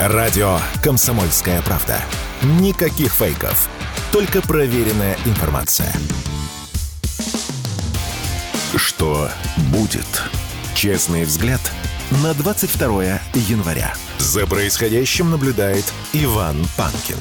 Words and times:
Радио 0.00 0.58
«Комсомольская 0.80 1.60
правда». 1.62 2.00
Никаких 2.60 3.12
фейков. 3.12 3.68
Только 4.12 4.40
проверенная 4.40 5.16
информация. 5.26 5.92
Что 8.76 9.28
будет? 9.72 10.06
Честный 10.76 11.24
взгляд 11.24 11.60
на 12.22 12.32
22 12.32 13.18
января. 13.34 13.92
За 14.18 14.46
происходящим 14.46 15.30
наблюдает 15.32 15.92
Иван 16.12 16.58
Панкин. 16.76 17.16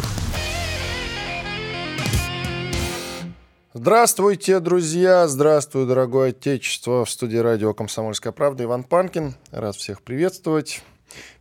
Здравствуйте, 3.73 4.59
друзья! 4.59 5.27
Здравствуй, 5.27 5.87
дорогое 5.87 6.29
отечество! 6.29 7.05
В 7.05 7.09
студии 7.09 7.37
радио 7.37 7.73
«Комсомольская 7.73 8.31
правда» 8.33 8.65
Иван 8.65 8.83
Панкин. 8.83 9.33
Рад 9.49 9.75
всех 9.75 10.03
приветствовать. 10.03 10.83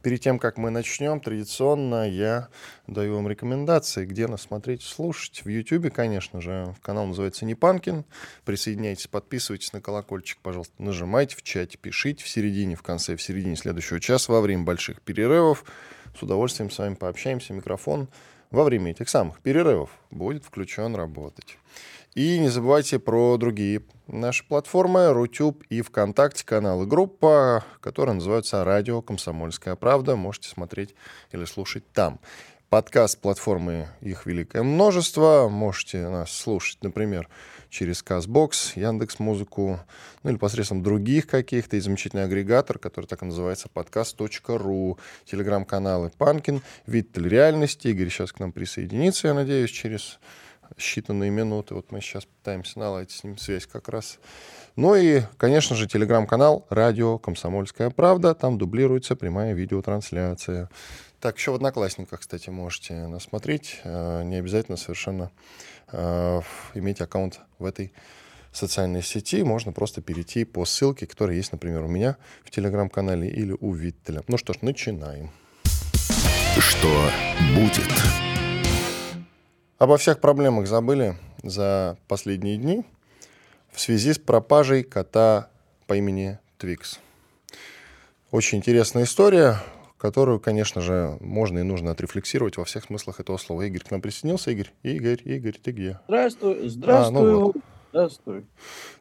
Перед 0.03 0.21
тем, 0.21 0.39
как 0.39 0.57
мы 0.57 0.71
начнем, 0.71 1.21
традиционно 1.21 2.09
я 2.09 2.49
даю 2.87 3.17
вам 3.17 3.29
рекомендации, 3.29 4.05
где 4.07 4.27
нас 4.27 4.43
смотреть, 4.43 4.83
слушать. 4.83 5.45
В 5.45 5.49
YouTube, 5.49 5.93
конечно 5.93 6.41
же, 6.41 6.75
канал 6.83 7.07
называется 7.07 7.45
«Не 7.45 7.55
Панкин». 7.55 8.05
Присоединяйтесь, 8.45 9.07
подписывайтесь 9.07 9.73
на 9.73 9.81
колокольчик, 9.81 10.39
пожалуйста, 10.43 10.75
нажимайте 10.79 11.37
в 11.37 11.43
чате, 11.43 11.79
пишите 11.79 12.25
в 12.25 12.29
середине, 12.29 12.77
в 12.77 12.83
конце, 12.83 13.17
в 13.17 13.23
середине 13.23 13.57
следующего 13.57 14.01
часа, 14.01 14.33
во 14.33 14.41
время 14.41 14.65
больших 14.65 15.03
перерывов. 15.03 15.65
С 16.19 16.23
удовольствием 16.23 16.71
с 16.71 16.79
вами 16.79 16.95
пообщаемся. 16.95 17.53
Микрофон 17.53 18.09
во 18.51 18.65
время 18.65 18.93
этих 18.93 19.09
самых 19.09 19.41
перерывов 19.41 19.91
будет 20.11 20.45
включен 20.45 20.95
работать. 20.95 21.59
И 22.17 22.39
не 22.39 22.49
забывайте 22.49 22.99
про 22.99 23.37
другие 23.37 23.83
наши 24.07 24.43
платформы, 24.43 25.13
Рутюб 25.13 25.63
и 25.69 25.83
ВКонтакте, 25.83 26.47
каналы 26.47 26.87
группа, 26.87 27.63
которая 27.81 28.15
называется 28.15 28.65
«Радио 28.65 29.03
Комсомольская 29.03 29.77
правда». 29.77 30.17
Можете 30.17 30.49
смотреть 30.49 30.95
или 31.31 31.45
слушать 31.45 31.85
там. 31.93 32.19
Подкаст 32.71 33.21
платформы 33.21 33.89
их 34.01 34.25
великое 34.25 34.63
множество. 34.63 35.51
Можете 35.51 36.09
нас 36.09 36.33
слушать, 36.33 36.79
например, 36.83 37.29
через 37.69 38.03
Казбокс, 38.03 38.77
Яндекс 38.77 39.19
Музыку, 39.19 39.81
ну 40.23 40.31
или 40.31 40.39
посредством 40.39 40.83
других 40.83 41.27
каких-то, 41.27 41.77
и 41.77 41.81
замечательный 41.81 42.25
агрегатор, 42.25 42.79
который 42.79 43.05
так 43.05 43.21
и 43.25 43.27
называется 43.27 43.69
подкаст.ру, 43.69 44.99
телеграм-каналы 45.27 46.11
Панкин, 46.17 46.63
Виттель 46.87 47.29
реальности. 47.29 47.89
Игорь 47.89 48.09
сейчас 48.09 48.33
к 48.33 48.41
нам 48.41 48.53
присоединится, 48.53 49.29
я 49.29 49.35
надеюсь, 49.35 49.71
через 49.71 50.19
считанные 50.77 51.31
минуты. 51.31 51.75
Вот 51.75 51.91
мы 51.93 52.01
сейчас 52.01 52.25
пытаемся 52.25 52.79
наладить 52.79 53.11
с 53.11 53.25
ним 53.25 53.39
связь 53.39 53.67
как 53.67 53.89
раз. 53.89 54.19
Ну 54.77 54.95
и, 54.95 55.23
конечно 55.39 55.75
же, 55.75 55.87
телеграм-канал 55.87 56.67
«Радио 56.69 57.19
Комсомольская 57.19 57.91
правда». 57.91 58.35
Там 58.35 58.59
дублируется 58.59 59.17
прямая 59.17 59.55
видеотрансляция. 59.55 60.69
Так, 61.21 61.39
еще 61.39 61.51
в 61.53 61.55
Одноклассниках, 61.55 62.21
кстати, 62.21 62.51
можете 62.51 62.95
нас 63.07 63.25
смотреть. 63.25 63.81
Э, 63.85 64.23
не 64.23 64.37
обязательно 64.37 64.77
совершенно 64.77 65.31
э, 65.93 66.41
иметь 66.75 67.01
аккаунт 67.01 67.41
в 67.59 67.65
этой 67.65 67.93
социальной 68.53 69.03
сети. 69.03 69.43
Можно 69.43 69.73
просто 69.73 70.03
перейти 70.03 70.45
по 70.45 70.65
ссылке, 70.65 71.07
которая 71.07 71.37
есть, 71.37 71.53
например, 71.53 71.85
у 71.85 71.89
меня 71.89 72.17
в 72.45 72.51
телеграм-канале 72.51 73.29
или 73.29 73.57
у 73.59 73.73
Виттеля. 73.73 74.23
Ну 74.29 74.37
что 74.37 74.53
ж, 74.53 74.59
начинаем. 74.63 75.31
Что 76.59 77.11
будет? 77.55 78.26
Обо 79.79 79.99
всех 79.99 80.21
проблемах 80.21 80.67
забыли 80.67 81.17
за 81.43 81.99
последние 82.09 82.57
дни 82.57 82.85
в 83.71 83.79
связи 83.79 84.15
с 84.15 84.19
пропажей 84.19 84.83
кота 84.83 85.51
по 85.87 85.95
имени 85.95 86.39
Твикс. 86.57 86.99
Очень 88.31 88.59
интересная 88.59 89.05
история, 89.05 89.59
которую, 89.99 90.41
конечно 90.41 90.81
же, 90.81 91.19
можно 91.21 91.59
и 91.59 91.63
нужно 91.63 91.91
отрефлексировать 91.91 92.57
во 92.57 92.65
всех 92.65 92.85
смыслах 92.85 93.21
этого 93.21 93.37
слова. 93.37 93.63
Игорь 93.63 93.83
к 93.83 93.91
нам 93.91 94.01
присоединился. 94.01 94.51
Игорь, 94.51 94.73
Игорь, 94.83 95.21
Игорь, 95.25 95.59
ты 95.63 95.73
где? 95.73 96.01
Здравствуй, 96.09 96.69
здравствуй. 96.71 97.19
А, 97.19 97.23
ну 97.23 97.41
вот. 97.41 97.57
Здравствуй. 97.91 98.47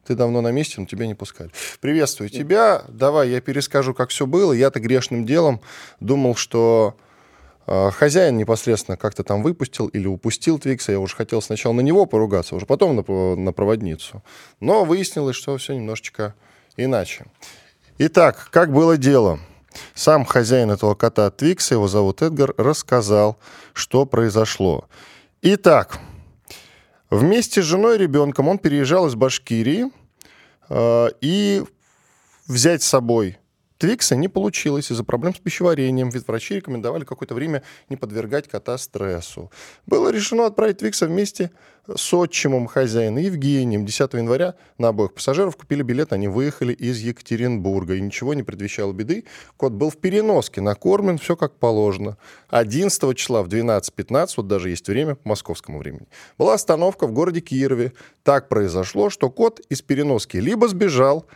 Ты 0.06 0.14
давно 0.14 0.42
на 0.42 0.52
месте, 0.52 0.78
но 0.78 0.86
тебя 0.86 1.06
не 1.06 1.14
пускали. 1.14 1.50
Приветствую 1.80 2.28
Нет. 2.30 2.38
тебя. 2.38 2.84
Давай 2.88 3.30
я 3.30 3.40
перескажу, 3.40 3.94
как 3.94 4.10
все 4.10 4.26
было. 4.26 4.52
Я-то 4.52 4.78
грешным 4.78 5.24
делом 5.24 5.62
думал, 6.00 6.34
что 6.34 6.96
хозяин 7.66 8.36
непосредственно 8.36 8.96
как-то 8.96 9.24
там 9.24 9.42
выпустил 9.42 9.88
или 9.88 10.06
упустил 10.06 10.58
Твикса. 10.58 10.92
Я 10.92 11.00
уже 11.00 11.16
хотел 11.16 11.42
сначала 11.42 11.72
на 11.72 11.80
него 11.80 12.06
поругаться, 12.06 12.54
уже 12.54 12.66
потом 12.66 12.96
на, 12.96 13.36
на 13.36 13.52
проводницу. 13.52 14.22
Но 14.60 14.84
выяснилось, 14.84 15.36
что 15.36 15.56
все 15.56 15.74
немножечко 15.74 16.34
иначе. 16.76 17.26
Итак, 17.98 18.48
как 18.50 18.72
было 18.72 18.96
дело? 18.96 19.40
Сам 19.94 20.24
хозяин 20.24 20.70
этого 20.70 20.94
кота 20.94 21.30
Твикса, 21.30 21.74
его 21.74 21.88
зовут 21.88 22.22
Эдгар, 22.22 22.54
рассказал, 22.56 23.38
что 23.72 24.06
произошло. 24.06 24.88
Итак, 25.42 25.98
вместе 27.10 27.62
с 27.62 27.64
женой 27.64 27.96
и 27.96 27.98
ребенком 27.98 28.48
он 28.48 28.58
переезжал 28.58 29.06
из 29.06 29.14
Башкирии 29.14 29.90
э, 30.68 31.08
и 31.20 31.64
взять 32.46 32.82
с 32.82 32.86
собой 32.86 33.38
Твикса 33.78 34.16
не 34.16 34.28
получилось 34.28 34.90
из-за 34.90 35.04
проблем 35.04 35.34
с 35.34 35.38
пищеварением, 35.38 36.08
ведь 36.10 36.26
врачи 36.26 36.56
рекомендовали 36.56 37.04
какое-то 37.04 37.34
время 37.34 37.62
не 37.88 37.96
подвергать 37.96 38.48
кота 38.48 38.78
стрессу. 38.78 39.50
Было 39.86 40.10
решено 40.10 40.46
отправить 40.46 40.78
Твикса 40.78 41.06
вместе 41.06 41.50
с 41.94 42.12
отчимом 42.12 42.66
хозяина 42.66 43.18
Евгением. 43.18 43.84
10 43.84 44.14
января 44.14 44.54
на 44.78 44.88
обоих 44.88 45.14
пассажиров 45.14 45.56
купили 45.56 45.82
билет, 45.82 46.12
они 46.12 46.28
выехали 46.28 46.72
из 46.72 46.98
Екатеринбурга. 47.00 47.94
И 47.94 48.00
ничего 48.00 48.34
не 48.34 48.42
предвещало 48.42 48.92
беды. 48.92 49.24
Кот 49.56 49.72
был 49.72 49.90
в 49.90 49.96
переноске, 49.98 50.60
накормлен, 50.60 51.18
все 51.18 51.36
как 51.36 51.58
положено. 51.58 52.16
11 52.48 53.16
числа 53.16 53.42
в 53.42 53.48
12.15, 53.48 54.28
вот 54.38 54.48
даже 54.48 54.70
есть 54.70 54.88
время 54.88 55.14
по 55.14 55.28
московскому 55.28 55.78
времени, 55.78 56.08
была 56.38 56.54
остановка 56.54 57.06
в 57.06 57.12
городе 57.12 57.40
Кирове. 57.40 57.92
Так 58.22 58.48
произошло, 58.48 59.10
что 59.10 59.30
кот 59.30 59.60
из 59.68 59.82
переноски 59.82 60.38
либо 60.38 60.68
сбежал, 60.68 61.26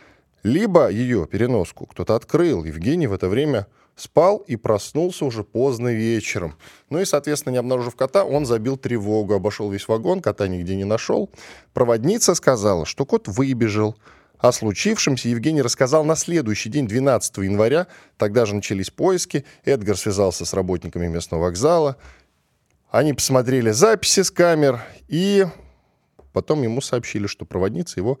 либо 0.43 0.89
ее 0.89 1.27
переноску 1.27 1.85
кто-то 1.85 2.15
открыл. 2.15 2.63
Евгений 2.63 3.07
в 3.07 3.13
это 3.13 3.27
время 3.27 3.67
спал 3.95 4.37
и 4.47 4.55
проснулся 4.55 5.25
уже 5.25 5.43
поздно 5.43 5.93
вечером. 5.93 6.55
Ну 6.89 6.99
и, 6.99 7.05
соответственно, 7.05 7.53
не 7.53 7.59
обнаружив 7.59 7.95
кота, 7.95 8.23
он 8.23 8.45
забил 8.45 8.77
тревогу, 8.77 9.33
обошел 9.33 9.69
весь 9.69 9.87
вагон, 9.87 10.21
кота 10.21 10.47
нигде 10.47 10.75
не 10.75 10.85
нашел. 10.85 11.29
Проводница 11.73 12.35
сказала, 12.35 12.85
что 12.85 13.05
кот 13.05 13.27
выбежал. 13.27 13.95
О 14.39 14.51
случившемся 14.51 15.29
Евгений 15.29 15.61
рассказал 15.61 16.03
на 16.03 16.15
следующий 16.15 16.69
день, 16.69 16.87
12 16.87 17.37
января. 17.37 17.85
Тогда 18.17 18.47
же 18.47 18.55
начались 18.55 18.89
поиски. 18.89 19.45
Эдгар 19.65 19.95
связался 19.95 20.45
с 20.45 20.53
работниками 20.53 21.07
местного 21.07 21.43
вокзала. 21.43 21.97
Они 22.89 23.13
посмотрели 23.13 23.69
записи 23.69 24.21
с 24.23 24.31
камер 24.31 24.81
и 25.07 25.45
потом 26.33 26.63
ему 26.63 26.81
сообщили, 26.81 27.27
что 27.27 27.45
проводница 27.45 27.99
его 27.99 28.19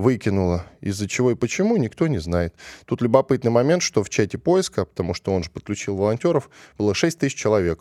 выкинула. 0.00 0.66
Из-за 0.80 1.08
чего 1.08 1.30
и 1.30 1.34
почему, 1.34 1.76
никто 1.76 2.06
не 2.06 2.18
знает. 2.18 2.54
Тут 2.86 3.02
любопытный 3.02 3.50
момент, 3.50 3.82
что 3.82 4.02
в 4.02 4.10
чате 4.10 4.38
поиска, 4.38 4.84
потому 4.84 5.14
что 5.14 5.32
он 5.32 5.44
же 5.44 5.50
подключил 5.50 5.96
волонтеров, 5.96 6.50
было 6.78 6.94
6 6.94 7.18
тысяч 7.18 7.36
человек. 7.36 7.80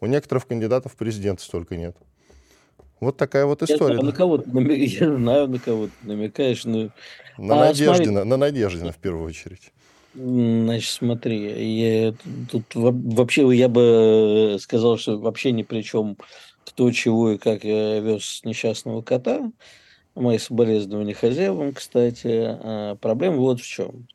У 0.00 0.06
некоторых 0.06 0.46
кандидатов 0.46 0.92
в 0.92 0.96
президенты 0.96 1.42
столько 1.42 1.76
нет. 1.76 1.96
Вот 3.00 3.16
такая 3.16 3.44
вот 3.46 3.62
история. 3.62 3.96
Я, 3.96 4.02
на 4.02 4.12
кого 4.12 4.42
я 4.54 5.16
знаю, 5.16 5.48
на 5.48 5.58
кого 5.58 5.86
ты 5.86 5.92
намекаешь. 6.02 6.64
Но... 6.64 6.90
На, 7.36 7.62
а, 7.62 7.66
Надеждина, 7.66 8.24
на 8.24 8.36
Надеждина 8.36 8.92
в 8.92 8.98
первую 8.98 9.26
очередь. 9.26 9.72
Значит, 10.14 10.90
смотри, 10.90 11.74
я, 11.76 12.14
тут 12.50 12.64
вообще 12.74 13.52
я 13.52 13.68
бы 13.68 14.58
сказал, 14.60 14.96
что 14.96 15.18
вообще 15.18 15.50
ни 15.50 15.64
при 15.64 15.82
чем 15.82 16.16
кто, 16.64 16.92
чего 16.92 17.32
и 17.32 17.38
как 17.38 17.64
я 17.64 17.98
вез 17.98 18.42
несчастного 18.44 19.02
кота. 19.02 19.50
Мои 20.14 20.38
соболезнования 20.38 21.14
хозяевам, 21.14 21.72
кстати. 21.72 22.28
А, 22.30 22.96
проблема 22.96 23.38
вот 23.38 23.60
в 23.60 23.66
чем. 23.66 24.06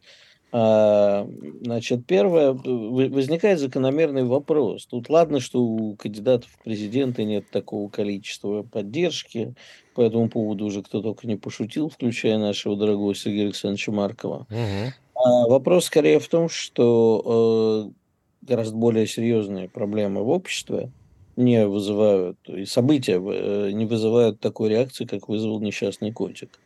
А, 0.52 1.28
значит, 1.62 2.06
первое, 2.08 2.54
возникает 2.54 3.60
закономерный 3.60 4.24
вопрос. 4.24 4.88
Тут 4.88 5.10
ладно, 5.10 5.40
что 5.40 5.62
у 5.62 5.96
кандидатов 5.96 6.50
в 6.50 6.64
президенты 6.64 7.24
нет 7.24 7.50
такого 7.52 7.90
количества 7.90 8.64
поддержки, 8.64 9.54
по 9.94 10.02
этому 10.02 10.30
поводу 10.30 10.66
уже 10.66 10.82
кто 10.82 11.02
только 11.02 11.28
не 11.28 11.36
пошутил, 11.36 11.90
включая 11.90 12.38
нашего 12.38 12.76
дорогого 12.76 13.14
Сергея 13.14 13.46
Александровича 13.46 13.92
Маркова. 13.92 14.48
Угу. 14.50 14.94
А 15.16 15.48
вопрос 15.48 15.86
скорее 15.86 16.20
в 16.20 16.28
том, 16.28 16.50
что 16.50 17.92
э, 17.92 18.48
гораздо 18.48 18.76
более 18.78 19.06
серьезные 19.06 19.70
проблемы 19.70 20.24
в 20.24 20.30
обществе, 20.30 20.92
не 21.40 21.66
вызывают, 21.68 22.38
и 22.48 22.66
события 22.66 23.20
э, 23.20 23.72
не 23.72 23.86
вызывают 23.86 24.40
такой 24.40 24.70
реакции, 24.70 25.06
как 25.06 25.30
вызвал 25.30 25.60
несчастный 25.60 26.12
котик. 26.12 26.60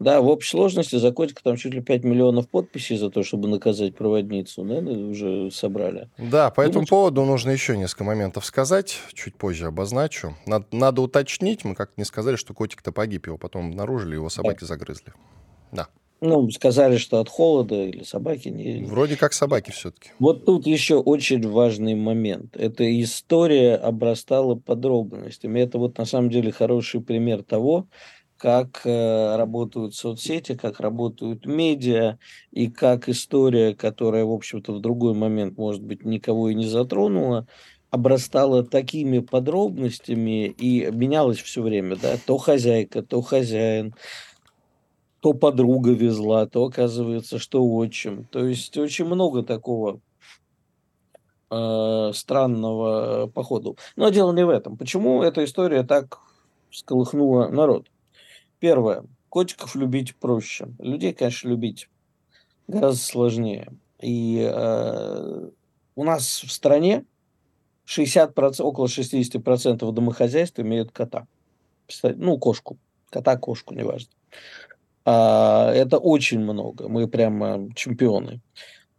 Да, 0.00 0.20
в 0.20 0.26
общей 0.26 0.50
сложности 0.50 0.96
за 0.96 1.12
котика 1.12 1.42
там 1.42 1.56
чуть 1.56 1.72
ли 1.72 1.80
5 1.80 2.04
миллионов 2.04 2.48
подписей 2.48 2.96
за 2.96 3.10
то, 3.10 3.22
чтобы 3.22 3.48
наказать 3.48 3.94
проводницу, 3.94 4.64
да, 4.64 4.78
уже 4.78 5.50
собрали. 5.50 6.08
Да, 6.18 6.50
по 6.50 6.60
этому 6.60 6.84
поводу 6.86 7.24
нужно 7.24 7.50
еще 7.50 7.76
несколько 7.76 8.04
моментов 8.04 8.44
сказать, 8.44 8.98
чуть 9.12 9.36
позже 9.36 9.66
обозначу. 9.66 10.36
Надо, 10.46 10.66
надо 10.72 11.02
уточнить, 11.02 11.64
мы 11.64 11.74
как 11.74 11.92
не 11.96 12.04
сказали, 12.04 12.36
что 12.36 12.54
котик-то 12.54 12.90
погиб, 12.92 13.26
его 13.26 13.38
потом 13.38 13.68
обнаружили, 13.68 14.14
его 14.14 14.28
собаки 14.28 14.60
да. 14.60 14.66
загрызли. 14.66 15.12
Да. 15.70 15.88
Ну, 16.26 16.48
сказали, 16.50 16.96
что 16.96 17.20
от 17.20 17.28
холода 17.28 17.84
или 17.84 18.02
собаки 18.02 18.48
не... 18.48 18.82
Вроде 18.84 19.14
как 19.14 19.34
собаки 19.34 19.70
все-таки. 19.72 20.08
Вот 20.18 20.46
тут 20.46 20.66
еще 20.66 20.94
очень 20.94 21.46
важный 21.46 21.94
момент. 21.94 22.56
Эта 22.56 22.98
история 23.02 23.74
обрастала 23.74 24.54
подробностями. 24.54 25.60
Это 25.60 25.76
вот 25.76 25.98
на 25.98 26.06
самом 26.06 26.30
деле 26.30 26.50
хороший 26.50 27.02
пример 27.02 27.42
того, 27.42 27.88
как 28.38 28.80
э, 28.86 29.36
работают 29.36 29.94
соцсети, 29.94 30.54
как 30.54 30.80
работают 30.80 31.44
медиа, 31.44 32.16
и 32.52 32.68
как 32.68 33.10
история, 33.10 33.74
которая, 33.74 34.24
в 34.24 34.32
общем-то, 34.32 34.72
в 34.72 34.80
другой 34.80 35.12
момент, 35.12 35.58
может 35.58 35.82
быть, 35.82 36.06
никого 36.06 36.48
и 36.48 36.54
не 36.54 36.66
затронула, 36.66 37.46
обрастала 37.90 38.64
такими 38.64 39.18
подробностями 39.18 40.46
и 40.46 40.90
менялась 40.90 41.38
все 41.38 41.60
время, 41.60 41.96
да, 41.96 42.16
то 42.24 42.38
хозяйка, 42.38 43.02
то 43.02 43.20
хозяин, 43.20 43.94
то 45.24 45.32
подруга 45.32 45.92
везла, 45.92 46.44
то 46.44 46.66
оказывается, 46.66 47.38
что 47.38 47.64
отчим. 47.64 48.26
То 48.26 48.44
есть 48.44 48.76
очень 48.76 49.06
много 49.06 49.42
такого 49.42 50.00
э, 51.50 52.10
странного 52.12 53.28
походу. 53.28 53.78
Но 53.96 54.10
дело 54.10 54.34
не 54.34 54.44
в 54.44 54.50
этом. 54.50 54.76
Почему 54.76 55.22
эта 55.22 55.42
история 55.42 55.82
так 55.82 56.18
сколыхнула 56.70 57.48
народ? 57.48 57.86
Первое. 58.58 59.06
Котиков 59.30 59.74
любить 59.74 60.14
проще. 60.14 60.68
Людей, 60.78 61.14
конечно, 61.14 61.48
любить 61.48 61.88
гораздо 62.68 63.00
сложнее. 63.02 63.72
И 64.02 64.46
э, 64.46 65.48
у 65.96 66.04
нас 66.04 66.42
в 66.42 66.52
стране 66.52 67.06
60%, 67.86 68.60
около 68.60 68.88
60% 68.88 69.90
домохозяйств 69.90 70.60
имеют 70.60 70.92
кота. 70.92 71.26
Ну, 72.02 72.36
кошку. 72.36 72.76
Кота, 73.08 73.38
кошку, 73.38 73.72
неважно. 73.72 74.10
А, 75.04 75.70
это 75.72 75.98
очень 75.98 76.40
много. 76.40 76.88
Мы 76.88 77.08
прямо 77.08 77.68
чемпионы. 77.74 78.40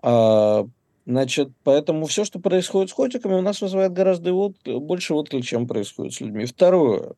А, 0.01 0.65
значит, 1.05 1.49
поэтому 1.63 2.05
все, 2.05 2.25
что 2.25 2.39
происходит 2.39 2.91
с 2.91 2.93
котиками, 2.93 3.33
у 3.33 3.41
нас 3.41 3.61
вызывает 3.61 3.93
гораздо 3.93 4.33
вот, 4.33 4.55
больше 4.65 5.13
отклик, 5.13 5.43
чем 5.45 5.67
происходит 5.67 6.13
с 6.13 6.21
людьми. 6.21 6.45
Второе. 6.45 7.13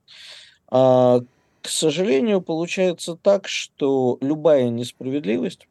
А, 0.70 1.20
к 1.62 1.70
сожалению, 1.70 2.42
получается 2.42 3.16
так, 3.16 3.48
что 3.48 4.18
любая 4.22 4.70
несправедливость, 4.70 5.68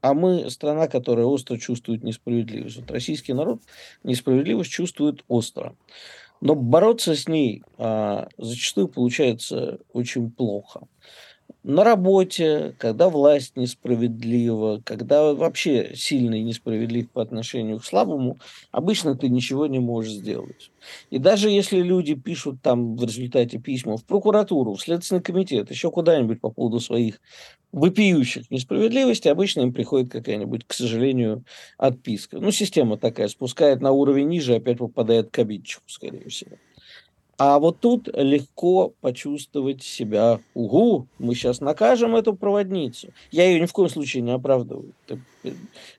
а 0.00 0.14
мы 0.14 0.50
страна, 0.50 0.88
которая 0.88 1.26
остро 1.26 1.56
чувствует 1.56 2.02
несправедливость. 2.02 2.76
Вот 2.78 2.90
российский 2.90 3.32
народ 3.32 3.60
несправедливость 4.02 4.70
чувствует 4.70 5.24
остро. 5.28 5.76
Но 6.40 6.54
бороться 6.54 7.14
с 7.14 7.28
ней 7.28 7.62
а, 7.78 8.28
зачастую 8.36 8.88
получается 8.88 9.78
очень 9.92 10.30
плохо 10.30 10.86
на 11.66 11.82
работе, 11.82 12.76
когда 12.78 13.08
власть 13.08 13.56
несправедлива, 13.56 14.80
когда 14.84 15.34
вообще 15.34 15.92
сильный 15.96 16.42
несправедлив 16.42 17.10
по 17.10 17.20
отношению 17.20 17.80
к 17.80 17.84
слабому, 17.84 18.38
обычно 18.70 19.16
ты 19.16 19.28
ничего 19.28 19.66
не 19.66 19.80
можешь 19.80 20.12
сделать. 20.12 20.70
И 21.10 21.18
даже 21.18 21.50
если 21.50 21.80
люди 21.82 22.14
пишут 22.14 22.62
там 22.62 22.96
в 22.96 23.02
результате 23.02 23.58
письма 23.58 23.96
в 23.96 24.04
прокуратуру, 24.04 24.74
в 24.74 24.80
Следственный 24.80 25.20
комитет, 25.20 25.70
еще 25.70 25.90
куда-нибудь 25.90 26.40
по 26.40 26.50
поводу 26.50 26.78
своих 26.78 27.20
вопиющих 27.72 28.48
несправедливостей, 28.50 29.32
обычно 29.32 29.62
им 29.62 29.72
приходит 29.72 30.10
какая-нибудь, 30.10 30.64
к 30.66 30.72
сожалению, 30.72 31.44
отписка. 31.78 32.38
Ну, 32.38 32.52
система 32.52 32.96
такая, 32.96 33.26
спускает 33.26 33.80
на 33.80 33.90
уровень 33.90 34.28
ниже, 34.28 34.54
опять 34.54 34.78
попадает 34.78 35.30
к 35.30 35.38
обидчику, 35.40 35.82
скорее 35.88 36.28
всего. 36.28 36.56
А 37.38 37.58
вот 37.58 37.80
тут 37.80 38.08
легко 38.14 38.94
почувствовать 39.00 39.82
себя. 39.82 40.40
Угу, 40.54 41.06
мы 41.18 41.34
сейчас 41.34 41.60
накажем 41.60 42.16
эту 42.16 42.34
проводницу. 42.34 43.08
Я 43.30 43.46
ее 43.46 43.60
ни 43.60 43.66
в 43.66 43.72
коем 43.72 43.90
случае 43.90 44.22
не 44.22 44.32
оправдываю. 44.32 44.92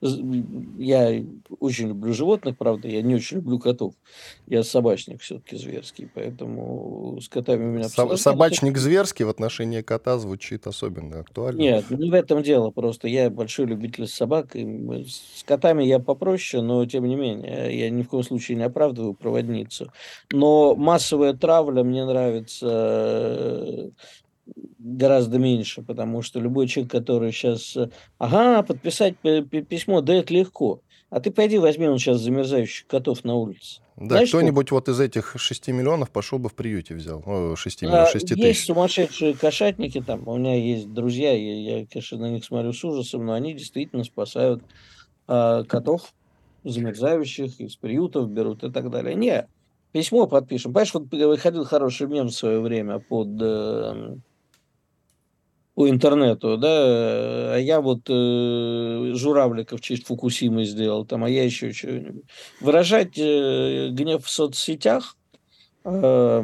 Я 0.01 1.23
очень 1.59 1.89
люблю 1.89 2.13
животных, 2.13 2.57
правда, 2.57 2.87
я 2.87 3.01
не 3.01 3.15
очень 3.15 3.37
люблю 3.37 3.59
котов. 3.59 3.93
Я 4.47 4.63
собачник 4.63 5.21
все-таки 5.21 5.57
зверский, 5.57 6.09
поэтому 6.13 7.19
с 7.21 7.29
котами 7.29 7.65
у 7.65 7.71
меня... 7.71 7.89
Со- 7.89 8.15
собачник 8.17 8.77
зверский 8.77 9.25
в 9.25 9.29
отношении 9.29 9.81
кота 9.81 10.17
звучит 10.17 10.67
особенно 10.67 11.19
актуально. 11.19 11.59
Нет, 11.59 11.89
не 11.89 12.09
в 12.09 12.13
этом 12.13 12.43
дело. 12.43 12.71
Просто 12.71 13.07
я 13.07 13.29
большой 13.29 13.65
любитель 13.65 14.07
собак. 14.07 14.55
И 14.55 14.65
с 15.05 15.43
котами 15.43 15.83
я 15.83 15.99
попроще, 15.99 16.63
но 16.63 16.85
тем 16.85 17.05
не 17.05 17.15
менее, 17.15 17.77
я 17.77 17.89
ни 17.89 18.03
в 18.03 18.09
коем 18.09 18.23
случае 18.23 18.57
не 18.57 18.63
оправдываю 18.63 19.13
проводницу. 19.13 19.91
Но 20.31 20.75
массовая 20.75 21.33
травля 21.33 21.83
мне 21.83 22.05
нравится 22.05 23.91
гораздо 24.79 25.39
меньше, 25.39 25.81
потому 25.81 26.21
что 26.21 26.39
любой 26.39 26.67
человек, 26.67 26.91
который 26.91 27.31
сейчас, 27.31 27.75
э, 27.75 27.89
ага, 28.17 28.63
подписать 28.63 29.15
письмо, 29.17 30.01
да 30.01 30.13
это 30.15 30.33
легко. 30.33 30.81
А 31.09 31.19
ты 31.19 31.31
пойди 31.31 31.57
возьми 31.57 31.87
он 31.87 31.99
сейчас 31.99 32.19
замерзающих 32.19 32.85
котов 32.87 33.23
на 33.23 33.35
улице. 33.35 33.81
Да, 33.95 34.23
кто-нибудь 34.25 34.69
вот 34.71 34.89
из 34.89 34.99
этих 34.99 35.35
6 35.37 35.69
миллионов 35.69 36.11
пошел 36.11 36.37
бы 36.37 36.49
в 36.49 36.53
приюте 36.53 36.93
взял. 36.93 37.23
О, 37.25 37.55
6 37.55 37.81
миллионов, 37.81 38.09
6 38.11 38.27
тысяч. 38.27 38.43
Есть 38.43 38.65
сумасшедшие 38.65 39.33
кошатники 39.33 40.01
там. 40.01 40.27
У 40.27 40.37
меня 40.37 40.55
есть 40.55 40.93
друзья, 40.93 41.31
я, 41.31 41.79
я, 41.79 41.87
конечно, 41.87 42.17
на 42.19 42.29
них 42.29 42.45
смотрю 42.45 42.73
с 42.73 42.83
ужасом, 42.83 43.25
но 43.25 43.33
они 43.33 43.53
действительно 43.53 44.03
спасают 44.03 44.61
э, 45.27 45.63
котов 45.67 46.13
замерзающих, 46.63 47.59
из 47.59 47.75
приютов 47.75 48.29
берут 48.29 48.63
и 48.63 48.71
так 48.71 48.91
далее. 48.91 49.15
Не, 49.15 49.47
письмо 49.91 50.27
подпишем. 50.27 50.73
Понимаешь, 50.73 50.93
вот 50.93 51.11
выходил 51.11 51.65
хороший 51.65 52.07
мем 52.07 52.27
в 52.27 52.33
свое 52.33 52.59
время 52.59 52.99
под 52.99 53.29
э, 53.41 54.17
по 55.77 55.87
интернету, 55.87 56.57
да, 56.57 57.53
а 57.53 57.57
я 57.57 57.81
вот 57.81 58.09
э, 58.09 59.11
журавлика 59.13 59.77
в 59.77 59.81
честь 59.81 60.07
Фукусимы 60.07 60.65
сделал, 60.65 61.05
там, 61.05 61.23
а 61.23 61.29
я 61.29 61.43
еще 61.43 61.71
что-нибудь. 61.71 62.23
Выражать 62.59 63.15
э, 63.19 63.89
гнев 63.91 64.25
в 64.25 64.27
соцсетях 64.27 65.15
э, 65.85 66.39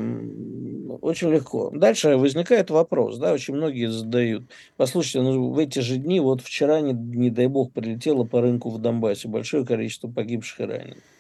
очень 1.02 1.32
легко. 1.32 1.72
Дальше 1.72 2.16
возникает 2.16 2.70
вопрос, 2.70 3.18
да, 3.18 3.34
очень 3.34 3.56
многие 3.56 3.90
задают. 3.90 4.44
Послушайте, 4.78 5.22
ну, 5.22 5.50
в 5.50 5.58
эти 5.58 5.80
же 5.80 5.98
дни, 5.98 6.20
вот 6.20 6.44
вчера, 6.44 6.82
не, 6.82 6.94
не 6.94 7.32
дай 7.32 7.48
бог, 7.48 7.74
прилетело 7.74 8.26
по 8.26 8.40
рынку 8.40 8.70
в 8.70 8.78
Донбассе 8.78 9.30
большое 9.30 9.66
количество 9.66 10.08
погибших 10.08 10.60
и 10.60 10.64
раненых. 10.66 11.13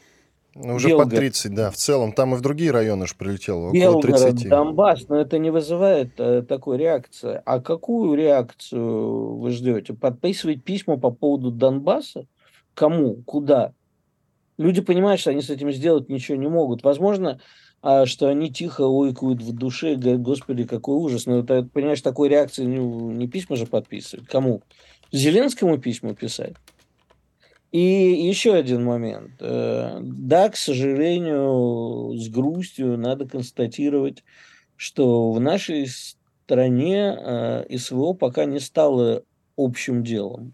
Ну, 0.56 0.76
уже 0.76 0.90
Белгород. 0.90 1.10
под 1.10 1.20
30, 1.20 1.56
да. 1.56 1.72
В 1.72 1.76
целом, 1.76 2.14
там 2.14 2.34
и 2.34 2.38
в 2.38 2.42
другие 2.42 2.72
районы 2.72 3.08
же 3.08 3.16
прилетело, 3.16 3.70
около 3.70 3.74
Белгород, 3.74 4.20
30. 4.20 4.50
Донбасс, 4.50 5.08
но 5.08 5.20
это 5.20 5.40
не 5.40 5.50
вызывает 5.50 6.20
э, 6.20 6.44
такой 6.44 6.78
реакции. 6.78 7.42
А 7.44 7.60
какую 7.60 8.16
реакцию 8.16 9.38
вы 9.38 9.50
ждете? 9.52 9.94
Подписывать 9.94 10.64
письма 10.64 10.98
по 10.98 11.10
поводу 11.10 11.50
Донбасса? 11.50 12.28
Кому? 12.76 13.16
Куда? 13.26 13.74
Люди 14.58 14.82
понимают, 14.82 15.20
что 15.20 15.32
они 15.32 15.42
с 15.42 15.50
этим 15.50 15.72
сделать 15.72 16.10
ничего 16.10 16.38
не 16.38 16.48
могут. 16.48 16.84
Возможно, 16.84 17.40
а, 17.82 18.06
что 18.06 18.28
они 18.28 18.52
тихо 18.52 18.84
ойкают 18.84 19.42
в 19.42 19.52
душе, 19.54 19.96
говорят, 19.96 20.22
господи, 20.22 20.66
какой 20.66 20.98
ужас. 20.98 21.26
Но 21.26 21.42
ты 21.42 21.64
понимаешь, 21.64 22.02
такой 22.02 22.30
реакции 22.30 22.64
не, 22.64 22.78
не 22.78 23.28
письма 23.28 23.56
же 23.56 23.66
подписывать. 23.66 24.28
Кому? 24.28 24.62
Зеленскому 25.12 25.80
письма 25.80 26.14
писать? 26.14 26.54
И 27.74 27.80
еще 27.80 28.54
один 28.54 28.84
момент. 28.84 29.32
Э, 29.40 29.98
да, 30.00 30.50
к 30.50 30.56
сожалению, 30.56 32.16
с 32.16 32.30
грустью 32.30 33.00
надо 33.00 33.28
констатировать, 33.28 34.24
что 34.76 35.32
в 35.32 35.40
нашей 35.40 35.88
стране 35.88 37.18
э, 37.18 37.78
СВО 37.78 38.14
пока 38.14 38.46
не 38.46 38.60
стало 38.60 39.24
общим 39.58 40.04
делом. 40.04 40.54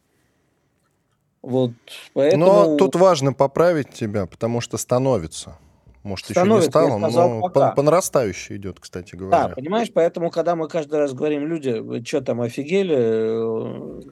Вот, 1.41 1.73
поэтому... 2.13 2.45
Но 2.45 2.77
тут 2.77 2.95
важно 2.95 3.33
поправить 3.33 3.89
тебя, 3.89 4.25
потому 4.25 4.61
что 4.61 4.77
становится. 4.77 5.57
Может, 6.03 6.27
становится, 6.27 6.69
еще 6.69 6.89
не 6.95 7.11
стало, 7.11 7.31
но 7.35 7.41
пока. 7.41 7.69
по, 7.71 7.75
по 7.75 7.81
нарастающей 7.81 8.55
идет, 8.55 8.79
кстати 8.79 9.17
говоря. 9.17 9.49
Да, 9.49 9.55
понимаешь, 9.55 9.91
поэтому, 9.93 10.31
когда 10.31 10.55
мы 10.55 10.69
каждый 10.69 10.99
раз 10.99 11.13
говорим, 11.13 11.45
люди, 11.45 11.79
вы 11.79 12.01
что 12.05 12.21
там 12.21 12.39
офигели, 12.39 14.05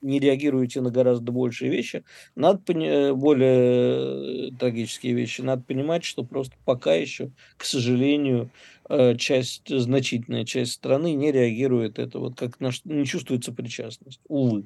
не 0.00 0.18
реагируете 0.18 0.80
на 0.80 0.90
гораздо 0.90 1.32
большие 1.32 1.70
вещи, 1.70 2.04
надо 2.34 2.58
пони- 2.58 3.12
более 3.12 4.52
трагические 4.56 5.14
вещи, 5.14 5.40
надо 5.40 5.62
понимать, 5.62 6.04
что 6.04 6.24
просто 6.24 6.54
пока 6.64 6.94
еще, 6.94 7.30
к 7.56 7.64
сожалению, 7.64 8.50
э, 8.88 9.16
часть, 9.16 9.68
значительная 9.68 10.44
часть 10.44 10.72
страны 10.72 11.14
не 11.14 11.32
реагирует 11.32 11.98
это, 11.98 12.18
вот 12.18 12.38
как 12.38 12.60
наш, 12.60 12.84
не 12.84 13.04
чувствуется 13.04 13.52
причастность, 13.52 14.20
увы. 14.28 14.64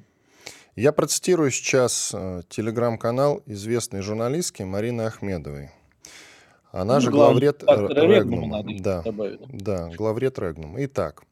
Я 0.75 0.93
процитирую 0.93 1.51
сейчас 1.51 2.11
э, 2.13 2.43
телеграм-канал 2.49 3.43
известной 3.45 4.01
журналистки 4.01 4.63
Марины 4.63 5.01
Ахмедовой. 5.01 5.71
Она 6.71 6.95
ну, 6.95 7.01
же 7.01 7.11
главред 7.11 7.63
Регнума. 7.63 8.63
Да, 8.79 9.03
да, 9.51 9.89
главред 9.89 10.39
Регнума. 10.39 10.83
Итак, 10.85 11.23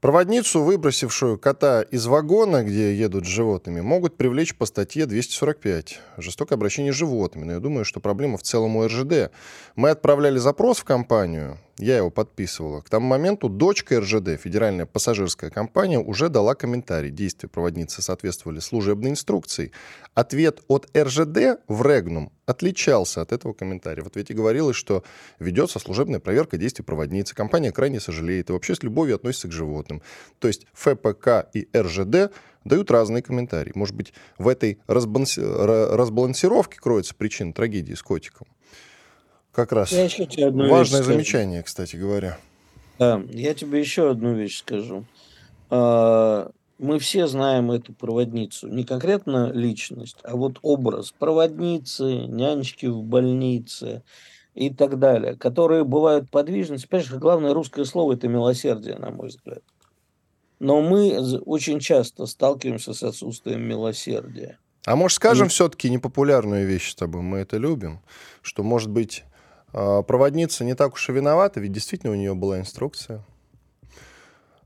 Проводницу, 0.00 0.62
выбросившую 0.62 1.38
кота 1.38 1.82
из 1.82 2.06
вагона, 2.06 2.64
где 2.64 2.94
едут 2.94 3.26
с 3.26 3.28
животными, 3.28 3.82
могут 3.82 4.16
привлечь 4.16 4.56
по 4.56 4.64
статье 4.64 5.04
245 5.04 6.00
«Жестокое 6.16 6.56
обращение 6.56 6.94
с 6.94 6.96
животными». 6.96 7.44
Но 7.44 7.52
я 7.52 7.60
думаю, 7.60 7.84
что 7.84 8.00
проблема 8.00 8.38
в 8.38 8.42
целом 8.42 8.76
у 8.76 8.86
РЖД. 8.86 9.30
Мы 9.76 9.90
отправляли 9.90 10.38
запрос 10.38 10.78
в 10.78 10.84
компанию, 10.84 11.58
я 11.80 11.96
его 11.96 12.10
подписывала. 12.10 12.80
К 12.80 12.90
тому 12.90 13.06
моменту 13.08 13.48
дочка 13.48 14.00
РЖД, 14.00 14.40
федеральная 14.40 14.86
пассажирская 14.86 15.50
компания, 15.50 15.98
уже 15.98 16.28
дала 16.28 16.54
комментарий. 16.54 17.10
Действия 17.10 17.48
проводницы 17.48 18.02
соответствовали 18.02 18.60
служебной 18.60 19.10
инструкции. 19.10 19.72
Ответ 20.14 20.60
от 20.68 20.88
РЖД 20.96 21.60
в 21.68 21.82
Регнум 21.82 22.32
отличался 22.46 23.22
от 23.22 23.32
этого 23.32 23.52
комментария. 23.52 24.02
В 24.02 24.08
ответе 24.08 24.34
говорилось, 24.34 24.76
что 24.76 25.04
ведется 25.38 25.78
служебная 25.78 26.20
проверка 26.20 26.58
действий 26.58 26.84
проводницы. 26.84 27.34
Компания 27.34 27.72
крайне 27.72 28.00
сожалеет 28.00 28.50
и 28.50 28.52
вообще 28.52 28.74
с 28.74 28.82
любовью 28.82 29.16
относится 29.16 29.48
к 29.48 29.52
животным. 29.52 30.02
То 30.38 30.48
есть 30.48 30.66
ФПК 30.72 31.46
и 31.54 31.68
РЖД 31.74 32.32
дают 32.64 32.90
разные 32.90 33.22
комментарии. 33.22 33.72
Может 33.74 33.94
быть, 33.94 34.12
в 34.38 34.48
этой 34.48 34.80
разбаланси... 34.86 35.40
разбалансировке 35.40 36.78
кроется 36.78 37.14
причина 37.14 37.52
трагедии 37.52 37.94
с 37.94 38.02
котиком. 38.02 38.46
Как 39.60 39.72
раз 39.72 39.92
Я 39.92 40.04
еще 40.04 40.24
тебе 40.26 40.46
одну 40.46 40.68
важное 40.68 41.00
вещь 41.00 41.04
скажу. 41.04 41.12
замечание, 41.12 41.62
кстати 41.62 41.96
говоря. 41.96 42.38
Да, 42.98 43.22
я 43.28 43.52
тебе 43.54 43.78
еще 43.80 44.10
одну 44.10 44.34
вещь 44.34 44.58
скажу. 44.58 45.04
А, 45.68 46.50
Мы 46.78 46.98
все 46.98 47.26
знаем 47.26 47.70
эту 47.70 47.92
проводницу. 47.92 48.66
Не 48.68 48.84
конкретно 48.84 49.52
личность, 49.52 50.16
а 50.22 50.34
вот 50.34 50.58
образ 50.62 51.12
проводницы, 51.12 52.04
нянечки 52.26 52.86
в 52.86 53.02
больнице 53.02 54.02
и 54.54 54.70
так 54.70 54.98
далее, 54.98 55.36
которые 55.36 55.84
бывают 55.84 56.30
подвижны. 56.30 56.78
Понимаешь, 56.88 57.10
главное 57.12 57.52
русское 57.52 57.84
слово– 57.84 58.12
это 58.14 58.28
милосердие, 58.28 58.96
на 58.96 59.10
мой 59.10 59.28
взгляд. 59.28 59.62
Но 60.58 60.80
мы 60.80 61.18
очень 61.44 61.80
часто 61.80 62.24
сталкиваемся 62.24 62.94
с 62.94 63.02
отсутствием 63.02 63.60
милосердия. 63.62 64.58
А 64.86 64.96
может, 64.96 65.16
скажем 65.16 65.48
И- 65.48 65.50
все-таки 65.50 65.90
непопулярную 65.90 66.66
вещь 66.66 66.92
с 66.92 66.94
тобой? 66.94 67.20
Мы 67.20 67.38
это 67.40 67.58
любим. 67.58 68.00
Что, 68.40 68.62
может 68.62 68.88
быть, 68.88 69.24
проводница 69.72 70.64
не 70.64 70.74
так 70.74 70.94
уж 70.94 71.08
и 71.08 71.12
виновата, 71.12 71.60
ведь 71.60 71.72
действительно 71.72 72.12
у 72.12 72.16
нее 72.16 72.34
была 72.34 72.58
инструкция. 72.58 73.22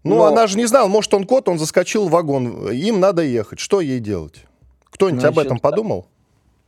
Ну, 0.03 0.17
Но- 0.17 0.25
она 0.27 0.47
же 0.47 0.59
не 0.59 0.67
знала, 0.67 0.87
может, 0.89 1.13
он 1.15 1.25
кот, 1.25 1.49
он 1.49 1.59
заскочил 1.59 2.09
в 2.09 2.11
вагон, 2.11 2.71
им 2.71 3.01
надо 3.01 3.23
ехать. 3.23 3.59
Что 3.59 3.81
ей 3.81 4.01
делать? 4.01 4.45
Кто-нибудь 4.91 5.25
об 5.25 5.35
Значит, 5.35 5.47
этом 5.47 5.59
подумал? 5.59 6.07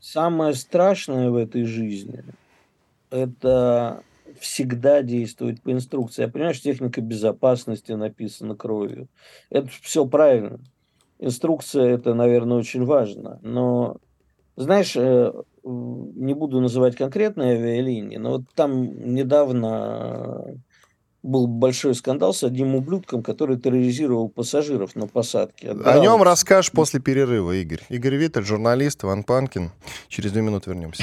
Самое 0.01 0.55
страшное 0.55 1.31
в 1.31 1.37
этой 1.37 1.65
жизни– 1.65 2.25
это 3.11 4.03
всегда 4.41 5.03
действовать 5.03 5.63
по 5.63 5.73
инструкции. 5.73 6.23
Я 6.23 6.29
понимаю, 6.29 6.55
что 6.55 6.65
техника 6.65 7.01
безопасности 7.01 7.93
написана 7.93 8.55
кровью. 8.55 9.09
Это 9.51 9.69
все 9.83 10.05
правильно. 10.07 10.59
Инструкция– 11.19 11.87
это, 11.95 12.15
наверное, 12.15 12.59
очень 12.59 12.85
важно. 12.85 13.39
Но, 13.43 13.97
знаешь, 14.57 14.95
э, 14.97 15.33
не 15.67 16.35
буду 16.35 16.61
называть 16.61 16.97
конкретные 16.97 17.55
авиалинии, 17.55 18.17
но 18.17 18.33
вот 18.33 18.43
там 18.55 19.15
недавно 19.15 20.57
был 21.23 21.49
большой 21.49 21.95
скандал 21.95 22.33
с 22.33 22.45
одним 22.45 22.77
ублюдком, 22.77 23.23
который 23.23 23.59
терроризировал 23.59 24.29
пассажиров 24.29 24.95
на 24.95 25.09
посадке. 25.09 25.69
О 25.69 25.73
Отбирал 25.73 26.03
нем 26.03 26.23
расскажешь 26.23 26.71
после 26.71 27.01
перерыва, 27.01 27.53
Игорь. 27.53 27.83
Игорь 27.89 28.15
Виттель, 28.15 28.45
журналист, 28.45 29.03
Иван 29.03 29.25
Панкин. 29.25 29.73
Через 30.09 30.33
две 30.33 30.43
минуты 30.43 30.71
вернемся. 30.71 31.03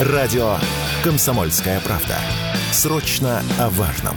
Радио 0.00 0.56
«Комсомольская 1.04 1.80
правда». 1.80 2.16
Срочно 2.72 3.40
о 3.58 3.68
важном. 3.70 4.16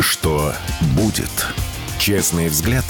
Что 0.00 0.52
будет? 0.96 1.30
Честный 1.98 2.48
взгляд 2.48 2.84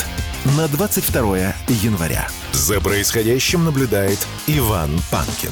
на 0.44 0.66
22 0.66 1.54
января. 1.68 2.26
За 2.52 2.80
происходящим 2.80 3.64
наблюдает 3.64 4.18
Иван 4.49 4.90
Панкин. 5.11 5.50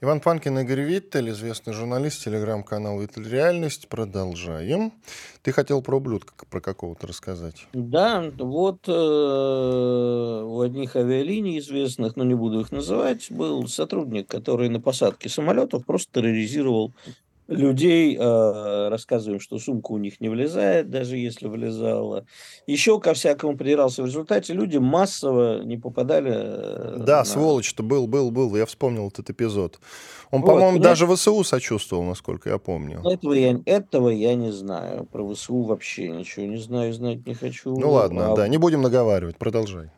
Иван 0.00 0.20
Панкин, 0.20 0.58
Игорь 0.60 0.82
Виттель, 0.82 1.30
известный 1.30 1.72
журналист, 1.72 2.22
телеграм-канал 2.22 3.00
«Виттель 3.00 3.28
Реальность». 3.28 3.88
Продолжаем. 3.88 4.92
Ты 5.42 5.50
хотел 5.50 5.82
про 5.82 5.96
ублюдка 5.96 6.44
про 6.48 6.60
какого-то 6.60 7.06
рассказать. 7.06 7.66
Да, 7.72 8.30
вот 8.38 8.86
э, 8.86 10.42
у 10.44 10.60
одних 10.60 10.94
авиалиний 10.94 11.58
известных, 11.58 12.16
но 12.16 12.24
не 12.24 12.34
буду 12.34 12.60
их 12.60 12.70
называть, 12.70 13.32
был 13.32 13.66
сотрудник, 13.66 14.28
который 14.28 14.68
на 14.68 14.78
посадке 14.78 15.28
самолетов 15.28 15.86
просто 15.86 16.20
терроризировал 16.20 16.92
людей, 17.46 18.16
э, 18.18 18.88
рассказываем, 18.88 19.40
что 19.40 19.58
сумка 19.58 19.92
у 19.92 19.98
них 19.98 20.20
не 20.20 20.28
влезает, 20.28 20.90
даже 20.90 21.16
если 21.16 21.46
влезала. 21.46 22.24
Еще 22.66 22.98
ко 23.00 23.12
всякому 23.14 23.56
придирался. 23.56 24.02
В 24.02 24.06
результате 24.06 24.52
люди 24.54 24.78
массово 24.78 25.62
не 25.62 25.76
попадали. 25.76 26.32
э, 26.34 26.96
Да, 27.00 27.18
на- 27.18 27.24
сволочь-то 27.24 27.82
был, 27.82 28.06
был, 28.06 28.30
был. 28.30 28.54
Я 28.56 28.64
вспомнил 28.66 29.08
этот 29.08 29.28
эпизод. 29.30 29.78
Он, 30.30 30.40
Вот, 30.40 30.46
по-моему, 30.46 30.78
понимаешь? 30.78 30.98
даже 31.00 31.14
ВСУ 31.16 31.44
сочувствовал, 31.44 32.02
насколько 32.04 32.48
я 32.50 32.58
помню. 32.58 33.00
Этого 33.04 33.34
я, 33.34 33.60
этого 33.66 34.08
я 34.08 34.34
не 34.34 34.50
знаю. 34.50 35.04
Про 35.06 35.32
ВСУ 35.34 35.62
вообще 35.62 36.08
ничего 36.08 36.46
не 36.46 36.56
знаю, 36.58 36.92
знать 36.92 37.26
не 37.26 37.34
хочу. 37.34 37.78
Ну 37.78 37.90
ладно, 37.90 38.32
А 38.32 38.36
да, 38.36 38.48
не 38.48 38.56
будем 38.58 38.82
наговаривать, 38.82 39.36
продолжай. 39.36 39.90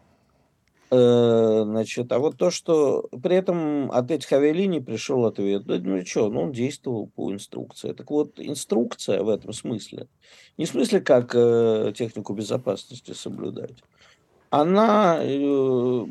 Э, 0.90 1.62
Значит, 1.64 2.12
а 2.12 2.18
вот 2.18 2.36
то, 2.36 2.50
что 2.50 3.08
при 3.22 3.36
этом 3.36 3.90
от 3.90 4.10
этих 4.10 4.32
авиалиний 4.32 4.80
пришел 4.80 5.26
ответ, 5.26 5.64
да, 5.66 5.78
ну 5.78 6.04
что, 6.06 6.30
ну 6.30 6.42
он 6.42 6.52
действовал 6.52 7.08
по 7.08 7.32
инструкции. 7.32 7.92
Так 7.92 8.10
вот, 8.10 8.38
инструкция 8.38 9.22
в 9.22 9.28
этом 9.28 9.52
смысле, 9.52 10.08
не 10.56 10.64
в 10.64 10.68
смысле, 10.68 11.00
как 11.00 11.34
э, 11.34 11.92
технику 11.94 12.34
безопасности 12.34 13.12
соблюдать, 13.12 13.82
она 14.50 15.18
э, 15.20 16.06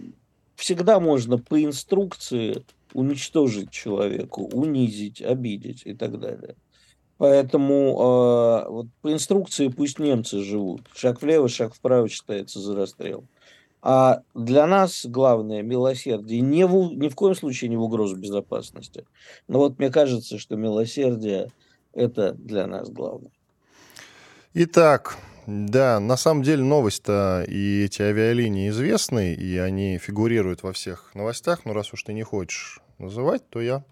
всегда 0.55 0.99
можно 0.99 1.37
по 1.37 1.63
инструкции 1.63 2.63
уничтожить 2.93 3.71
человеку, 3.71 4.43
унизить, 4.53 5.21
обидеть 5.21 5.83
и 5.85 5.93
так 5.93 6.19
далее. 6.19 6.55
Поэтому 7.17 7.75
э, 7.75 8.69
вот 8.69 8.87
по 9.01 9.11
инструкции 9.11 9.69
пусть 9.69 9.99
немцы 9.99 10.41
живут. 10.41 10.81
Шаг 10.93 11.21
влево, 11.21 11.47
шаг 11.47 11.73
вправо 11.73 12.09
считается 12.09 12.59
за 12.59 12.75
расстрел. 12.75 13.25
А 13.87 14.23
для 14.33 14.65
нас 14.65 15.05
главное 15.05 15.61
милосердие 15.61 16.41
не 16.41 16.65
в, 16.65 16.91
ни 16.95 17.07
в 17.07 17.13
коем 17.13 17.35
случае 17.35 17.69
не 17.69 17.77
в 17.77 17.83
угрозу 17.83 18.15
безопасности. 18.17 19.05
Но 19.47 19.59
вот 19.59 19.77
мне 19.77 19.91
кажется, 19.91 20.39
что 20.39 20.55
милосердие 20.55 21.51
это 21.93 22.33
для 22.33 22.65
нас 22.65 22.89
главное. 22.89 23.31
Итак, 24.55 25.17
да, 25.45 25.99
на 25.99 26.17
самом 26.17 26.41
деле 26.41 26.63
новость-то 26.63 27.45
и 27.47 27.83
эти 27.83 28.01
авиалинии 28.01 28.69
известны, 28.69 29.35
и 29.35 29.55
они 29.57 29.99
фигурируют 29.99 30.63
во 30.63 30.73
всех 30.73 31.13
новостях, 31.13 31.63
но 31.63 31.73
раз 31.73 31.93
уж 31.93 32.01
ты 32.01 32.13
не 32.13 32.23
хочешь 32.23 32.81
называть, 32.97 33.47
то 33.49 33.61
я 33.61 33.83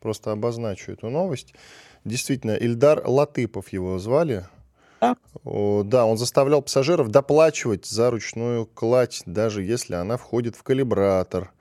просто 0.00 0.32
обозначу 0.32 0.90
эту 0.90 1.10
новость. 1.10 1.52
Действительно, 2.06 2.52
Ильдар 2.52 3.02
Латыпов 3.06 3.74
его 3.74 3.98
звали. 3.98 4.46
Да. 5.44 5.82
Да, 5.84 6.06
он 6.06 6.16
заставлял 6.16 6.62
пассажиров 6.62 7.08
доплачивать 7.08 7.86
за 7.86 8.10
ручную 8.10 8.66
кладь, 8.66 9.22
даже 9.26 9.62
если 9.62 9.94
она 9.94 10.16
входит 10.16 10.56
в 10.56 10.62
калибратор. 10.62 11.52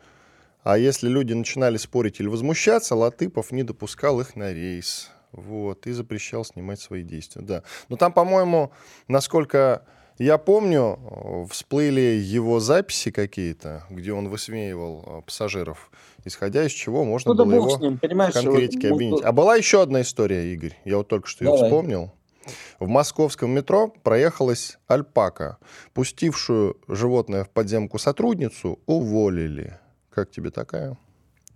А 0.63 0.77
если 0.77 1.09
люди 1.09 1.33
начинали 1.33 1.77
спорить 1.77 2.19
или 2.21 2.27
возмущаться, 2.27 2.95
Латыпов 2.95 3.51
не 3.51 3.63
допускал 3.63 4.21
их 4.21 4.35
на 4.35 4.53
рейс. 4.53 5.09
Вот, 5.33 5.87
и 5.87 5.91
запрещал 5.91 6.45
снимать 6.45 6.79
свои 6.79 7.01
действия, 7.03 7.41
да. 7.41 7.63
Но 7.89 7.97
там, 7.97 8.13
по-моему, 8.13 8.71
насколько 9.07 9.83
я 10.19 10.37
помню, 10.37 11.47
всплыли 11.49 12.21
его 12.21 12.59
записи 12.59 13.09
какие-то, 13.09 13.83
где 13.89 14.13
он 14.13 14.29
высмеивал 14.29 15.03
э, 15.05 15.21
пассажиров, 15.25 15.89
исходя 16.23 16.63
из 16.63 16.71
чего 16.71 17.03
можно 17.03 17.33
Ну 17.33 17.45
было 17.45 17.55
его 17.55 17.77
ним, 17.77 17.99
вот 17.99 18.33
конкретики 18.33 18.85
мы- 18.85 18.93
обвинить. 18.93 19.23
А 19.23 19.31
была 19.31 19.55
еще 19.55 19.81
одна 19.81 20.01
история, 20.01 20.53
Игорь, 20.53 20.77
я 20.85 20.97
вот 20.97 21.07
только 21.07 21.27
что 21.27 21.43
ее 21.45 21.51
Давай. 21.51 21.63
вспомнил. 21.67 22.11
В 22.79 22.87
московском 22.87 23.51
метро 23.51 23.93
проехалась 24.03 24.77
альпака. 24.87 25.57
Пустившую 25.93 26.77
животное 26.87 27.43
в 27.43 27.49
подземку 27.49 27.99
сотрудницу 27.99 28.79
уволили. 28.85 29.79
Как 30.09 30.31
тебе 30.31 30.51
такая 30.51 30.97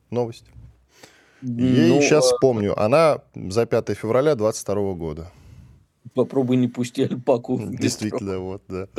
новость? 0.09 0.45
Ей 1.41 1.89
ну, 1.89 2.01
сейчас 2.01 2.25
э, 2.25 2.33
вспомню. 2.33 2.79
Она 2.79 3.21
за 3.35 3.65
5 3.65 3.89
февраля 3.91 4.35
22 4.35 4.93
года. 4.93 5.31
Попробуй 6.13 6.57
не 6.57 6.67
пусти 6.67 7.03
альпаку. 7.03 7.59
Действительно, 7.59 8.39
вот, 8.39 8.63
да. 8.67 8.87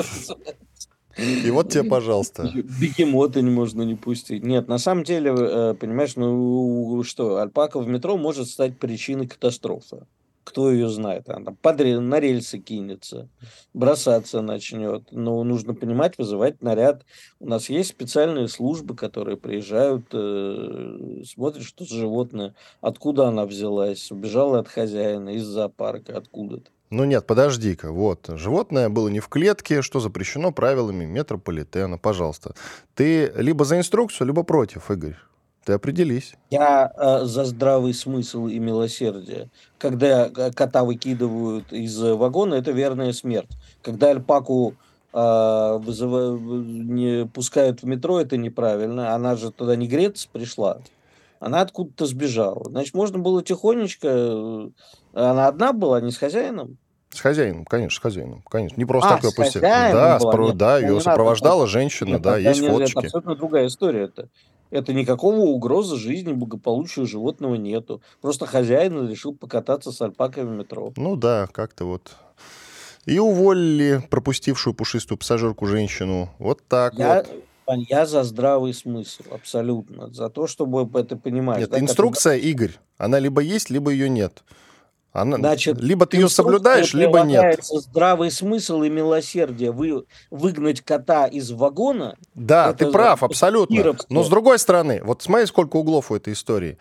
И 1.18 1.50
вот 1.50 1.70
тебе, 1.70 1.82
пожалуйста. 1.82 2.48
Бегемота 2.54 3.42
не 3.42 3.50
можно 3.50 3.82
не 3.82 3.96
пустить. 3.96 4.44
Нет, 4.44 4.68
на 4.68 4.78
самом 4.78 5.02
деле, 5.02 5.34
э, 5.36 5.74
понимаешь, 5.74 6.14
ну 6.14 7.02
что, 7.02 7.38
альпака 7.38 7.80
в 7.80 7.88
метро 7.88 8.16
может 8.16 8.48
стать 8.48 8.78
причиной 8.78 9.26
катастрофы. 9.26 10.06
Кто 10.48 10.72
ее 10.72 10.88
знает? 10.88 11.28
Она 11.28 11.44
там 11.44 11.56
под 11.56 11.78
на 11.78 12.18
рельсы 12.20 12.58
кинется, 12.58 13.28
бросаться 13.74 14.40
начнет. 14.40 15.12
Но 15.12 15.44
нужно 15.44 15.74
понимать, 15.74 16.16
вызывать 16.16 16.62
наряд. 16.62 17.04
У 17.38 17.46
нас 17.46 17.68
есть 17.68 17.90
специальные 17.90 18.48
службы, 18.48 18.96
которые 18.96 19.36
приезжают, 19.36 20.06
э, 20.14 21.22
смотрят, 21.26 21.64
что 21.64 21.84
за 21.84 21.96
животное, 21.96 22.54
откуда 22.80 23.28
она 23.28 23.44
взялась, 23.44 24.10
убежала 24.10 24.60
от 24.60 24.68
хозяина, 24.68 25.34
из 25.34 25.44
зоопарка, 25.44 26.16
откуда-то. 26.16 26.70
Ну 26.88 27.04
нет, 27.04 27.26
подожди-ка. 27.26 27.92
Вот, 27.92 28.30
животное 28.30 28.88
было 28.88 29.08
не 29.08 29.20
в 29.20 29.28
клетке, 29.28 29.82
что 29.82 30.00
запрещено 30.00 30.50
правилами 30.50 31.04
метрополитена. 31.04 31.98
Пожалуйста. 31.98 32.54
Ты 32.94 33.30
либо 33.36 33.66
за 33.66 33.76
инструкцию, 33.76 34.28
либо 34.28 34.44
против, 34.44 34.90
Игорь. 34.90 35.16
Ты 35.64 35.74
определись. 35.74 36.34
Я 36.50 36.90
э, 36.96 37.24
за 37.24 37.44
здравый 37.44 37.92
смысл 37.92 38.46
и 38.46 38.58
милосердие. 38.58 39.50
Когда 39.76 40.26
э, 40.26 40.50
кота 40.52 40.84
выкидывают 40.84 41.72
из 41.72 41.98
вагона, 42.00 42.54
это 42.54 42.70
верная 42.70 43.12
смерть. 43.12 43.50
Когда 43.82 44.08
альпаку 44.10 44.74
э, 45.12 45.16
вызыва- 45.18 46.38
не 46.38 47.26
пускают 47.26 47.82
в 47.82 47.86
метро, 47.86 48.18
это 48.20 48.36
неправильно. 48.38 49.14
Она 49.14 49.36
же 49.36 49.52
туда 49.52 49.76
не 49.76 49.88
греться 49.88 50.28
пришла. 50.32 50.78
Она 51.38 51.60
откуда-то 51.60 52.06
сбежала. 52.06 52.64
Значит, 52.64 52.94
можно 52.94 53.18
было 53.18 53.42
тихонечко... 53.42 54.08
э, 54.08 54.70
Она 55.12 55.48
одна 55.48 55.72
была, 55.74 56.00
не 56.00 56.12
с 56.12 56.16
хозяином? 56.18 56.78
С 57.10 57.20
хозяином, 57.20 57.64
конечно, 57.64 57.96
с 57.96 58.00
хозяином. 58.02 58.42
Конечно. 58.50 58.76
Не 58.76 58.84
просто 58.84 59.08
А, 59.10 59.14
так 59.14 59.24
ее 59.24 59.30
с 59.30 59.32
опустили. 59.34 59.62
хозяином 59.62 59.92
Да, 59.92 60.18
была? 60.18 60.32
спро- 60.34 60.46
Нет, 60.48 60.56
да, 60.56 60.76
ее 60.78 60.84
не 60.84 60.90
надо. 60.92 61.04
сопровождала 61.04 61.66
женщина, 61.66 62.08
Нет, 62.10 62.22
да, 62.22 62.36
есть 62.38 62.60
это 62.60 62.70
фоточки. 62.70 62.98
абсолютно 62.98 63.34
другая 63.34 63.66
история. 63.66 64.02
Это, 64.04 64.28
это 64.70 64.92
никакого 64.92 65.36
угрозы 65.40 65.96
жизни, 65.96 66.32
благополучию 66.32 67.06
животного 67.06 67.54
нету. 67.54 68.02
Просто 68.20 68.46
хозяин 68.46 69.08
решил 69.08 69.34
покататься 69.34 69.90
с 69.90 70.00
альпакой 70.02 70.44
в 70.44 70.50
метро. 70.50 70.92
Ну 70.96 71.16
да, 71.16 71.48
как-то 71.50 71.86
вот. 71.86 72.14
И 73.06 73.18
уволили 73.18 74.02
пропустившую 74.10 74.74
пушистую 74.74 75.16
пассажирку 75.16 75.64
женщину. 75.66 76.28
Вот 76.38 76.60
так 76.68 76.92
Я, 76.98 77.24
вот. 77.66 77.84
Я 77.88 78.04
за 78.06 78.22
здравый 78.22 78.74
смысл, 78.74 79.22
абсолютно. 79.30 80.12
За 80.12 80.28
то, 80.28 80.46
чтобы 80.46 80.86
это 81.00 81.16
понимать. 81.16 81.60
Нет, 81.60 81.70
да, 81.70 81.76
как 81.76 81.84
инструкция, 81.84 82.36
Игорь, 82.36 82.72
она 82.98 83.18
либо 83.18 83.40
есть, 83.40 83.70
либо 83.70 83.90
ее 83.90 84.10
нет. 84.10 84.42
Она, 85.20 85.36
Значит, 85.36 85.80
либо 85.80 86.06
ты 86.06 86.16
ее 86.18 86.28
соблюдаешь, 86.28 86.94
либо 86.94 87.20
нет. 87.20 87.60
здравый 87.62 88.30
смысл 88.30 88.82
и 88.82 88.88
милосердие. 88.90 89.72
Вы, 89.72 90.04
выгнать 90.30 90.80
кота 90.80 91.26
из 91.26 91.50
вагона, 91.50 92.16
Да, 92.34 92.72
ты 92.72 92.90
прав, 92.90 93.22
абсолютно. 93.22 93.74
кировское. 93.76 94.06
Но 94.08 94.22
с 94.22 94.28
другой 94.28 94.58
стороны, 94.58 95.00
вот 95.02 95.22
смотри, 95.22 95.46
сколько 95.46 95.76
углов 95.76 96.10
у 96.10 96.16
этой 96.16 96.32
истории. 96.32 96.78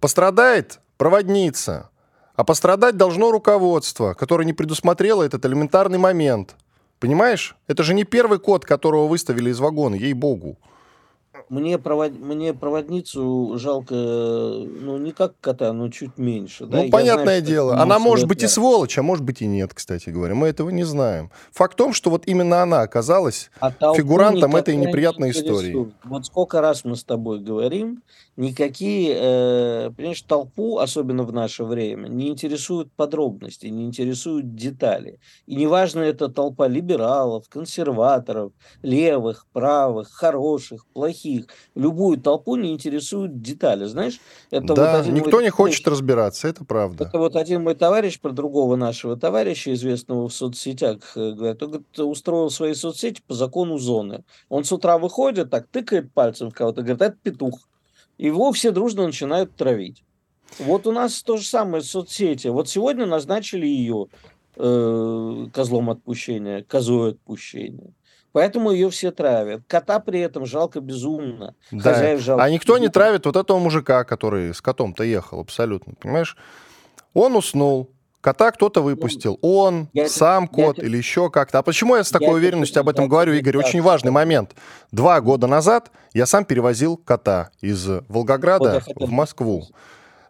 Пострадает 0.00 0.80
проводница, 0.96 1.90
а 2.34 2.44
пострадать 2.44 2.96
должно 2.96 3.30
руководство, 3.30 4.14
которое 4.14 4.44
не 4.44 4.52
предусмотрело 4.52 5.22
этот 5.22 5.44
элементарный 5.44 5.98
момент. 5.98 6.56
Понимаешь? 6.98 7.56
Это 7.66 7.82
же 7.82 7.94
не 7.94 8.04
первый 8.04 8.38
кот, 8.38 8.64
которого 8.64 9.06
выставили 9.06 9.50
из 9.50 9.58
вагона, 9.58 9.94
ей-богу. 9.94 10.58
Мне, 11.50 11.78
провод... 11.78 12.18
мне 12.18 12.54
проводницу 12.54 13.58
жалко, 13.58 13.94
ну, 13.94 14.98
не 14.98 15.10
как 15.10 15.34
кота, 15.40 15.72
но 15.72 15.88
чуть 15.90 16.16
меньше. 16.16 16.64
да. 16.64 16.78
Ну, 16.78 16.84
Я 16.84 16.90
понятное 16.90 17.24
знаю, 17.24 17.42
дело. 17.42 17.76
Она 17.76 17.98
может 17.98 18.28
быть 18.28 18.42
и 18.42 18.46
сволочь, 18.46 18.96
а 18.98 19.02
может 19.02 19.24
быть 19.24 19.42
и 19.42 19.46
нет, 19.46 19.74
кстати 19.74 20.10
говоря. 20.10 20.34
Мы 20.34 20.46
этого 20.46 20.70
не 20.70 20.84
знаем. 20.84 21.30
Факт 21.52 21.74
в 21.74 21.76
том, 21.76 21.92
что 21.92 22.10
вот 22.10 22.26
именно 22.26 22.62
она 22.62 22.82
оказалась 22.82 23.50
А 23.60 23.72
фигурантом 23.94 24.54
этой 24.54 24.76
неприятной 24.76 25.28
не 25.28 25.32
истории. 25.32 25.92
Вот 26.04 26.26
сколько 26.26 26.60
раз 26.60 26.84
мы 26.84 26.94
с 26.94 27.02
тобой 27.02 27.40
говорим, 27.40 28.02
никакие, 28.40 29.14
э, 29.16 29.90
понимаешь, 29.94 30.22
толпу, 30.22 30.78
особенно 30.78 31.24
в 31.24 31.32
наше 31.32 31.62
время, 31.64 32.08
не 32.08 32.28
интересуют 32.28 32.90
подробности, 32.92 33.66
не 33.66 33.84
интересуют 33.84 34.54
детали. 34.54 35.20
И 35.46 35.54
неважно, 35.56 36.00
это 36.00 36.28
толпа 36.28 36.66
либералов, 36.66 37.48
консерваторов, 37.48 38.52
левых, 38.82 39.46
правых, 39.52 40.10
хороших, 40.10 40.86
плохих. 40.86 41.46
Любую 41.74 42.18
толпу 42.18 42.56
не 42.56 42.72
интересуют 42.72 43.42
детали. 43.42 43.84
Знаешь, 43.84 44.18
это 44.50 44.68
вот 44.68 44.76
да, 44.76 45.02
мой 45.02 45.12
никто 45.12 45.40
не 45.42 45.48
товарищ- 45.48 45.50
хочет 45.50 45.88
разбираться, 45.88 46.48
это 46.48 46.64
правда. 46.64 47.04
это 47.04 47.18
вот 47.18 47.36
один 47.36 47.62
мой 47.62 47.74
товарищ 47.74 48.18
про 48.18 48.30
другого 48.30 48.76
нашего 48.76 49.16
товарища, 49.16 49.74
известного 49.74 50.28
в 50.28 50.32
соцсетях, 50.32 51.12
э, 51.14 51.32
говорит, 51.32 51.62
он 51.62 51.68
говорит, 51.68 51.98
устроил 51.98 52.48
свои 52.48 52.72
соцсети 52.72 53.20
по 53.26 53.34
закону 53.34 53.76
зоны. 53.78 54.24
Он 54.48 54.64
с 54.64 54.72
утра 54.72 54.96
выходит, 54.96 55.50
так 55.50 55.66
тыкает 55.68 56.12
пальцем 56.14 56.50
в 56.50 56.54
кого-то, 56.54 56.80
говорит, 56.80 57.02
это 57.02 57.16
петух. 57.22 57.69
Его 58.20 58.52
все 58.52 58.70
дружно 58.70 59.06
начинают 59.06 59.56
травить. 59.56 60.04
Вот 60.58 60.86
у 60.86 60.92
нас 60.92 61.22
то 61.22 61.38
же 61.38 61.46
самое 61.46 61.82
с 61.82 61.90
соцсети. 61.90 62.48
Вот 62.48 62.68
сегодня 62.68 63.06
назначили 63.06 63.66
ее 63.66 64.08
э, 64.56 65.46
козлом 65.54 65.88
отпущения, 65.88 66.62
козой 66.62 67.12
отпущения. 67.12 67.94
Поэтому 68.32 68.72
ее 68.72 68.90
все 68.90 69.10
травят. 69.10 69.62
Кота 69.66 70.00
при 70.00 70.20
этом 70.20 70.44
жалко 70.44 70.80
безумно. 70.80 71.54
Да. 71.70 71.94
Хозяев 71.94 72.20
жалко 72.20 72.44
А 72.44 72.50
никто 72.50 72.76
не 72.76 72.88
травит 72.88 73.24
вот 73.24 73.36
этого 73.36 73.58
мужика, 73.58 74.04
который 74.04 74.52
с 74.52 74.60
котом-то 74.60 75.02
ехал, 75.02 75.40
абсолютно, 75.40 75.94
понимаешь? 75.94 76.36
Он 77.14 77.36
уснул, 77.36 77.90
кота 78.20 78.50
кто-то 78.52 78.82
выпустил. 78.82 79.38
Он, 79.42 79.88
я 79.92 80.04
это- 80.04 80.12
сам 80.12 80.44
я 80.44 80.48
кот 80.48 80.78
это- 80.78 80.86
или 80.86 80.96
еще 80.96 81.30
как-то. 81.30 81.58
А 81.58 81.62
почему 81.62 81.96
я 81.96 82.04
с 82.04 82.10
такой 82.10 82.28
это- 82.28 82.36
уверенностью 82.36 82.80
об 82.80 82.88
этом 82.88 83.04
я 83.04 83.08
говорю, 83.10 83.32
Игорь? 83.34 83.56
Очень 83.56 83.82
важный 83.82 84.10
момент. 84.10 84.54
Два 84.92 85.20
года 85.20 85.46
назад 85.46 85.90
я 86.12 86.26
сам 86.26 86.44
перевозил 86.44 86.96
кота 86.96 87.50
из 87.60 87.86
Вот 87.86 87.94
я 88.00 88.04
Волгограда 88.08 88.80
хотел 88.80 89.06
в 89.06 89.10
Москву 89.10 89.66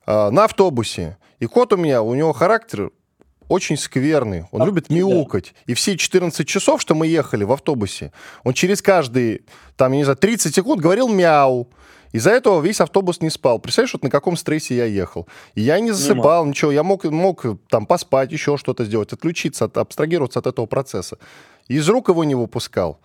а, 0.07 0.31
на 0.31 0.45
автобусе. 0.45 1.17
И 1.39 1.47
кот 1.47 1.73
у 1.73 1.77
меня, 1.77 2.03
у 2.03 2.15
него 2.15 2.33
характер 2.33 2.91
очень 3.49 3.77
скверный. 3.77 4.45
Он 4.53 4.61
Как 4.61 4.67
любит 4.69 4.91
мяукать. 4.91 5.55
И 5.67 5.75
все 5.75 5.97
14 5.97 6.47
часов, 6.47 6.81
что 6.81 6.95
мы 6.95 7.07
ехали 7.09 7.43
в 7.45 7.51
автобусе, 7.53 8.13
он 8.45 8.53
через 8.53 8.81
каждые, 8.81 9.41
там, 9.77 9.91
я 9.93 9.99
не 9.99 10.05
знаю, 10.05 10.17
30 10.17 10.55
секунд 10.55 10.81
говорил 10.81 11.09
мяу. 11.09 11.69
Из-за 12.13 12.31
этого 12.31 12.61
весь 12.61 12.81
автобус 12.81 13.21
не 13.21 13.31
спал. 13.31 13.59
Представляешь, 13.61 13.93
вот 13.95 14.03
на 14.03 14.11
каком 14.11 14.37
стрессе 14.37 14.77
я 14.77 14.85
ехал. 14.85 15.29
И 15.55 15.61
я 15.63 15.79
не 15.81 15.93
засыпал, 15.93 16.45
ничего. 16.45 16.73
Я 16.73 16.83
мог, 16.83 17.05
мог 17.05 17.45
там 17.69 17.87
поспать, 17.87 18.33
еще 18.33 18.57
что-то 18.57 18.85
сделать, 18.85 19.13
отключиться, 19.13 19.67
от, 19.67 19.77
абстрагироваться 19.77 20.41
от 20.41 20.47
этого 20.49 20.67
процесса. 20.67 21.19
И 21.69 21.77
из 21.77 21.89
рук 21.89 22.09
его 22.09 22.25
не 22.25 22.35
выпускал. 22.35 22.99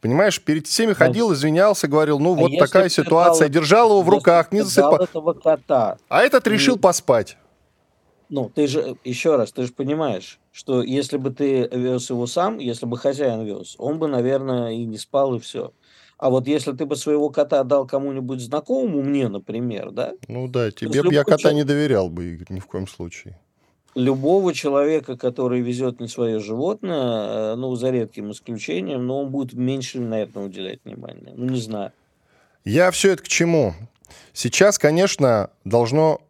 Понимаешь, 0.00 0.42
перед 0.42 0.66
всеми 0.66 0.92
ходил, 0.92 1.32
извинялся, 1.32 1.88
говорил, 1.88 2.18
ну 2.18 2.32
А 2.34 2.36
вот 2.36 2.58
такая 2.58 2.88
ситуация. 2.88 3.48
дал- 3.48 3.54
Держал 3.54 3.90
его 3.90 4.02
в 4.02 4.08
руках, 4.08 4.52
не 4.52 4.62
засыпал. 4.62 4.96
этого 4.96 5.32
кота. 5.32 5.96
А 6.08 6.22
этот 6.22 6.46
решил 6.46 6.74
М. 6.74 6.80
поспать. 6.80 7.36
Ну, 8.28 8.50
ты 8.54 8.66
же, 8.66 8.96
еще 9.04 9.36
раз, 9.36 9.52
ты 9.52 9.64
же 9.64 9.72
понимаешь, 9.72 10.40
что 10.50 10.82
если 10.82 11.18
бы 11.18 11.30
ты 11.30 11.68
вез 11.70 12.10
его 12.10 12.26
сам, 12.26 12.58
если 12.58 12.84
бы 12.84 12.98
хозяин 12.98 13.44
вез, 13.44 13.76
он 13.78 13.98
бы, 13.98 14.08
наверное, 14.08 14.72
и 14.72 14.84
не 14.84 14.98
спал, 14.98 15.36
и 15.36 15.38
все. 15.38 15.72
А 16.24 16.30
вот 16.30 16.46
если 16.48 16.72
ты 16.72 16.86
бы 16.86 16.96
своего 16.96 17.28
кота 17.28 17.62
дал 17.64 17.86
кому-нибудь 17.86 18.40
знакомому, 18.40 19.02
мне, 19.02 19.28
например, 19.28 19.90
да, 19.90 20.14
Ну 20.26 20.48
да, 20.48 20.70
тебе 20.70 20.88
б 20.88 20.96
любой 20.96 21.12
я 21.14 21.22
кота 21.22 21.36
человек- 21.36 21.56
не 21.56 21.64
доверял 21.64 22.08
бы, 22.08 22.24
Игорь, 22.32 22.46
ни 22.48 22.60
в 22.60 22.66
коем 22.66 22.88
случае. 22.88 23.38
любого 23.94 24.54
человека, 24.54 25.18
который 25.18 25.60
везет 25.60 26.00
не 26.00 26.08
свое 26.08 26.40
животное, 26.40 27.52
э, 27.52 27.54
ну, 27.56 27.74
за 27.76 27.90
редким 27.90 28.30
исключением, 28.30 29.06
но 29.06 29.20
он 29.20 29.28
будет 29.28 29.52
меньше, 29.52 30.00
наверное, 30.00 30.46
уделять 30.46 30.80
внимания. 30.86 31.34
Ну, 31.36 31.44
не 31.52 31.60
знаю. 31.60 31.92
Я 32.64 32.90
все 32.90 33.12
это 33.12 33.22
к 33.22 33.28
чему? 33.28 33.74
Сейчас, 34.32 34.78
конечно, 34.78 35.50
должно 35.66 36.22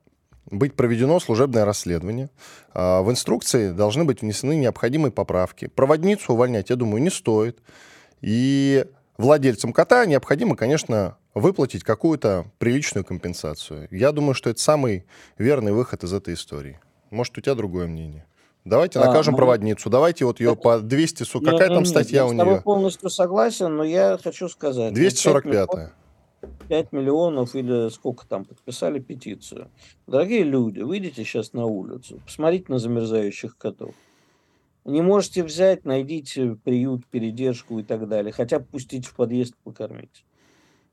быть 0.51 0.75
проведено 0.75 1.21
служебное 1.21 1.65
расследование. 1.65 2.31
А, 2.73 3.01
В 3.03 3.13
инструкции 3.13 3.71
должны 3.71 4.03
быть 4.05 4.23
внесены 4.23 4.57
необходимые 4.57 5.13
поправки. 5.13 5.69
Проводницу 5.69 6.33
увольнять, 6.33 6.71
я 6.71 6.75
думаю, 6.75 7.01
не 7.01 7.11
стоит. 7.11 7.61
И 8.23 8.87
владельцам 9.17 9.73
кота 9.73 10.07
необходимо, 10.07 10.57
конечно, 10.57 11.17
выплатить 11.35 11.83
какую-то 11.85 12.47
приличную 12.59 13.05
компенсацию. 13.05 13.89
Я 13.91 14.13
думаю, 14.13 14.35
что 14.35 14.51
это 14.51 14.61
самый 14.61 15.07
верный 15.39 15.73
выход 15.73 16.05
из 16.05 16.13
этой 16.13 16.35
истории. 16.35 16.81
Может, 17.11 17.37
у 17.39 17.41
тебя 17.41 17.55
другое 17.55 17.87
мнение? 17.87 18.27
Давайте 18.65 18.99
А, 18.99 19.05
накажем 19.07 19.33
мы- 19.33 19.39
проводницу. 19.39 19.91
Давайте 19.91 20.25
вот 20.25 20.41
ее 20.41 20.53
Это- 20.53 20.61
по 20.63 20.79
200... 20.81 21.23
су- 21.25 21.41
Какая 21.41 21.69
Не, 21.69 21.75
там 21.75 21.83
не, 21.83 21.89
статья 21.89 22.21
я 22.21 22.27
у 22.27 22.33
с 22.33 22.37
тобой 22.37 22.55
нее? 22.55 22.63
полностью 22.63 23.11
согласен, 23.11 23.77
но 23.77 23.85
я 23.85 24.19
хочу 24.23 24.49
сказать. 24.49 24.91
ну, 24.91 24.95
245 24.97 25.93
5 26.69 26.93
миллионов 26.93 27.55
или 27.55 27.89
сколько 27.91 28.27
там 28.27 28.45
подписали 28.45 28.99
петицию. 29.01 29.69
Дорогие 30.07 30.43
люди, 30.45 30.81
выйдите 30.81 31.25
сейчас 31.25 31.53
на 31.53 31.65
улицу, 31.67 32.21
посмотрите 32.25 32.67
на 32.69 32.79
замерзающих 32.79 33.57
котов. 33.59 33.95
Не 34.85 35.01
можете 35.01 35.43
взять, 35.43 35.85
найдите 35.85 36.57
приют, 36.63 37.07
передержку 37.07 37.79
и 37.79 37.83
так 37.83 38.07
далее. 38.07 38.33
Хотя 38.33 38.59
бы 38.59 38.67
пустить 38.67 39.07
в 39.07 39.15
подъезд 39.15 39.55
покормить. 39.65 40.25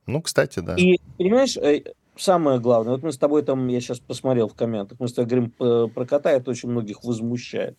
Ну, 0.05 0.21
кстати, 0.21 0.59
да. 0.59 0.75
И, 0.75 0.97
понимаешь, 1.17 1.57
э, 1.57 1.83
самое 2.15 2.59
главное, 2.59 2.93
вот 2.93 3.03
мы 3.03 3.11
с 3.11 3.17
тобой 3.17 3.43
там, 3.43 3.67
я 3.67 3.81
сейчас 3.81 3.99
посмотрел 3.99 4.47
в 4.47 4.55
комментах, 4.55 4.99
мы 4.99 5.07
с 5.07 5.13
тобой 5.13 5.29
говорим 5.29 5.53
э, 5.59 5.87
про 5.93 6.05
кота, 6.05 6.31
это 6.31 6.51
очень 6.51 6.69
многих 6.69 7.03
возмущает. 7.03 7.77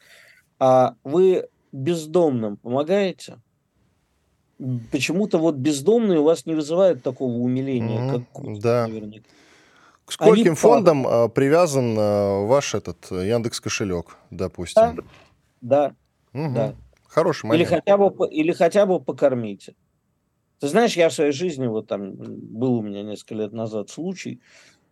А 0.59 0.97
вы 1.03 1.49
бездомным 1.73 2.59
помогаете? 2.59 3.39
Почему-то 4.93 5.39
вот 5.39 5.57
бездомные 5.57 6.21
у 6.21 6.25
вас 6.25 6.47
не 6.47 6.55
вызывают 6.55 7.03
такого 7.03 7.33
умиления, 7.33 8.01
Мгм, 8.01 8.11
как 8.11 8.29
кот, 8.31 8.61
да. 8.61 8.87
наверняка. 8.87 9.25
К 10.05 10.13
скольким 10.13 10.47
Они 10.49 10.55
фондам 10.57 11.07
а, 11.07 11.29
привязан 11.29 11.97
а, 11.99 12.45
ваш 12.47 12.75
этот 12.75 13.11
Яндекс 13.11 13.61
кошелек, 13.61 14.17
допустим? 14.31 15.05
Да, 15.61 15.95
Мгм. 16.35 16.73
да. 16.73 16.77
Хороший 17.09 17.47
Или 17.49 17.65
момент. 17.65 17.65
хотя, 17.65 17.97
бы, 17.99 18.29
или 18.31 18.53
хотя 18.53 18.87
бы 18.87 19.03
покормите. 19.05 19.77
Ты 20.61 20.69
знаешь, 20.69 20.97
я 20.97 21.09
в 21.09 21.15
своей 21.15 21.33
жизни, 21.33 21.67
вот 21.67 21.89
там 21.89 22.15
был 22.17 22.77
у 22.77 22.83
меня 22.83 23.03
несколько 23.03 23.35
лет 23.37 23.53
назад 23.53 23.91
случай, 23.91 24.41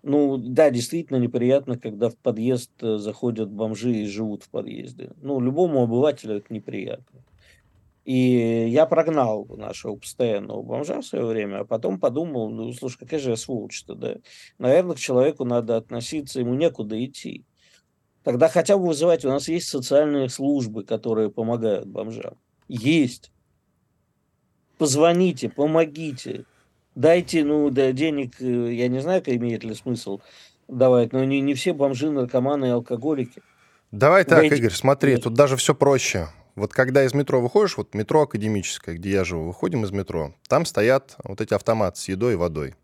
Ну, 0.02 0.38
да, 0.38 0.70
действительно 0.70 1.18
неприятно, 1.18 1.78
когда 1.78 2.10
в 2.10 2.18
подъезд 2.18 2.72
э, 2.82 2.98
заходят 2.98 3.50
бомжи 3.52 3.92
и 3.92 4.06
живут 4.06 4.44
в 4.44 4.50
подъезде. 4.50 5.12
Ну, 5.18 5.40
любому 5.40 5.82
обывателю 5.84 6.36
это 6.38 6.54
неприятно. 6.54 7.24
И 8.04 8.14
я 8.68 8.86
прогнал 8.86 9.46
нашего 9.46 9.96
постоянного 9.96 10.62
бомжа 10.62 11.00
в 11.02 11.06
свое 11.06 11.26
время, 11.26 11.60
а 11.60 11.64
потом 11.66 12.00
подумал, 12.00 12.50
ну, 12.50 12.72
слушай, 12.72 12.98
какая 12.98 13.20
же 13.20 13.30
я 13.30 13.36
сволочь-то, 13.36 13.94
да? 13.94 14.16
Наверное, 14.58 14.96
к 14.96 14.98
человеку 14.98 15.44
надо 15.44 15.76
относиться, 15.76 16.40
ему 16.40 16.54
некуда 16.54 17.02
идти. 17.04 17.44
Тогда 18.22 18.48
хотя 18.48 18.76
бы 18.76 18.86
вызывать, 18.88 19.24
у 19.24 19.28
нас 19.28 19.48
есть 19.48 19.68
социальные 19.68 20.28
службы, 20.28 20.84
которые 20.84 21.30
помогают 21.30 21.86
бомжам. 21.86 22.34
Есть. 22.68 23.32
Позвоните, 24.78 25.48
помогите 25.48 26.44
дайте, 26.94 27.44
ну, 27.44 27.70
да, 27.70 27.92
денег, 27.92 28.40
э, 28.40 28.72
я 28.72 28.88
не 28.88 29.00
знаю, 29.00 29.22
имеет 29.26 29.64
ли 29.64 29.74
смысл 29.74 30.20
давать, 30.68 31.12
но 31.12 31.24
не, 31.24 31.40
не 31.40 31.54
все 31.54 31.72
бомжи, 31.72 32.10
наркоманы 32.10 32.66
и 32.66 32.70
алкоголики. 32.70 33.42
Давай 33.90 34.24
так, 34.24 34.40
Дайте... 34.40 34.56
Игорь, 34.56 34.72
смотри, 34.72 35.16
тут 35.16 35.34
даже 35.34 35.56
все 35.56 35.74
проще. 35.74 36.28
Вот 36.54 36.72
когда 36.72 37.04
из 37.04 37.14
метро 37.14 37.40
выходишь, 37.40 37.76
вот 37.76 37.94
метро 37.94 38.22
академическое, 38.22 38.96
где 38.96 39.10
я 39.10 39.24
живу, 39.24 39.46
выходим 39.46 39.84
из 39.84 39.90
метро, 39.90 40.34
там 40.48 40.64
стоят 40.64 41.16
вот 41.24 41.40
эти 41.40 41.54
автоматы 41.54 41.98
с 41.98 42.08
едой 42.08 42.34
и 42.34 42.36
водой. 42.36 42.74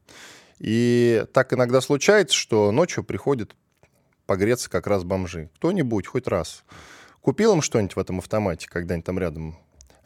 И 0.59 1.25
так 1.33 1.53
иногда 1.53 1.81
случается, 1.81 2.35
что 2.35 2.73
ночью 2.73 3.05
приходят 3.05 3.55
погреться 4.27 4.69
как 4.69 4.87
раз 4.87 5.05
бомжи. 5.05 5.51
Кто-нибудь, 5.57 6.07
хоть 6.07 6.27
раз. 6.27 6.65
Купил 7.21 7.55
им 7.55 7.63
что-нибудь 7.63 7.97
в 7.97 7.99
этом 7.99 8.19
автомате, 8.19 8.69
когда 8.69 8.95
они 8.95 9.03
там 9.03 9.19
рядом 9.19 9.57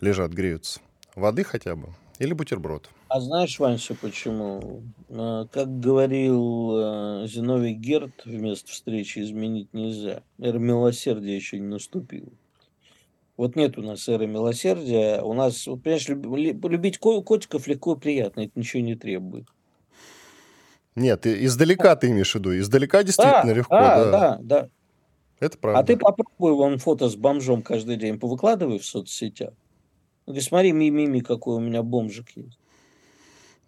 лежат, 0.01 0.33
греются? 0.33 0.81
Воды 1.15 1.45
хотя 1.45 1.77
бы? 1.77 1.89
Или 2.19 2.35
бутерброд? 2.35 2.89
А 3.09 3.21
знаешь, 3.21 3.59
Ваньша, 3.59 3.95
почему? 3.95 4.83
А, 5.09 5.47
как 5.47 5.81
говорил 5.81 6.71
а, 6.75 7.27
Зиновий 7.27 7.73
Герд, 7.73 8.25
вместо 8.25 8.71
встречи 8.71 9.21
изменить 9.21 9.73
нельзя. 9.73 10.23
Эра 10.39 10.59
милосердия 10.59 11.35
еще 11.35 11.59
не 11.59 11.67
наступила. 11.67 12.31
Вот 13.41 13.57
нет 13.57 13.79
у 13.79 13.83
нас 13.83 14.07
эры 14.07 14.27
милосердия. 14.27 15.23
У 15.23 15.33
нас, 15.33 15.67
вот, 15.67 15.83
понимаешь, 15.83 16.09
любить 16.09 16.99
котиков 16.99 17.67
легко 17.67 17.95
и 17.95 17.99
приятно. 17.99 18.43
Это 18.43 18.53
ничего 18.55 18.83
не 18.83 18.97
требует. 18.97 19.47
Нет, 20.97 21.27
издалека 21.27 21.97
ты 21.97 22.09
имеешь 22.09 22.33
в 22.33 22.35
виду. 22.35 22.59
Издалека 22.59 23.03
действительно 23.03 23.45
да, 23.45 23.53
легко. 23.53 23.75
Да, 23.75 23.97
да, 23.97 24.11
да, 24.11 24.39
да. 24.43 24.69
Это 25.41 25.57
правда. 25.59 25.81
А 25.81 25.83
ты 25.83 25.97
попробуй 25.97 26.53
вон 26.53 26.79
фото 26.79 27.09
с 27.09 27.17
бомжом 27.17 27.63
каждый 27.63 27.97
день 27.97 28.19
повыкладывай 28.19 28.79
в 28.79 28.85
соцсетях. 28.85 29.53
Говорит, 30.27 30.45
смотри, 30.45 30.73
мимими, 30.73 31.21
какой 31.21 31.57
у 31.57 31.61
меня 31.61 31.83
бомжик 31.83 32.29
есть. 32.37 32.59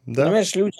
Да. 0.07 0.25
Понимаешь, 0.25 0.55
люди... 0.55 0.77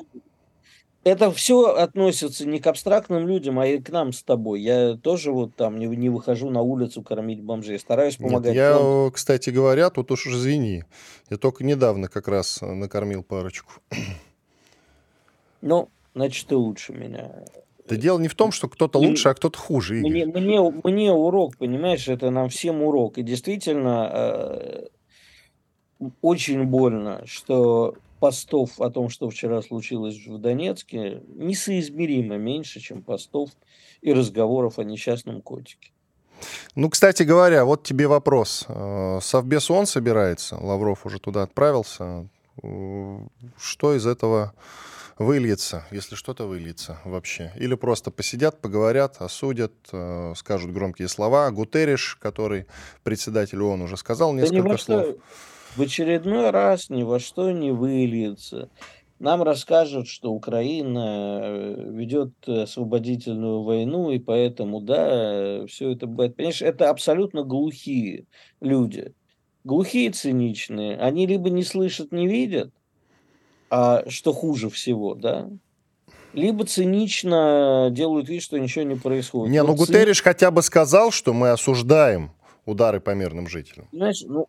Это 1.05 1.33
все 1.33 1.75
относится 1.75 2.47
не 2.47 2.61
к 2.61 2.67
абстрактным 2.69 3.27
людям, 3.27 3.59
а 3.59 3.67
и 3.67 3.81
к 3.81 3.91
нам 3.91 4.13
с 4.13 4.23
тобой. 4.23 4.61
Я 4.61 4.95
тоже 4.95 5.33
вот 5.33 5.57
там 5.57 5.77
не, 5.77 5.87
не 5.87 6.09
выхожу 6.09 6.49
на 6.49 6.61
улицу 6.61 7.03
кормить 7.03 7.43
бомжей, 7.43 7.81
стараюсь 7.81 8.17
помогать. 8.17 8.55
Нет, 8.55 8.55
я, 8.55 8.79
фонд. 8.79 9.15
кстати 9.15 9.51
говоря, 9.51 9.91
тут 9.91 10.13
уж 10.13 10.29
извини. 10.29 10.85
Я 11.29 11.39
только 11.39 11.65
недавно 11.65 12.07
как 12.07 12.29
раз 12.29 12.61
накормил 12.61 13.25
парочку. 13.25 13.73
Ну, 15.61 15.89
значит, 16.15 16.47
ты 16.47 16.57
лучше 16.57 16.93
меня. 16.93 17.45
Да 17.89 17.97
дело 17.97 18.19
не 18.19 18.29
в 18.29 18.35
том, 18.35 18.53
что 18.53 18.69
кто-то 18.69 18.99
лучше, 18.99 19.29
а 19.29 19.35
кто-то 19.35 19.59
хуже. 19.59 19.95
Мне, 19.95 20.25
мне, 20.25 20.61
мне 20.85 21.13
урок, 21.13 21.57
понимаешь, 21.57 22.09
это 22.09 22.31
нам 22.31 22.49
всем 22.49 22.83
урок. 22.83 23.19
И 23.19 23.23
действительно, 23.23 24.11
э, 24.13 24.87
очень 26.21 26.65
больно, 26.65 27.23
что 27.27 27.97
постов 28.21 28.81
о 28.81 28.89
том, 28.89 29.09
что 29.09 29.29
вчера 29.29 29.63
случилось 29.63 30.27
в 30.27 30.39
Донецке, 30.39 31.23
несоизмеримо 31.35 32.37
меньше, 32.37 32.79
чем 32.79 33.03
постов 33.03 33.51
и 34.01 34.13
разговоров 34.13 34.79
о 34.79 34.85
несчастном 34.85 35.43
котике. 35.43 35.91
Ну, 36.75 36.89
кстати 36.89 37.25
говоря, 37.25 37.65
вот 37.65 37.83
тебе 37.83 38.07
вопрос. 38.07 38.65
Э, 38.69 39.19
Совбез 39.21 39.71
ООН 39.71 39.87
собирается, 39.87 40.57
Лавров 40.57 41.05
уже 41.05 41.19
туда 41.19 41.43
отправился. 41.43 42.29
Э, 42.63 43.19
что 43.59 43.95
из 43.95 44.07
этого 44.07 44.55
выльется, 45.23 45.87
если 45.91 46.15
что-то 46.15 46.47
выльется 46.47 46.99
вообще? 47.05 47.53
Или 47.57 47.75
просто 47.75 48.11
посидят, 48.11 48.61
поговорят, 48.61 49.17
осудят, 49.21 49.73
э, 49.93 50.35
скажут 50.37 50.73
громкие 50.73 51.09
слова. 51.09 51.51
Гутериш, 51.51 52.17
который 52.21 52.67
председатель 53.03 53.61
ООН 53.61 53.83
уже 53.83 53.97
сказал 53.97 54.33
несколько 54.33 54.69
да 54.69 54.79
слов. 54.79 55.03
Что 55.03 55.19
в 55.77 55.83
очередной 55.83 56.51
раз 56.51 56.91
ни 56.91 57.03
во 57.03 57.19
что 57.19 57.51
не 57.51 57.73
выльется. 57.73 58.69
Нам 59.19 59.43
расскажут, 59.43 60.09
что 60.09 60.33
Украина 60.33 61.41
э, 61.43 61.91
ведет 61.91 62.33
освободительную 62.47 63.63
войну, 63.63 64.11
и 64.11 64.19
поэтому, 64.19 64.81
да, 64.81 65.65
все 65.67 65.93
это 65.93 66.07
будет. 66.07 66.35
Понимаешь, 66.35 66.61
это 66.61 66.91
абсолютно 66.91 67.45
глухие 67.45 68.27
люди. 68.61 69.15
Глухие, 69.65 70.11
циничные. 70.11 70.97
Они 70.97 71.27
либо 71.27 71.51
не 71.51 71.63
слышат, 71.63 72.11
не 72.11 72.27
видят, 72.27 72.75
а 73.75 74.05
что 74.07 74.35
хуже 74.35 74.69
всего, 74.69 75.15
да, 75.15 75.49
либо 76.35 76.67
цинично 76.67 77.89
делают 77.91 78.29
вид, 78.29 78.43
что 78.43 78.59
ничего 78.59 78.85
не 78.85 78.97
происходит. 78.97 79.51
Не, 79.51 79.63
ну 79.63 79.75
Гутерриш 79.75 80.19
цин... 80.19 80.25
хотя 80.25 80.51
бы 80.51 80.61
сказал, 80.61 81.11
что 81.11 81.33
мы 81.33 81.51
осуждаем 81.51 82.33
удары 82.67 83.01
по 83.01 83.15
мирным 83.15 83.49
жителям. 83.49 83.89
Знаешь, 83.91 84.25
ну, 84.27 84.47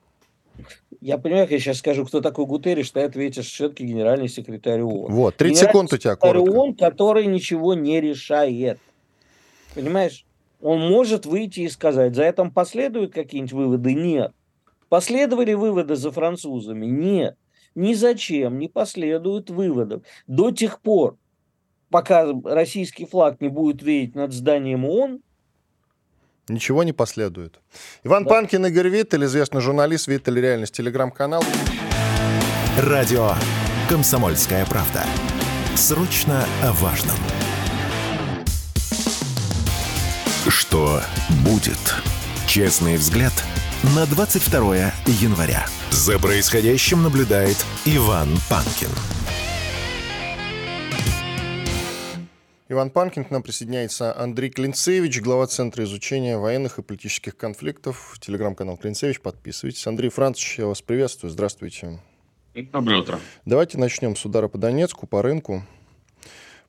я 0.99 1.17
понимаю, 1.17 1.45
как 1.45 1.53
я 1.53 1.59
сейчас 1.59 1.77
скажу, 1.77 2.05
кто 2.05 2.19
такой 2.19 2.45
Гутерриш, 2.45 2.91
ты 2.91 2.99
ответишь 2.99 3.47
все-таки 3.47 3.86
генеральный 3.86 4.27
секретарь 4.27 4.81
ООН. 4.81 5.13
Вот, 5.13 5.38
30 5.38 5.57
секунд 5.57 5.93
у 5.93 5.97
тебя 5.97 6.17
коротко. 6.17 6.51
ООН, 6.51 6.75
который 6.75 7.25
ничего 7.25 7.75
не 7.75 8.01
решает. 8.01 8.77
Понимаешь? 9.73 10.25
Он 10.62 10.81
может 10.81 11.25
выйти 11.25 11.62
и 11.62 11.69
сказать, 11.69 12.13
за 12.13 12.23
это 12.23 12.43
последуют 12.53 13.13
какие-нибудь 13.13 13.53
выводы? 13.53 13.93
Нет. 13.93 14.33
Последовали 14.89 15.53
выводы 15.53 15.95
за 15.95 16.12
французами? 16.12 16.86
Нет. 16.88 17.38
Ни 17.75 17.93
зачем 17.93 18.59
не 18.59 18.67
последуют 18.67 19.49
выводов. 19.49 20.03
До 20.27 20.51
тех 20.51 20.79
пор, 20.79 21.17
пока 21.89 22.27
российский 22.43 23.05
флаг 23.05 23.41
не 23.41 23.49
будет 23.49 23.81
веять 23.81 24.15
над 24.15 24.31
зданием 24.31 24.86
ООН, 24.86 25.21
Ничего 26.49 26.83
не 26.83 26.91
последует. 26.91 27.62
Иван 28.03 28.25
да. 28.25 28.31
Панкин, 28.31 28.65
Игорь 28.65 28.89
Виттель, 28.89 29.23
известный 29.23 29.62
журналист, 29.62 30.07
Виттель 30.07 30.41
Реальность, 30.41 30.75
телеграм-канал. 30.75 31.41
Радио 32.77 33.31
«Комсомольская 33.88 34.65
правда». 34.65 35.05
Срочно 35.75 36.45
о 36.62 36.73
важном. 36.73 37.15
Что 40.49 41.01
будет? 41.45 41.95
Честный 42.45 42.97
взгляд 42.97 43.33
на 43.95 44.05
22 44.05 44.92
января. 45.11 45.65
За 45.91 46.19
происходящим 46.19 47.03
наблюдает 47.03 47.57
Иван 47.85 48.29
Панкин. 48.49 48.89
Иван 52.69 52.89
Панкин, 52.89 53.25
к 53.25 53.29
нам 53.29 53.43
присоединяется 53.43 54.17
Андрей 54.17 54.49
Клинцевич, 54.49 55.21
глава 55.21 55.45
Центра 55.47 55.83
изучения 55.83 56.37
военных 56.37 56.79
и 56.79 56.81
политических 56.81 57.37
конфликтов. 57.37 58.17
Телеграм-канал 58.19 58.77
Клинцевич, 58.77 59.21
подписывайтесь. 59.21 59.85
Андрей 59.85 60.09
Францович, 60.09 60.59
я 60.59 60.65
вас 60.65 60.81
приветствую, 60.81 61.29
здравствуйте. 61.29 61.99
Доброе 62.55 63.01
утро. 63.01 63.19
Давайте 63.45 63.77
начнем 63.77 64.15
с 64.15 64.25
удара 64.25 64.47
по 64.47 64.57
Донецку, 64.57 65.05
по 65.05 65.21
рынку. 65.21 65.63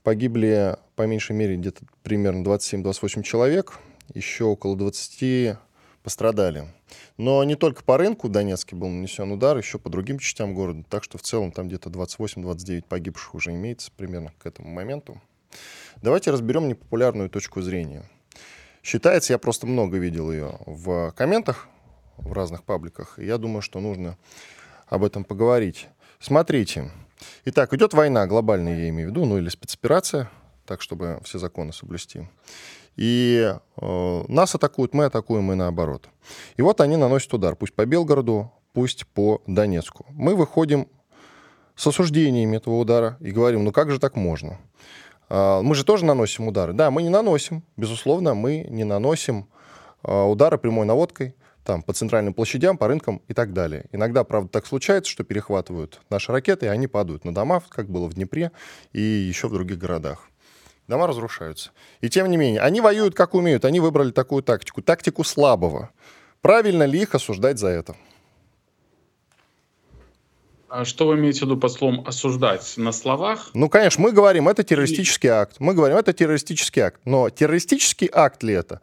Погибли 0.02 0.76
по 0.96 1.06
меньшей 1.06 1.36
мере 1.36 1.56
где-то 1.56 1.84
примерно 2.02 2.42
27-28 2.42 3.22
человек, 3.22 3.78
еще 4.12 4.44
около 4.44 4.76
20 4.76 5.56
пострадали. 6.04 6.68
Но 7.16 7.42
не 7.42 7.56
только 7.56 7.82
по 7.82 7.96
рынку 7.96 8.28
Донецке 8.28 8.76
был 8.76 8.88
нанесен 8.88 9.32
удар, 9.32 9.56
еще 9.56 9.78
по 9.78 9.88
другим 9.88 10.18
частям 10.20 10.54
города. 10.54 10.84
Так 10.88 11.02
что 11.02 11.18
в 11.18 11.22
целом 11.22 11.50
там 11.50 11.66
где-то 11.66 11.88
28-29 11.90 12.84
погибших 12.86 13.34
уже 13.34 13.52
имеется 13.52 13.90
примерно 13.96 14.32
к 14.38 14.46
этому 14.46 14.68
моменту. 14.68 15.20
Давайте 16.02 16.30
разберем 16.30 16.68
непопулярную 16.68 17.30
точку 17.30 17.62
зрения. 17.62 18.04
Считается, 18.82 19.32
я 19.32 19.38
просто 19.38 19.66
много 19.66 19.96
видел 19.96 20.30
ее 20.30 20.58
в 20.66 21.12
комментах 21.16 21.68
в 22.18 22.32
разных 22.34 22.64
пабликах, 22.64 23.18
и 23.18 23.24
я 23.24 23.38
думаю, 23.38 23.62
что 23.62 23.80
нужно 23.80 24.18
об 24.86 25.04
этом 25.04 25.24
поговорить. 25.24 25.88
Смотрите. 26.20 26.90
Итак, 27.46 27.72
идет 27.72 27.94
война 27.94 28.26
глобальная, 28.26 28.78
я 28.78 28.88
имею 28.90 29.08
в 29.08 29.10
виду, 29.12 29.24
ну 29.24 29.38
или 29.38 29.48
спецоперация, 29.48 30.30
так, 30.66 30.82
чтобы 30.82 31.20
все 31.24 31.38
законы 31.38 31.72
соблюсти. 31.72 32.28
И 32.96 33.54
э, 33.76 34.24
нас 34.28 34.54
атакуют, 34.54 34.94
мы 34.94 35.06
атакуем 35.06 35.52
и 35.52 35.54
наоборот. 35.54 36.08
И 36.56 36.62
вот 36.62 36.80
они 36.80 36.96
наносят 36.96 37.32
удар, 37.34 37.56
пусть 37.56 37.74
по 37.74 37.86
Белгороду, 37.86 38.52
пусть 38.72 39.06
по 39.06 39.42
Донецку. 39.46 40.06
Мы 40.10 40.34
выходим 40.34 40.88
с 41.76 41.86
осуждениями 41.86 42.56
этого 42.56 42.78
удара 42.78 43.16
и 43.20 43.30
говорим, 43.30 43.64
ну 43.64 43.72
как 43.72 43.90
же 43.90 43.98
так 43.98 44.16
можно? 44.16 44.58
А, 45.28 45.62
мы 45.62 45.74
же 45.74 45.84
тоже 45.84 46.04
наносим 46.04 46.48
удары. 46.48 46.72
Да, 46.72 46.90
мы 46.90 47.02
не 47.02 47.08
наносим, 47.08 47.64
безусловно, 47.76 48.34
мы 48.34 48.66
не 48.68 48.84
наносим 48.84 49.48
а, 50.02 50.24
удары 50.24 50.58
прямой 50.58 50.86
наводкой 50.86 51.34
там, 51.64 51.82
по 51.82 51.92
центральным 51.92 52.34
площадям, 52.34 52.76
по 52.76 52.88
рынкам 52.88 53.22
и 53.26 53.34
так 53.34 53.52
далее. 53.52 53.86
Иногда, 53.90 54.22
правда, 54.22 54.50
так 54.50 54.66
случается, 54.66 55.10
что 55.10 55.24
перехватывают 55.24 56.00
наши 56.10 56.30
ракеты, 56.30 56.66
и 56.66 56.68
они 56.68 56.86
падают 56.86 57.24
на 57.24 57.34
дома, 57.34 57.62
как 57.68 57.88
было 57.88 58.06
в 58.06 58.14
Днепре 58.14 58.52
и 58.92 59.00
еще 59.00 59.48
в 59.48 59.52
других 59.52 59.78
городах. 59.78 60.28
Дома 60.86 61.06
разрушаются. 61.06 61.70
И 62.00 62.08
тем 62.08 62.30
не 62.30 62.36
менее, 62.36 62.60
они 62.60 62.80
воюют 62.80 63.14
как 63.14 63.34
умеют. 63.34 63.64
Они 63.64 63.80
выбрали 63.80 64.10
такую 64.10 64.42
тактику. 64.42 64.82
Тактику 64.82 65.24
слабого. 65.24 65.90
Правильно 66.42 66.84
ли 66.84 67.00
их 67.00 67.14
осуждать 67.14 67.58
за 67.58 67.68
это? 67.68 67.96
А 70.68 70.84
что 70.84 71.06
вы 71.06 71.14
имеете 71.14 71.40
в 71.40 71.42
виду 71.44 71.56
под 71.56 71.72
словом 71.72 72.04
осуждать? 72.06 72.74
На 72.76 72.92
словах? 72.92 73.50
Ну, 73.54 73.68
конечно, 73.68 74.02
мы 74.02 74.12
говорим, 74.12 74.48
это 74.48 74.62
террористический 74.64 75.28
акт. 75.28 75.56
Мы 75.60 75.72
говорим, 75.72 75.96
это 75.96 76.12
террористический 76.12 76.82
акт. 76.82 77.00
Но 77.04 77.30
террористический 77.30 78.10
акт 78.12 78.42
ли 78.42 78.54
это? 78.54 78.80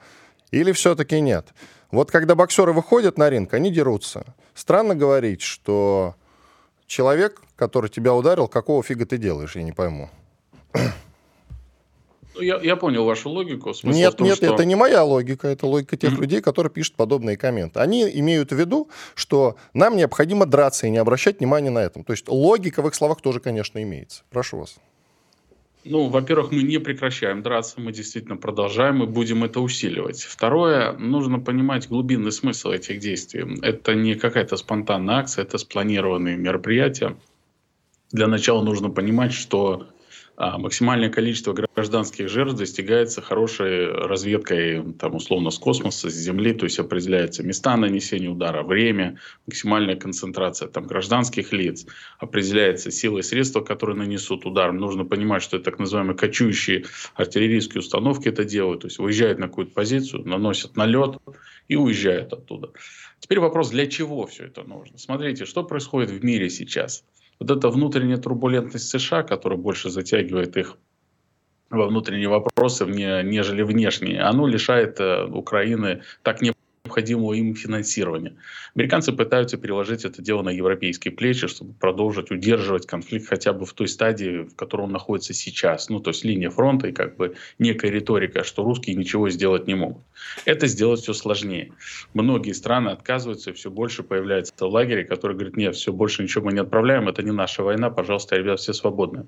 Или 0.51 0.71
все-таки 0.71 1.19
нет? 1.19 1.47
Вот 1.91 2.09
когда 2.09 2.33
боксеры 2.33 2.73
выходят 2.73 3.17
на 3.17 3.29
ринг, 3.29 3.53
они 3.53 3.71
дерутся. 3.71 4.23
Странно 4.55 4.95
говорить, 4.95 5.41
что 5.41 6.15
человек, 6.87 7.41
который 7.57 7.89
тебя 7.89 8.13
ударил, 8.13 8.47
какого 8.47 8.81
фига 8.81 9.05
ты 9.05 9.17
делаешь, 9.17 9.55
я 9.55 9.63
не 9.63 9.73
пойму. 9.73 10.09
Я, 12.41 12.59
я 12.61 12.75
понял 12.75 13.05
вашу 13.05 13.29
логику. 13.29 13.73
Смысл 13.73 13.97
нет, 13.97 14.17
том, 14.17 14.27
нет, 14.27 14.37
что... 14.37 14.53
это 14.53 14.65
не 14.65 14.75
моя 14.75 15.03
логика, 15.03 15.47
это 15.47 15.65
логика 15.67 15.97
тех 15.97 16.13
mm-hmm. 16.13 16.21
людей, 16.21 16.41
которые 16.41 16.71
пишут 16.71 16.95
подобные 16.95 17.37
комменты. 17.37 17.79
Они 17.79 18.09
имеют 18.19 18.51
в 18.51 18.55
виду, 18.55 18.89
что 19.15 19.55
нам 19.73 19.95
необходимо 19.95 20.45
драться 20.45 20.87
и 20.87 20.89
не 20.89 20.97
обращать 20.97 21.39
внимания 21.39 21.69
на 21.69 21.79
этом. 21.79 22.03
То 22.03 22.13
есть 22.13 22.27
логика 22.27 22.81
в 22.81 22.87
их 22.87 22.95
словах 22.95 23.21
тоже, 23.21 23.39
конечно, 23.39 23.81
имеется. 23.81 24.23
Прошу 24.29 24.57
вас. 24.59 24.77
Ну, 25.83 26.09
во-первых, 26.09 26.51
мы 26.51 26.61
не 26.61 26.79
прекращаем 26.79 27.41
драться, 27.41 27.81
мы 27.81 27.91
действительно 27.91 28.37
продолжаем 28.37 29.01
и 29.01 29.07
будем 29.07 29.43
это 29.43 29.61
усиливать. 29.61 30.21
Второе, 30.21 30.93
нужно 30.93 31.39
понимать 31.39 31.87
глубинный 31.87 32.31
смысл 32.31 32.69
этих 32.69 32.99
действий. 32.99 33.59
Это 33.63 33.95
не 33.95 34.13
какая-то 34.13 34.57
спонтанная 34.57 35.15
акция, 35.15 35.43
это 35.43 35.57
спланированные 35.57 36.37
мероприятия. 36.37 37.15
Для 38.11 38.27
начала 38.27 38.63
нужно 38.63 38.89
понимать, 38.89 39.33
что 39.33 39.87
максимальное 40.57 41.09
количество 41.09 41.53
гражданских 41.53 42.27
жертв 42.27 42.55
достигается 42.55 43.21
хорошей 43.21 43.91
разведкой, 43.91 44.93
там, 44.93 45.15
условно, 45.15 45.51
с 45.51 45.59
космоса, 45.59 46.09
с 46.09 46.13
Земли, 46.13 46.53
то 46.53 46.65
есть 46.65 46.79
определяются 46.79 47.43
места 47.43 47.77
нанесения 47.77 48.29
удара, 48.29 48.63
время, 48.63 49.19
максимальная 49.45 49.95
концентрация 49.95 50.67
там, 50.67 50.87
гражданских 50.87 51.53
лиц, 51.53 51.85
определяется 52.17 52.89
сила 52.89 53.19
и 53.19 53.21
средства, 53.21 53.61
которые 53.61 53.95
нанесут 53.95 54.45
удар. 54.47 54.71
Нужно 54.73 55.05
понимать, 55.05 55.43
что 55.43 55.57
это 55.57 55.65
так 55.65 55.77
называемые 55.77 56.17
кочующие 56.17 56.85
артиллерийские 57.13 57.81
установки 57.81 58.27
это 58.27 58.43
делают, 58.43 58.81
то 58.81 58.87
есть 58.87 58.97
выезжают 58.97 59.37
на 59.37 59.47
какую-то 59.47 59.73
позицию, 59.73 60.27
наносят 60.27 60.75
налет 60.75 61.17
и 61.67 61.75
уезжают 61.75 62.33
оттуда. 62.33 62.71
Теперь 63.19 63.39
вопрос, 63.39 63.69
для 63.69 63.85
чего 63.85 64.25
все 64.25 64.45
это 64.45 64.63
нужно? 64.63 64.97
Смотрите, 64.97 65.45
что 65.45 65.63
происходит 65.63 66.09
в 66.09 66.23
мире 66.23 66.49
сейчас– 66.49 67.03
вот 67.41 67.49
эта 67.49 67.69
внутренняя 67.69 68.17
турбулентность 68.17 68.87
США, 68.89 69.23
которая 69.23 69.57
больше 69.57 69.89
затягивает 69.89 70.57
их 70.57 70.77
во 71.71 71.87
внутренние 71.87 72.27
вопросы, 72.27 72.85
нежели 72.85 73.63
внешние, 73.63 74.21
оно 74.21 74.45
лишает 74.45 74.99
э, 74.99 75.25
Украины 75.25 76.03
так 76.21 76.43
не 76.43 76.53
необходимого 76.91 77.33
им 77.33 77.55
финансирования. 77.55 78.35
Американцы 78.75 79.11
пытаются 79.11 79.57
переложить 79.57 80.03
это 80.03 80.21
дело 80.21 80.41
на 80.41 80.49
европейские 80.49 81.13
плечи, 81.13 81.47
чтобы 81.47 81.73
продолжить 81.73 82.31
удерживать 82.31 82.87
конфликт 82.87 83.27
хотя 83.27 83.53
бы 83.53 83.65
в 83.65 83.73
той 83.73 83.87
стадии, 83.87 84.43
в 84.43 84.55
которой 84.55 84.81
он 84.81 84.91
находится 84.91 85.33
сейчас. 85.33 85.89
Ну, 85.89 85.99
то 85.99 86.09
есть 86.09 86.25
линия 86.25 86.49
фронта 86.49 86.87
и 86.87 86.91
как 86.91 87.15
бы 87.17 87.35
некая 87.59 87.91
риторика, 87.91 88.43
что 88.43 88.63
русские 88.63 88.95
ничего 88.95 89.29
сделать 89.29 89.67
не 89.67 89.75
могут. 89.75 90.03
Это 90.45 90.67
сделать 90.67 91.01
все 91.01 91.13
сложнее. 91.13 91.71
Многие 92.13 92.53
страны 92.53 92.89
отказываются, 92.89 93.51
и 93.51 93.53
все 93.53 93.69
больше 93.69 94.03
появляется 94.03 94.53
лагерей, 94.65 95.05
которые 95.05 95.37
говорят, 95.37 95.57
нет, 95.57 95.75
все, 95.75 95.93
больше 95.93 96.23
ничего 96.23 96.45
мы 96.45 96.53
не 96.53 96.59
отправляем, 96.59 97.07
это 97.07 97.23
не 97.23 97.31
наша 97.31 97.63
война, 97.63 97.89
пожалуйста, 97.89 98.35
ребят, 98.35 98.59
все 98.59 98.73
свободны. 98.73 99.27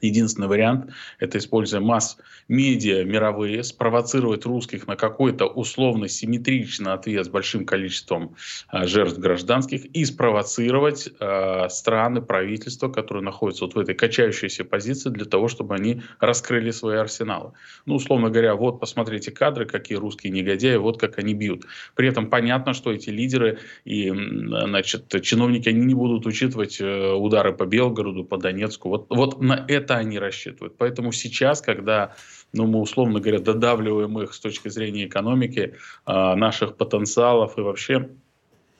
Единственный 0.00 0.48
вариант– 0.48 0.90
это, 1.18 1.38
используя 1.38 1.80
масс-медиа 1.80 3.04
мировые, 3.04 3.62
спровоцировать 3.62 4.44
русских 4.46 4.86
на 4.86 4.96
какой-то 4.96 5.46
условно 5.46 6.08
симметричный 6.08 6.92
ответ 6.92 7.26
с 7.26 7.28
большим 7.28 7.64
количеством 7.64 8.36
э, 8.72 8.86
жертв 8.86 9.18
гражданских 9.18 9.84
и 9.86 10.04
спровоцировать 10.04 11.08
э, 11.18 11.68
страны, 11.68 12.22
правительства, 12.22 12.88
которые 12.88 13.22
находятся 13.24 13.64
вот 13.64 13.74
в 13.74 13.78
этой 13.78 13.94
качающейся 13.94 14.64
позиции 14.64 15.10
для 15.10 15.24
того, 15.24 15.48
чтобы 15.48 15.74
они 15.74 16.02
раскрыли 16.18 16.70
свои 16.70 16.96
арсеналы. 16.96 17.52
Ну, 17.86 17.96
условно 17.96 18.30
говоря, 18.30 18.54
вот 18.54 18.80
посмотрите 18.80 19.30
кадры, 19.30 19.66
какие 19.66 19.98
русские 19.98 20.32
негодяи, 20.32 20.76
вот 20.76 20.98
как 20.98 21.18
они 21.18 21.34
бьют. 21.34 21.64
При 21.94 22.08
этом 22.08 22.30
понятно, 22.30 22.74
что 22.74 22.92
эти 22.92 23.10
лидеры 23.10 23.58
и 23.84 24.10
значит, 24.10 25.22
чиновники, 25.22 25.68
они 25.68 25.84
не 25.84 25.94
будут 25.94 26.26
учитывать 26.26 26.80
э, 26.80 27.12
удары 27.12 27.52
по 27.52 27.66
Белгороду, 27.66 28.24
по 28.24 28.38
Донецку. 28.38 28.88
Вот, 28.88 29.06
вот 29.10 29.40
на 29.40 29.64
это 29.68 29.89
это 29.90 29.98
они 29.98 30.18
рассчитывают. 30.18 30.76
Поэтому 30.78 31.12
сейчас, 31.12 31.60
когда 31.60 32.14
ну, 32.52 32.66
мы, 32.66 32.80
условно 32.80 33.20
говоря, 33.20 33.40
додавливаем 33.40 34.18
их 34.20 34.32
с 34.34 34.40
точки 34.40 34.68
зрения 34.68 35.06
экономики, 35.06 35.74
э, 36.06 36.34
наших 36.34 36.76
потенциалов 36.76 37.58
и 37.58 37.60
вообще 37.60 38.08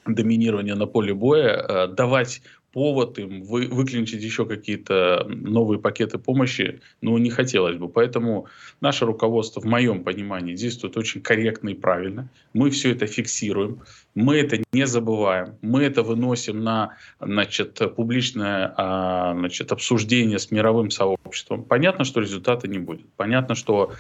доминирования 0.07 0.77
на 0.77 0.87
поле 0.87 1.13
боя, 1.13 1.67
э, 1.69 1.87
давать 1.89 2.43
повод 2.73 3.19
им 3.19 3.43
вы, 3.43 3.67
выключить 3.67 4.23
еще 4.23 4.47
какие-то 4.47 5.27
новые 5.29 5.81
пакеты 5.81 6.19
помощи, 6.19 6.81
ну, 7.01 7.19
не 7.19 7.31
хотелось 7.31 7.77
бы. 7.77 7.89
Поэтому 7.89 8.47
наше 8.81 9.07
руководство, 9.07 9.61
в 9.61 9.65
моем 9.65 10.05
понимании, 10.05 10.55
действует 10.55 10.97
очень 10.97 11.21
корректно 11.21 11.71
и 11.71 11.75
правильно. 11.75 12.29
Мы 12.53 12.71
все 12.71 12.93
это 12.93 13.07
фиксируем, 13.07 13.81
мы 14.15 14.37
это 14.37 14.63
не 14.73 14.87
забываем, 14.87 15.55
мы 15.63 15.83
это 15.83 16.03
выносим 16.03 16.63
на 16.63 16.97
значит, 17.21 17.81
публичное 17.97 18.73
а, 18.77 19.35
значит, 19.35 19.73
обсуждение 19.73 20.39
с 20.39 20.51
мировым 20.51 20.91
сообществом. 20.91 21.65
Понятно, 21.65 22.05
что 22.05 22.21
результата 22.21 22.69
не 22.69 22.79
будет. 22.79 23.07
Понятно, 23.17 23.55
что 23.55 23.93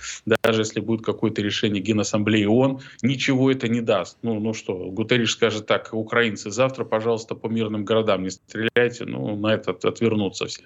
даже 0.42 0.62
если 0.62 0.80
будет 0.80 1.04
какое-то 1.04 1.42
решение 1.42 1.82
Генассамблеи 1.82 2.44
ООН, 2.44 2.80
ничего 3.02 3.50
это 3.50 3.68
не 3.68 3.80
даст. 3.80 4.18
Ну, 4.22 4.38
ну 4.40 4.54
что, 4.54 4.74
Гутерриш 4.90 5.32
скажет 5.32 5.66
так, 5.66 5.90
украинцы, 5.92 6.50
завтра, 6.50 6.84
пожалуйста, 6.84 7.34
по 7.34 7.46
мирным 7.46 7.84
городам 7.84 8.22
не 8.22 8.30
стреляйте, 8.30 8.59
ну, 9.06 9.36
на 9.36 9.54
этот 9.54 9.84
отвернутся 9.84 10.46
все. 10.46 10.62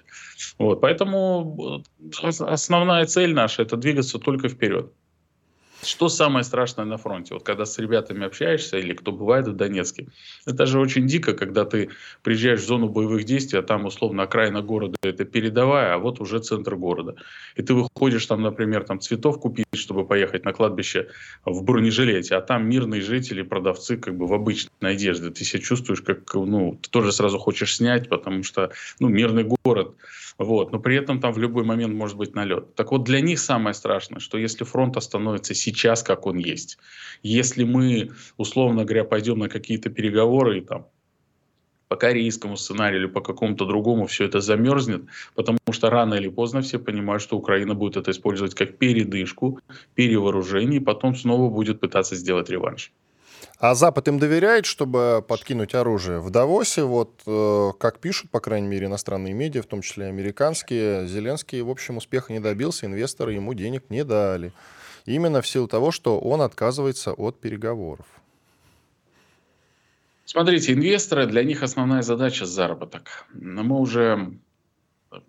Вот, 0.57 0.81
поэтому 0.81 1.83
э, 2.21 2.29
основная 2.39 3.05
цель 3.05 3.33
наша– 3.33 3.61
это 3.63 3.77
двигаться 3.77 4.19
только 4.19 4.49
вперед. 4.49 4.91
Что 5.85 6.09
самое 6.09 6.43
страшное 6.43 6.85
на 6.85 6.97
фронте? 6.97 7.35
Вот 7.35 7.43
когда 7.43 7.65
с 7.65 7.77
ребятами 7.77 8.25
общаешься 8.25 8.77
или 8.77 8.93
кто 8.93 9.11
бывает 9.11 9.47
в 9.47 9.53
Донецке, 9.53 10.07
это 10.45 10.65
же 10.65 10.79
очень 10.79 11.05
дико, 11.05 11.33
когда 11.33 11.63
ты 11.63 11.89
приезжаешь 12.23 12.61
в 12.61 12.65
зону 12.65 12.89
боевых 12.89 13.23
действий, 13.23 13.59
а 13.59 13.61
там 13.61 13.85
условно 13.85 14.23
окраина 14.23 14.61
города 14.61 14.97
это 15.03 15.25
передовая, 15.25 15.93
а 15.93 15.97
вот 15.99 16.19
уже 16.19 16.39
центр 16.39 16.75
города. 16.75 17.15
И 17.55 17.61
ты 17.61 17.75
выходишь 17.75 18.25
там, 18.25 18.41
например, 18.41 18.83
там 18.83 18.99
цветов 18.99 19.39
купить, 19.39 19.67
чтобы 19.73 20.05
поехать 20.07 20.43
на 20.43 20.53
кладбище 20.53 21.09
в 21.45 21.63
бронежилете, 21.63 22.35
а 22.35 22.41
там 22.41 22.67
мирные 22.67 23.01
жители, 23.01 23.43
продавцы 23.43 23.97
как 23.97 24.17
бы 24.17 24.25
в 24.25 24.33
обычной 24.33 24.71
одежде. 24.81 25.29
Ты 25.29 25.43
себя 25.43 25.61
чувствуешь 25.61 26.01
как, 26.01 26.33
ну, 26.33 26.79
ты 26.81 26.89
тоже 26.89 27.11
сразу 27.11 27.37
хочешь 27.37 27.75
снять, 27.75 28.09
потому 28.09 28.43
что, 28.43 28.71
ну, 28.99 29.07
мирный 29.07 29.43
город. 29.43 29.95
Вот. 30.37 30.71
Но 30.71 30.79
при 30.79 30.97
этом 30.97 31.19
там 31.21 31.31
в 31.31 31.37
любой 31.37 31.63
момент 31.63 31.93
может 31.93 32.17
быть 32.17 32.35
налет. 32.35 32.75
Так 32.75 32.91
вот, 32.91 33.03
для 33.03 33.21
них 33.21 33.39
самое 33.39 33.73
страшное, 33.73 34.19
что 34.19 34.37
если 34.37 34.65
фронт 34.65 34.97
остановится 34.97 35.53
сейчас, 35.53 36.03
как 36.03 36.25
он 36.25 36.37
есть, 36.37 36.77
если 37.23 37.63
мы, 37.63 38.11
условно 38.37 38.83
говоря, 38.83 39.05
пойдем 39.05 39.39
на 39.39 39.49
какие-то 39.49 39.89
переговоры 39.89 40.59
и 40.59 40.61
там 40.61 40.87
по 41.87 41.95
корейскому 41.95 42.57
сценарию 42.57 43.01
или 43.01 43.07
по 43.07 43.21
какому-то 43.21 43.65
другому 43.65 44.07
все 44.07 44.25
это 44.25 44.41
замерзнет, 44.41 45.03
потому 45.35 45.59
что 45.71 45.89
рано 45.89 46.15
или 46.15 46.29
поздно 46.29 46.61
все 46.61 46.79
понимают, 46.79 47.21
что 47.21 47.37
Украина 47.37 47.75
будет 47.75 47.95
это 47.95 48.11
использовать 48.11 48.55
как 48.55 48.77
передышку, 48.77 49.59
перевооружение, 49.93 50.81
и 50.81 50.83
потом 50.83 51.15
снова 51.15 51.49
будет 51.49 51.79
пытаться 51.79 52.15
сделать 52.15 52.49
реванш. 52.49 52.91
А 53.67 53.73
Запад 53.73 54.07
им 54.07 54.19
доверяет, 54.19 54.67
чтобы 54.67 55.25
подкинуть 55.27 55.73
оружие? 55.73 56.19
В 56.19 56.29
Давосе, 56.29 56.83
вот 56.83 57.23
э, 57.25 57.71
как 57.79 57.97
пишут, 57.97 58.29
по 58.29 58.39
крайней 58.39 58.67
мере, 58.67 58.85
иностранные 58.85 59.33
медиа, 59.33 59.63
в 59.63 59.65
том 59.65 59.81
числе 59.81 60.05
американские, 60.05 61.07
Зеленский, 61.07 61.61
в 61.61 61.71
общем, 61.71 61.97
успеха 61.97 62.31
не 62.31 62.39
добился, 62.39 62.85
инвесторы 62.85 63.33
ему 63.33 63.55
денег 63.55 63.85
не 63.89 64.03
дали. 64.03 64.53
Именно 65.07 65.41
в 65.41 65.47
силу 65.47 65.67
того, 65.67 65.89
что 65.89 66.19
он 66.19 66.43
отказывается 66.43 67.13
от 67.13 67.39
переговоров. 67.39 68.05
Смотрите, 70.25 70.73
инвесторы, 70.73 71.25
для 71.25 71.43
них 71.43 71.63
основная 71.63 72.03
задача 72.03 72.45
заработок. 72.45 73.25
Но 73.33 73.63
мы 73.63 73.79
уже 73.79 74.37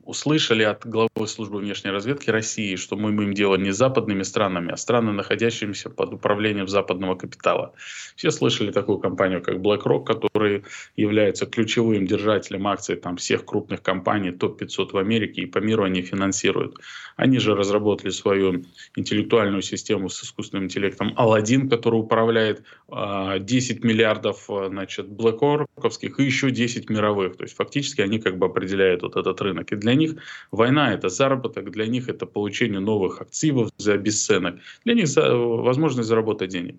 услышали 0.05 0.63
от 0.63 0.87
главы 0.87 1.27
службы 1.27 1.59
внешней 1.59 1.91
разведки 1.91 2.31
России, 2.31 2.77
что 2.77 2.97
мы 2.97 3.11
имеем 3.11 3.35
дело 3.35 3.57
не 3.57 3.73
с 3.73 3.77
западными 3.77 4.23
странами, 4.23 4.73
а 4.73 4.77
странами, 4.77 5.17
находящимися 5.17 5.91
под 5.91 6.15
управлением 6.15 6.69
западного 6.69 7.15
капитала. 7.15 7.73
Все 8.17 8.31
слышали 8.31 8.73
такую 8.73 8.99
компанию, 8.99 9.43
как 9.43 9.57
BlackRock, 9.57 10.05
который 10.05 10.65
является 10.97 11.47
ключевым 11.47 12.07
держателем 12.07 12.67
акций 12.67 12.97
там, 12.97 13.17
всех 13.17 13.45
крупных 13.45 13.83
компаний 13.83 14.33
топ-500 14.33 14.93
в 14.93 14.99
Америке, 14.99 15.43
и 15.43 15.47
по 15.47 15.59
миру 15.59 15.85
они 15.85 16.03
финансируют. 16.03 16.77
Они 17.17 17.39
же 17.39 17.55
разработали 17.55 18.11
свою 18.11 18.65
интеллектуальную 18.95 19.63
систему 19.63 20.09
с 20.09 20.23
искусственным 20.23 20.65
интеллектом 20.65 21.15
Aladdin, 21.17 21.69
который 21.69 21.97
управляет 21.97 22.59
э, 22.61 22.63
а, 22.89 23.39
10 23.39 23.85
миллиардов 23.85 24.49
значит, 24.49 25.07
BlackRock'овских 25.07 26.15
и 26.19 26.25
еще 26.25 26.51
10 26.51 26.91
мировых. 26.91 27.37
То 27.37 27.45
есть 27.45 27.57
фактически 27.57 28.01
они 28.03 28.19
как 28.19 28.39
бы 28.39 28.47
определяют 28.47 29.03
вот 29.03 29.17
этот 29.17 29.41
рынок. 29.41 29.73
И 29.73 29.76
для 29.77 29.95
них 29.95 30.17
война– 30.51 30.93
это 30.95 31.09
заработок, 31.09 31.71
для 31.71 31.87
них 31.87 32.09
это 32.09 32.27
получение 32.27 32.81
новых 32.81 33.21
активов 33.21 33.71
за 33.79 33.97
бесценок, 33.97 34.57
для 34.85 34.95
них 34.95 35.09
за, 35.09 35.35
возможность 35.37 36.09
заработать 36.09 36.51
денег. 36.51 36.77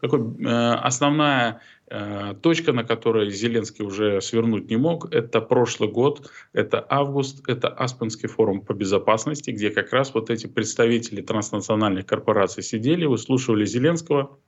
Такой, 0.00 0.20
э, 0.20 0.74
основная 0.84 1.62
э, 1.88 2.34
точка, 2.42 2.72
на 2.72 2.84
которой 2.84 3.30
Зеленский 3.30 3.84
уже 3.84 4.20
свернуть 4.20 4.68
не 4.68 4.76
мог, 4.76 5.12
это 5.12 5.40
прошлый 5.40 5.90
год, 5.90 6.30
это 6.52 6.84
август, 6.88 7.48
это 7.48 7.68
Аспенский 7.68 8.28
форум 8.28 8.60
по 8.60 8.74
безопасности, 8.74 9.50
где 9.52 9.70
как 9.70 9.92
раз 9.92 10.12
вот 10.12 10.28
эти 10.28 10.46
представители 10.46 11.22
транснациональных 11.22 12.04
корпораций 12.04 12.62
сидели, 12.62 13.06
выслушивали 13.06 13.64
Зеленского, 13.64 14.38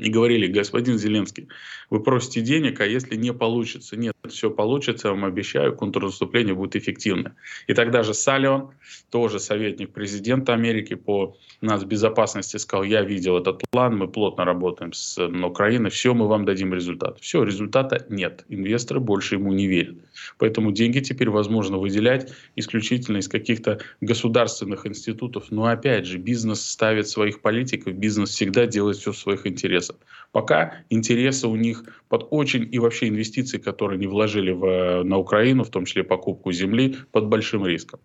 и 0.00 0.10
говорили, 0.10 0.46
господин 0.46 0.98
Зеленский, 0.98 1.48
вы 1.90 2.02
просите 2.02 2.40
денег, 2.40 2.80
а 2.80 2.86
если 2.86 3.16
не 3.16 3.32
получится? 3.32 3.96
Нет, 3.96 4.14
все 4.28 4.50
получится, 4.50 5.08
я 5.08 5.14
вам 5.14 5.24
обещаю, 5.24 5.76
контрнаступление 5.76 6.54
будет 6.54 6.76
эффективно. 6.76 7.34
И 7.66 7.74
тогда 7.74 8.02
же 8.02 8.14
Салливан, 8.14 8.70
тоже 9.10 9.38
советник 9.38 9.92
президента 9.92 10.54
Америки 10.54 10.94
по 10.94 11.36
нацбезопасности, 11.60 12.56
сказал, 12.56 12.84
я 12.84 13.02
видел 13.02 13.36
этот 13.36 13.62
план, 13.70 13.98
мы 13.98 14.08
плотно 14.08 14.44
работаем 14.44 14.92
с 14.92 15.18
Украиной, 15.18 15.90
все, 15.90 16.14
мы 16.14 16.28
вам 16.28 16.44
дадим 16.44 16.72
результат. 16.72 17.18
Все, 17.20 17.42
результата 17.42 18.06
нет, 18.08 18.44
инвесторы 18.48 19.00
больше 19.00 19.34
ему 19.34 19.52
не 19.52 19.66
верят. 19.66 19.96
Поэтому 20.38 20.72
деньги 20.72 21.00
теперь 21.00 21.28
возможно 21.28 21.76
выделять 21.78 22.32
исключительно 22.56 23.18
из 23.18 23.28
каких-то 23.28 23.80
государственных 24.00 24.86
институтов. 24.86 25.50
Но 25.50 25.66
опять 25.66 26.06
же, 26.06 26.18
бизнес 26.18 26.64
ставит 26.64 27.08
своих 27.08 27.42
политиков, 27.42 27.94
бизнес 27.94 28.30
всегда 28.30 28.66
делает 28.66 28.96
все 28.96 29.12
в 29.12 29.18
своих 29.18 29.46
интересах. 29.46 29.89
Пока 30.32 30.74
интересы 30.90 31.48
у 31.48 31.56
них 31.56 31.84
под 32.08 32.28
очень 32.30 32.68
и 32.70 32.78
вообще 32.78 33.08
инвестиции, 33.08 33.58
которые 33.58 33.98
не 33.98 34.06
вложили 34.06 34.52
в, 34.52 35.02
на 35.02 35.16
Украину, 35.18 35.64
в 35.64 35.70
том 35.70 35.84
числе 35.84 36.04
покупку 36.04 36.52
земли, 36.52 36.96
под 37.12 37.26
большим 37.26 37.66
риском. 37.66 38.00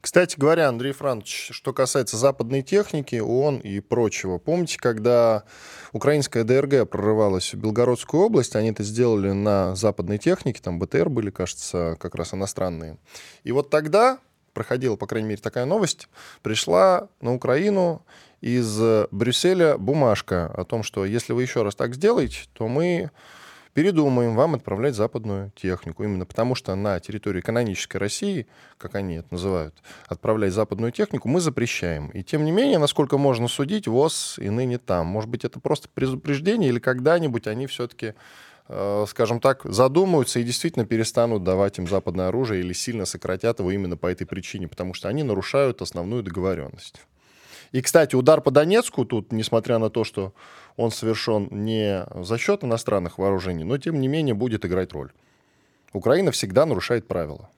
Кстати 0.00 0.36
говоря, 0.38 0.68
Андрей 0.68 0.92
Францович, 0.92 1.50
что 1.52 1.72
касается 1.72 2.16
западной 2.16 2.62
техники, 2.62 3.16
ООН 3.16 3.58
и 3.58 3.80
прочего, 3.80 4.38
помните, 4.38 4.76
когда 4.78 5.44
украинская 5.92 6.44
ДРГ 6.44 6.88
прорывалась 6.88 7.52
в 7.52 7.58
Белгородскую 7.58 8.24
область, 8.24 8.56
они 8.56 8.70
это 8.70 8.82
сделали 8.82 9.32
на 9.32 9.74
западной 9.76 10.18
технике, 10.18 10.60
там 10.62 10.78
БТР 10.78 11.08
были, 11.08 11.30
кажется, 11.30 11.96
как 12.00 12.14
раз 12.14 12.34
иностранные. 12.34 12.98
И 13.44 13.52
вот 13.52 13.70
тогда 13.70 14.18
проходила, 14.58 14.96
по 14.96 15.06
крайней 15.06 15.28
мере, 15.28 15.40
такая 15.40 15.66
новость, 15.66 16.08
пришла 16.42 17.06
на 17.20 17.32
Украину 17.32 18.02
из 18.40 18.80
Брюсселя 19.12 19.78
бумажка 19.78 20.46
о 20.52 20.64
том, 20.64 20.82
что 20.82 21.04
если 21.04 21.32
вы 21.32 21.42
еще 21.42 21.62
раз 21.62 21.76
так 21.76 21.94
сделаете, 21.94 22.40
то 22.54 22.66
мы 22.66 23.12
передумаем 23.72 24.34
вам 24.34 24.56
отправлять 24.56 24.96
западную 24.96 25.52
технику. 25.54 26.02
Именно 26.02 26.26
потому, 26.26 26.56
что 26.56 26.74
на 26.74 26.98
территории 26.98 27.40
канонической 27.40 28.00
России, 28.00 28.48
как 28.78 28.96
они 28.96 29.18
это 29.18 29.28
называют, 29.30 29.76
отправлять 30.08 30.52
западную 30.52 30.90
технику 30.90 31.28
мы 31.28 31.40
запрещаем. 31.40 32.08
И 32.08 32.24
тем 32.24 32.44
не 32.44 32.50
менее, 32.50 32.78
насколько 32.78 33.16
можно 33.16 33.46
судить, 33.46 33.86
ВОЗ 33.86 34.40
и 34.40 34.50
ныне 34.50 34.78
там. 34.78 35.06
Может 35.06 35.30
быть, 35.30 35.44
это 35.44 35.60
просто 35.60 35.88
предупреждение, 35.94 36.70
или 36.70 36.80
когда-нибудь 36.80 37.46
они 37.46 37.68
все-таки 37.68 38.06
э, 38.06 38.12
скажем 38.68 39.40
так, 39.40 39.62
задумаются 39.64 40.40
и 40.40 40.44
действительно 40.44 40.84
перестанут 40.84 41.42
давать 41.42 41.78
им 41.78 41.88
западное 41.88 42.28
оружие 42.28 42.60
или 42.60 42.72
сильно 42.72 43.06
сократят 43.06 43.60
его 43.60 43.70
именно 43.70 43.96
по 43.96 44.06
этой 44.06 44.26
причине, 44.26 44.68
потому 44.68 44.94
что 44.94 45.08
они 45.08 45.22
нарушают 45.22 45.80
основную 45.80 46.22
договоренность. 46.22 47.00
И, 47.72 47.82
кстати, 47.82 48.14
удар 48.14 48.40
по 48.40 48.50
Донецку 48.50 49.04
тут, 49.04 49.32
несмотря 49.32 49.78
на 49.78 49.90
то, 49.90 50.04
что 50.04 50.32
он 50.76 50.90
совершен 50.90 51.48
не 51.50 52.06
за 52.14 52.38
счет 52.38 52.64
иностранных 52.64 53.18
вооружений, 53.18 53.64
но, 53.64 53.78
тем 53.78 54.00
не 54.00 54.08
менее, 54.08 54.34
будет 54.34 54.64
играть 54.64 54.92
роль. 54.92 55.12
Украина 55.92 56.30
всегда 56.30 56.66
нарушает 56.66 57.08
правила. 57.08 57.50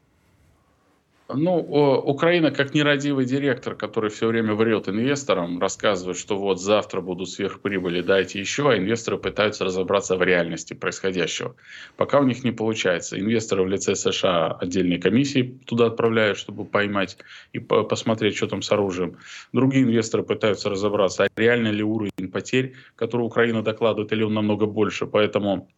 Ну, 1.35 1.59
Украина 2.05 2.51
как 2.51 2.75
нерадивый 2.75 3.25
директор, 3.25 3.75
который 3.75 4.11
все 4.11 4.27
время 4.27 4.55
врет 4.55 4.89
инвесторам, 4.89 5.59
рассказывает, 5.59 6.17
что 6.17 6.39
вот 6.39 6.61
завтра 6.61 7.01
будут 7.01 7.31
сверхприбыли, 7.31 8.01
дайте 8.01 8.41
еще, 8.41 8.71
а 8.71 8.77
инвесторы 8.77 9.19
пытаются 9.19 9.65
разобраться 9.65 10.17
в 10.17 10.23
реальности 10.23 10.75
происходящего. 10.75 11.55
Пока 11.97 12.21
у 12.21 12.25
них 12.25 12.45
не 12.45 12.53
получается. 12.53 13.19
Инвесторы 13.19 13.63
в 13.63 13.69
лице 13.69 13.95
США 13.95 14.53
отдельные 14.53 14.99
комиссии 14.99 15.59
туда 15.67 15.87
отправляют, 15.87 16.39
чтобы 16.39 16.65
поймать 16.65 17.19
и 17.53 17.59
посмотреть, 17.59 18.37
что 18.37 18.47
там 18.47 18.63
с 18.63 18.73
оружием. 18.73 19.17
Другие 19.53 19.85
инвесторы 19.85 20.23
пытаются 20.23 20.71
разобраться, 20.71 21.25
а 21.25 21.29
реально 21.37 21.69
ли 21.69 21.83
уровень 21.83 22.31
потерь, 22.31 22.75
который 22.97 23.23
Украина 23.23 23.63
докладывает, 23.63 24.13
или 24.13 24.23
он 24.23 24.35
намного 24.35 24.67
больше. 24.67 25.07
Поэтому 25.07 25.69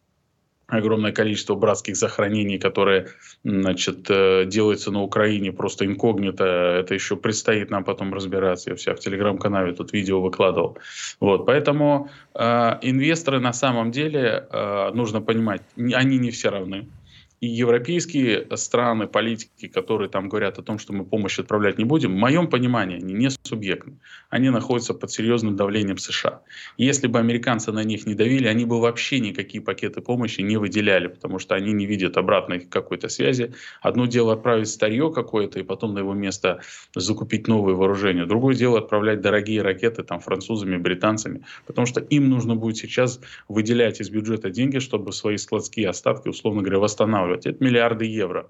огромное 0.67 1.11
количество 1.11 1.55
братских 1.55 1.95
захоронений, 1.95 2.57
которые 2.57 3.07
значит, 3.43 4.09
э, 4.09 4.45
делаются 4.45 4.91
на 4.91 5.01
Украине 5.01 5.51
просто 5.51 5.85
инкогнито. 5.85 6.43
Это 6.43 6.93
еще 6.93 7.15
предстоит 7.15 7.69
нам 7.69 7.83
потом 7.83 8.13
разбираться. 8.13 8.71
Я 8.71 8.75
вся 8.75 8.93
в 8.95 8.99
телеграм-канале 8.99 9.73
тут 9.73 9.93
видео 9.93 10.21
выкладывал. 10.21 10.77
Вот, 11.19 11.45
поэтому 11.45 12.09
э, 12.33 12.79
инвесторы 12.81 13.39
на 13.39 13.53
самом 13.53 13.91
деле, 13.91 14.47
э, 14.49 14.91
нужно 14.93 15.21
понимать, 15.21 15.61
они 15.77 16.17
не 16.17 16.31
все 16.31 16.49
равны. 16.49 16.87
И 17.43 17.47
европейские 17.47 18.47
страны, 18.55 19.05
политики, 19.05 19.67
которые 19.67 20.07
там 20.07 20.29
говорят 20.29 20.59
о 20.59 20.61
том, 20.61 20.79
что 20.79 20.93
мы 20.93 21.03
помощь 21.03 21.39
отправлять 21.39 21.77
не 21.77 21.83
будем, 21.83 22.13
в 22.13 22.17
моем 22.17 22.47
понимании, 22.47 22.95
они 22.95 23.13
не 23.13 23.29
субъектны. 23.43 23.97
Они 24.29 24.49
находятся 24.49 24.93
под 24.93 25.11
серьезным 25.11 25.57
давлением 25.57 25.97
США. 25.97 26.41
Если 26.77 27.07
бы 27.07 27.19
американцы 27.19 27.73
на 27.73 27.83
них 27.83 28.05
не 28.05 28.15
давили, 28.15 28.47
они 28.47 28.63
бы 28.63 28.79
вообще 28.79 29.19
никакие 29.19 29.61
пакеты 29.61 29.99
помощи 29.99 30.39
не 30.39 30.55
выделяли, 30.55 31.07
потому 31.07 31.37
что 31.37 31.55
они 31.55 31.73
не 31.73 31.85
видят 31.85 32.15
обратной 32.15 32.61
какой-то 32.61 33.09
связи. 33.09 33.53
Одно 33.81 34.05
дело 34.05 34.31
отправить 34.31 34.69
старье 34.69 35.11
какое-то 35.11 35.59
и 35.59 35.63
потом 35.63 35.95
на 35.95 35.99
его 35.99 36.13
место 36.13 36.61
закупить 36.95 37.49
новые 37.49 37.75
вооружения. 37.75 38.25
Другое 38.25 38.55
дело 38.55 38.79
отправлять 38.79 39.19
дорогие 39.19 39.61
ракеты 39.61 40.03
там 40.03 40.21
французами, 40.21 40.77
британцами, 40.77 41.43
потому 41.67 41.87
что 41.87 41.99
им 41.99 42.29
нужно 42.29 42.55
будет 42.55 42.77
сейчас 42.77 43.19
выделять 43.49 43.99
из 43.99 44.09
бюджета 44.09 44.49
деньги, 44.49 44.79
чтобы 44.79 45.11
свои 45.11 45.35
складские 45.35 45.89
остатки, 45.89 46.29
условно 46.29 46.61
говоря, 46.61 46.79
восстанавливать 46.79 47.32
восстанавливать. 47.33 47.45
Это 47.45 47.63
миллиарды 47.63 48.05
евро. 48.05 48.49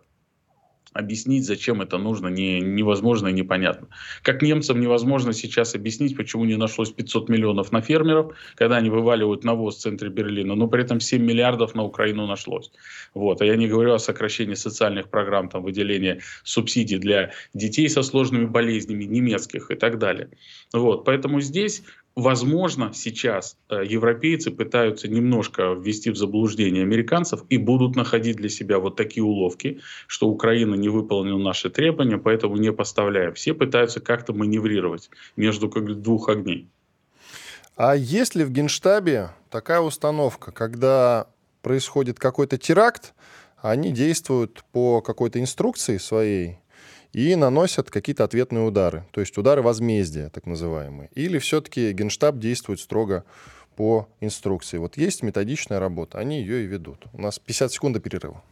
Объяснить, 0.93 1.43
зачем 1.43 1.81
это 1.81 1.97
нужно, 1.97 2.27
не, 2.27 2.61
невозможно 2.61 3.29
и 3.29 3.33
непонятно. 3.33 3.87
Как 4.21 4.43
немцам 4.43 4.79
невозможно 4.79 5.33
сейчас 5.33 5.73
объяснить, 5.73 6.15
почему 6.15 6.45
не 6.45 6.55
нашлось 6.55 6.91
500 6.91 7.29
миллионов 7.29 7.71
на 7.71 7.81
фермеров, 7.81 8.35
когда 8.53 8.77
они 8.77 8.91
вываливают 8.91 9.43
навоз 9.43 9.77
в 9.77 9.79
центре 9.79 10.09
Берлина, 10.09 10.53
но 10.53 10.67
при 10.67 10.83
этом 10.83 10.99
7 10.99 11.23
миллиардов 11.23 11.73
на 11.73 11.83
Украину 11.83 12.27
нашлось. 12.27 12.71
Вот. 13.15 13.41
А 13.41 13.45
я 13.45 13.55
не 13.55 13.67
говорю 13.67 13.93
о 13.93 13.99
сокращении 13.99 14.53
социальных 14.53 15.09
программ, 15.09 15.49
там, 15.49 15.63
выделении 15.63 16.21
субсидий 16.43 16.99
для 16.99 17.31
детей 17.55 17.89
со 17.89 18.03
сложными 18.03 18.45
болезнями, 18.45 19.05
немецких 19.05 19.71
и 19.71 19.75
так 19.75 19.97
далее. 19.97 20.29
Вот. 20.73 21.05
Поэтому 21.05 21.39
здесь 21.39 21.83
Возможно, 22.15 22.91
сейчас 22.93 23.57
э, 23.69 23.85
европейцы 23.85 24.51
пытаются 24.51 25.07
немножко 25.07 25.73
ввести 25.73 26.11
в 26.11 26.15
заблуждение 26.15 26.83
американцев 26.83 27.43
и 27.49 27.57
будут 27.57 27.95
находить 27.95 28.37
для 28.37 28.49
себя 28.49 28.77
вот 28.77 28.95
такие 28.95 29.23
уловки, 29.23 29.81
что 30.05 30.27
Украина 30.27 30.75
не 30.75 30.89
выполнила 30.89 31.39
наши 31.39 31.71
требования, 31.71 32.19
поэтому 32.19 32.57
не 32.57 32.71
поставляем. 32.71 33.33
Все 33.33 33.55
пытаются 33.55 33.99
как-то 33.99 34.33
маневрировать 34.33 35.09
между 35.35 35.71
как 35.71 36.01
двух 36.03 36.29
огней. 36.29 36.67
А 37.75 37.95
есть 37.95 38.35
ли 38.35 38.43
в 38.43 38.51
Генштабе 38.51 39.31
такая 39.49 39.79
установка, 39.79 40.51
когда 40.51 41.27
происходит 41.63 42.19
какой-то 42.19 42.59
теракт, 42.59 43.15
они 43.59 43.91
действуют 43.91 44.63
по 44.71 45.01
какой-то 45.01 45.39
инструкции 45.39 45.97
своей, 45.97 46.59
и 47.13 47.35
наносят 47.35 47.89
какие-то 47.89 48.23
ответные 48.23 48.65
удары, 48.65 49.05
то 49.11 49.21
есть 49.21 49.37
удары 49.37 49.61
возмездия, 49.61 50.29
так 50.29 50.45
называемые. 50.45 51.09
Или 51.13 51.37
все-таки 51.37 51.93
Генштаб 51.93 52.39
действует 52.39 52.79
строго 52.79 53.23
по 53.75 54.07
инструкции. 54.19 54.77
Вот 54.77 54.97
есть 54.97 55.23
методичная 55.23 55.79
работа, 55.79 56.17
они 56.17 56.39
ее 56.41 56.63
и 56.63 56.67
ведут. 56.67 57.05
У 57.13 57.21
нас 57.21 57.39
50 57.39 57.71
секунд 57.71 58.03
перерыва. 58.03 58.43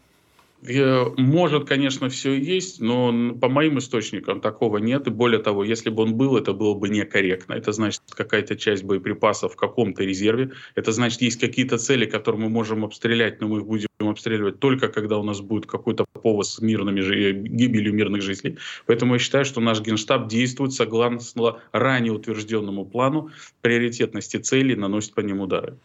Э, 0.68 1.06
может, 1.18 1.68
конечно, 1.68 2.10
все 2.10 2.34
есть, 2.34 2.80
но 2.80 3.34
по 3.34 3.50
моим 3.50 3.80
источникам 3.80 4.42
такого 4.42 4.78
нет. 4.78 5.08
И 5.08 5.10
более 5.10 5.40
того, 5.40 5.64
если 5.64 5.90
бы 5.90 6.04
он 6.04 6.16
был, 6.16 6.38
это 6.38 6.54
было 6.54 6.76
бы 6.76 6.90
некорректно. 6.90 7.54
Это 7.54 7.72
значит, 7.72 8.02
какая-то 8.10 8.56
часть 8.56 8.84
боеприпасов 8.84 9.54
в 9.54 9.56
каком-то 9.56 10.04
резерве. 10.04 10.52
Это 10.76 10.92
значит, 10.92 11.22
есть 11.22 11.40
какие-то 11.40 11.78
цели, 11.78 12.06
которые 12.06 12.42
мы 12.42 12.50
можем 12.50 12.86
обстрелять, 12.86 13.42
но 13.42 13.48
мы 13.48 13.60
их 13.60 13.66
будем 13.66 13.88
обстреливать 14.10 14.60
только 14.60 14.88
когда 14.88 15.18
у 15.18 15.24
нас 15.24 15.42
будет 15.42 15.66
какой-то 15.66 16.06
повод 16.22 16.48
с 16.48 16.60
мирными, 16.62 17.02
гибелью 17.48 17.94
мирных 17.94 18.22
жителей. 18.22 18.58
Поэтому 18.86 19.14
я 19.14 19.20
считаю, 19.20 19.46
что 19.46 19.62
наш 19.62 19.82
генштаб 19.82 20.28
действует 20.28 20.74
согласно 20.74 21.60
ранее 21.72 22.14
утвержденному 22.14 22.86
плану 22.86 23.30
приоритетности 23.62 24.38
целей, 24.38 24.76
наносит 24.76 25.14
по 25.14 25.22
ним 25.22 25.42
удары. 25.42 25.78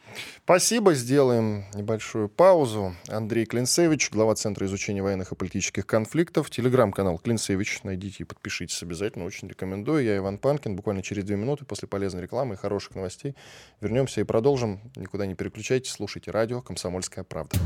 Спасибо. 0.44 0.94
Сделаем 0.94 1.64
небольшую 1.74 2.28
паузу. 2.28 2.94
Андрей 3.08 3.46
Клинцевич, 3.46 4.10
глава 4.10 4.34
Центра 4.34 4.66
изучения 4.66 5.02
военных 5.02 5.32
и 5.32 5.34
политических 5.34 5.86
конфликтов. 5.86 6.50
Телеграм-канал 6.50 7.18
Клинцевич. 7.18 7.80
Найдите 7.82 8.22
и 8.22 8.24
подпишитесь 8.24 8.82
обязательно. 8.82 9.24
Очень 9.24 9.48
рекомендую. 9.48 10.04
Я 10.04 10.16
Иван 10.16 10.38
Панкин. 10.38 10.76
Буквально 10.76 11.02
через 11.02 11.24
две 11.24 11.36
минуты 11.36 11.64
после 11.64 11.88
полезной 11.88 12.22
рекламы 12.22 12.54
и 12.54 12.56
хороших 12.56 12.94
новостей 12.94 13.34
вернемся 13.80 14.20
и 14.20 14.24
продолжим. 14.24 14.80
Никуда 14.96 15.26
не 15.26 15.34
переключайтесь. 15.34 15.92
Слушайте 15.92 16.30
радио 16.30 16.62
«Комсомольская 16.62 17.24
правда». 17.24 17.58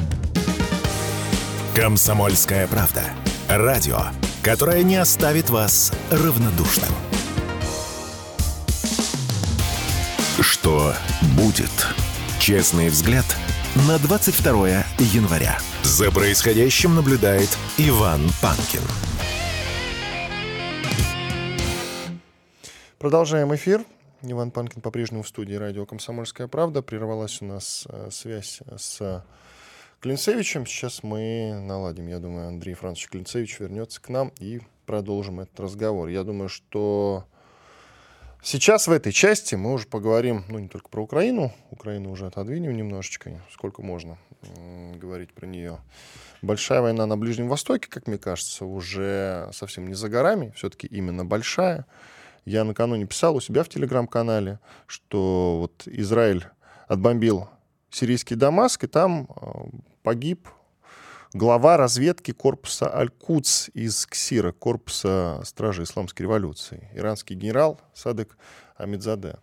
«Комсомольская 1.80 2.68
правда». 2.68 3.04
Радио, 3.48 4.00
которая 4.42 4.82
не 4.82 4.96
оставит 4.96 5.48
вас 5.48 5.90
равнодушным. 6.10 6.90
Что 10.42 10.92
будет? 11.38 11.70
Честный 12.38 12.90
взгляд 12.90 13.24
на 13.88 13.98
22 13.98 14.84
января. 14.98 15.56
За 15.82 16.10
происходящим 16.10 16.94
наблюдает 16.94 17.48
Иван 17.78 18.20
Панкин. 18.42 18.82
Продолжаем 22.98 23.54
эфир. 23.54 23.86
Иван 24.20 24.50
Панкин 24.50 24.82
по-прежнему 24.82 25.22
в 25.22 25.28
студии 25.28 25.54
радио 25.54 25.86
«Комсомольская 25.86 26.46
правда». 26.46 26.82
Прервалась 26.82 27.40
у 27.40 27.46
нас 27.46 27.86
э, 27.88 28.10
связь 28.10 28.60
с 28.76 29.24
Клинцевичем. 30.00 30.64
Сейчас 30.64 31.02
мы 31.02 31.60
наладим. 31.60 32.06
Я 32.06 32.20
думаю, 32.20 32.48
Андрей 32.48 32.72
Францович 32.72 33.10
Клинцевич 33.10 33.60
вернется 33.60 34.00
к 34.00 34.08
нам 34.08 34.32
и 34.38 34.62
продолжим 34.86 35.40
этот 35.40 35.60
разговор. 35.60 36.08
Я 36.08 36.24
думаю, 36.24 36.48
что 36.48 37.26
сейчас 38.42 38.88
в 38.88 38.92
этой 38.92 39.12
части 39.12 39.56
мы 39.56 39.74
уже 39.74 39.86
поговорим, 39.86 40.46
ну, 40.48 40.58
не 40.58 40.68
только 40.68 40.88
про 40.88 41.02
Украину. 41.02 41.52
Украину 41.70 42.10
уже 42.10 42.26
отодвинем 42.26 42.74
немножечко, 42.74 43.42
сколько 43.52 43.82
можно 43.82 44.16
говорить 44.96 45.34
про 45.34 45.46
нее. 45.46 45.80
Большая 46.40 46.80
война 46.80 47.04
на 47.04 47.18
Ближнем 47.18 47.48
Востоке, 47.48 47.86
как 47.90 48.06
мне 48.06 48.16
кажется, 48.16 48.64
уже 48.64 49.50
совсем 49.52 49.86
не 49.86 49.92
за 49.92 50.08
горами. 50.08 50.50
Все-таки 50.56 50.86
именно 50.86 51.26
большая. 51.26 51.84
Я 52.46 52.64
накануне 52.64 53.04
писал 53.04 53.36
у 53.36 53.40
себя 53.42 53.64
в 53.64 53.68
телеграм-канале, 53.68 54.60
что 54.86 55.58
вот 55.60 55.86
Израиль 55.86 56.46
отбомбил 56.88 57.50
сирийский 57.90 58.34
Дамаск, 58.34 58.84
и 58.84 58.86
там 58.86 59.28
э, 59.28 59.89
погиб 60.02 60.48
глава 61.32 61.76
разведки 61.76 62.32
корпуса 62.32 62.92
Аль-Кудс 62.94 63.70
из 63.74 64.06
КСИРа, 64.06 64.52
корпуса 64.52 65.40
Стражи 65.44 65.84
Исламской 65.84 66.24
революции, 66.24 66.88
иранский 66.94 67.36
генерал 67.36 67.80
Садык 67.94 68.36
Амидзаде. 68.76 69.36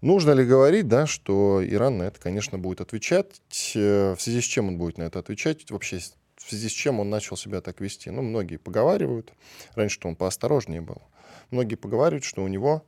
Нужно 0.00 0.32
ли 0.32 0.44
говорить, 0.44 0.88
да, 0.88 1.06
что 1.06 1.60
Иран 1.66 1.98
на 1.98 2.04
это, 2.04 2.20
конечно, 2.20 2.58
будет 2.58 2.80
отвечать? 2.80 3.40
Э, 3.74 4.14
в 4.14 4.20
связи 4.20 4.40
с 4.40 4.44
чем 4.44 4.68
он 4.68 4.78
будет 4.78 4.98
на 4.98 5.04
это 5.04 5.18
отвечать? 5.18 5.68
Вообще, 5.70 6.00
в 6.36 6.48
связи 6.48 6.68
с 6.68 6.72
чем 6.72 7.00
он 7.00 7.10
начал 7.10 7.36
себя 7.36 7.60
так 7.60 7.80
вести? 7.80 8.10
Ну, 8.10 8.22
многие 8.22 8.58
поговаривают. 8.58 9.32
Раньше-то 9.74 10.08
он 10.08 10.14
поосторожнее 10.14 10.80
был. 10.80 11.02
Многие 11.50 11.76
поговаривают, 11.76 12.24
что 12.24 12.44
у 12.44 12.48
него 12.48 12.84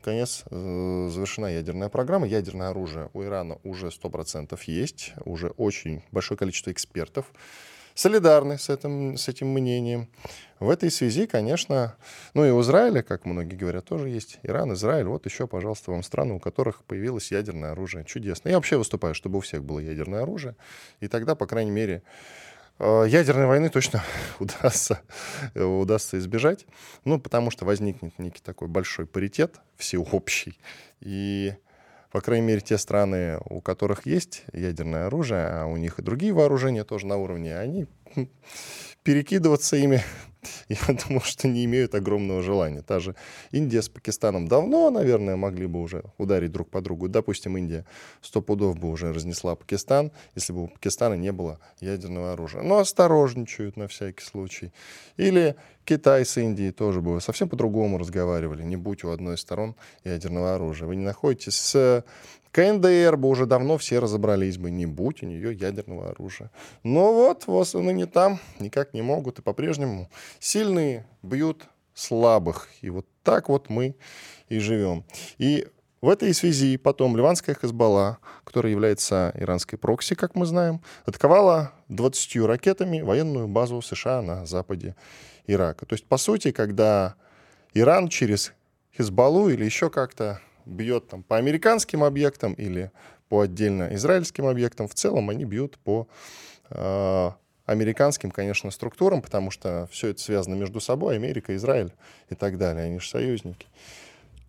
Наконец, 0.00 0.44
э, 0.50 1.08
завершена 1.10 1.46
ядерная 1.46 1.88
программа. 1.88 2.26
Ядерное 2.26 2.70
оружие 2.70 3.10
у 3.12 3.22
Ирана 3.22 3.58
уже 3.64 3.90
100% 3.90 4.58
есть. 4.66 5.12
Уже 5.24 5.48
очень 5.50 6.02
большое 6.12 6.38
количество 6.38 6.70
экспертов 6.70 7.32
солидарны 7.98 8.58
с 8.58 8.68
этим, 8.68 9.16
с 9.16 9.26
этим 9.26 9.48
мнением. 9.48 10.08
В 10.60 10.70
этой 10.70 10.88
связи, 10.88 11.26
конечно, 11.26 11.96
ну 12.32 12.44
и 12.44 12.50
у 12.50 12.60
Израиля, 12.60 13.02
как 13.02 13.24
многие 13.24 13.56
говорят, 13.56 13.86
тоже 13.86 14.08
есть 14.08 14.38
Иран, 14.44 14.72
Израиль. 14.74 15.06
Вот 15.06 15.26
еще, 15.26 15.48
пожалуйста, 15.48 15.90
вам 15.90 16.04
страны, 16.04 16.34
у 16.34 16.38
которых 16.38 16.84
появилось 16.84 17.32
ядерное 17.32 17.72
оружие. 17.72 18.04
Чудесно. 18.04 18.50
Я 18.50 18.54
вообще 18.54 18.76
выступаю, 18.76 19.14
чтобы 19.14 19.38
у 19.38 19.40
всех 19.40 19.64
было 19.64 19.80
ядерное 19.80 20.22
оружие. 20.22 20.54
И 21.00 21.08
тогда, 21.08 21.34
по 21.34 21.46
крайней 21.46 21.72
мере, 21.72 22.02
ядерной 22.78 23.46
войны 23.46 23.68
точно 23.70 24.02
удастся, 24.38 25.00
удастся 25.54 26.18
избежать, 26.18 26.66
ну, 27.04 27.18
потому 27.18 27.50
что 27.50 27.64
возникнет 27.64 28.18
некий 28.18 28.42
такой 28.42 28.68
большой 28.68 29.06
паритет 29.06 29.56
всеобщий, 29.76 30.58
и, 31.00 31.54
по 32.12 32.20
крайней 32.20 32.46
мере, 32.46 32.60
те 32.60 32.78
страны, 32.78 33.38
у 33.50 33.60
которых 33.60 34.06
есть 34.06 34.44
ядерное 34.52 35.06
оружие, 35.06 35.46
а 35.46 35.66
у 35.66 35.76
них 35.76 35.98
и 35.98 36.02
другие 36.02 36.32
вооружения 36.32 36.84
тоже 36.84 37.06
на 37.06 37.16
уровне, 37.16 37.56
они 37.56 37.86
перекидываться 39.02 39.76
ими 39.76 40.02
я 40.68 40.78
думаю, 41.08 41.22
что 41.24 41.48
не 41.48 41.64
имеют 41.64 41.94
огромного 41.94 42.42
желания. 42.42 42.82
Та 42.82 43.00
же 43.00 43.14
Индия 43.50 43.82
с 43.82 43.88
Пакистаном 43.88 44.48
давно, 44.48 44.90
наверное, 44.90 45.36
могли 45.36 45.66
бы 45.66 45.80
уже 45.80 46.04
ударить 46.18 46.52
друг 46.52 46.70
по 46.70 46.80
другу. 46.80 47.08
Допустим, 47.08 47.56
Индия 47.56 47.84
сто 48.20 48.42
пудов 48.42 48.78
бы 48.78 48.90
уже 48.90 49.12
разнесла 49.12 49.56
Пакистан, 49.56 50.12
если 50.34 50.52
бы 50.52 50.64
у 50.64 50.68
Пакистана 50.68 51.14
не 51.14 51.32
было 51.32 51.58
ядерного 51.80 52.32
оружия. 52.32 52.62
Но 52.62 52.78
осторожничают 52.78 53.76
на 53.76 53.88
всякий 53.88 54.24
случай. 54.24 54.72
Или 55.16 55.56
Китай 55.84 56.24
с 56.24 56.36
Индией 56.36 56.72
тоже 56.72 57.00
бы 57.00 57.20
совсем 57.20 57.48
по-другому 57.48 57.98
разговаривали, 57.98 58.62
не 58.62 58.76
будь 58.76 59.04
у 59.04 59.10
одной 59.10 59.36
из 59.36 59.40
сторон 59.40 59.74
ядерного 60.04 60.54
оружия. 60.54 60.86
Вы 60.86 60.96
не 60.96 61.04
находитесь 61.04 61.56
с 61.56 62.04
КНДР 62.58 63.16
бы 63.16 63.28
уже 63.28 63.46
давно 63.46 63.78
все 63.78 64.00
разобрались 64.00 64.58
бы, 64.58 64.68
не 64.72 64.84
будь 64.84 65.22
у 65.22 65.26
нее 65.26 65.54
ядерного 65.54 66.10
оружия. 66.10 66.50
Но 66.82 67.14
вот, 67.14 67.46
вот 67.46 67.72
они 67.76 67.92
не 67.92 68.04
там, 68.04 68.40
никак 68.58 68.94
не 68.94 69.00
могут, 69.00 69.38
и 69.38 69.42
по-прежнему 69.42 70.10
сильные 70.40 71.06
бьют 71.22 71.68
слабых. 71.94 72.66
И 72.80 72.90
вот 72.90 73.06
так 73.22 73.48
вот 73.48 73.70
мы 73.70 73.94
и 74.48 74.58
живем. 74.58 75.04
И 75.36 75.68
в 76.00 76.08
этой 76.08 76.34
связи 76.34 76.76
потом 76.78 77.16
ливанская 77.16 77.54
Хезбалла, 77.54 78.18
которая 78.42 78.72
является 78.72 79.32
иранской 79.36 79.78
прокси, 79.78 80.16
как 80.16 80.34
мы 80.34 80.44
знаем, 80.44 80.80
атаковала 81.06 81.70
20 81.86 82.38
ракетами 82.44 83.02
военную 83.02 83.46
базу 83.46 83.80
США 83.82 84.20
на 84.20 84.46
западе 84.46 84.96
Ирака. 85.46 85.86
То 85.86 85.94
есть, 85.94 86.06
по 86.06 86.16
сути, 86.16 86.50
когда 86.50 87.14
Иран 87.72 88.08
через 88.08 88.52
Хезбаллу 88.96 89.48
или 89.48 89.64
еще 89.64 89.90
как-то 89.90 90.40
бьет 90.68 91.08
там, 91.08 91.22
по 91.22 91.36
американским 91.36 92.04
объектам 92.04 92.52
или 92.54 92.90
по 93.28 93.40
отдельно 93.40 93.94
израильским 93.94 94.46
объектам. 94.46 94.88
В 94.88 94.94
целом 94.94 95.30
они 95.30 95.44
бьют 95.44 95.78
по 95.78 96.08
э, 96.70 97.30
американским, 97.66 98.30
конечно, 98.30 98.70
структурам, 98.70 99.20
потому 99.20 99.50
что 99.50 99.88
все 99.90 100.08
это 100.08 100.20
связано 100.20 100.54
между 100.54 100.80
собой, 100.80 101.16
Америка, 101.16 101.54
Израиль 101.56 101.92
и 102.30 102.34
так 102.34 102.56
далее, 102.56 102.84
они 102.84 102.98
же 102.98 103.08
союзники. 103.08 103.66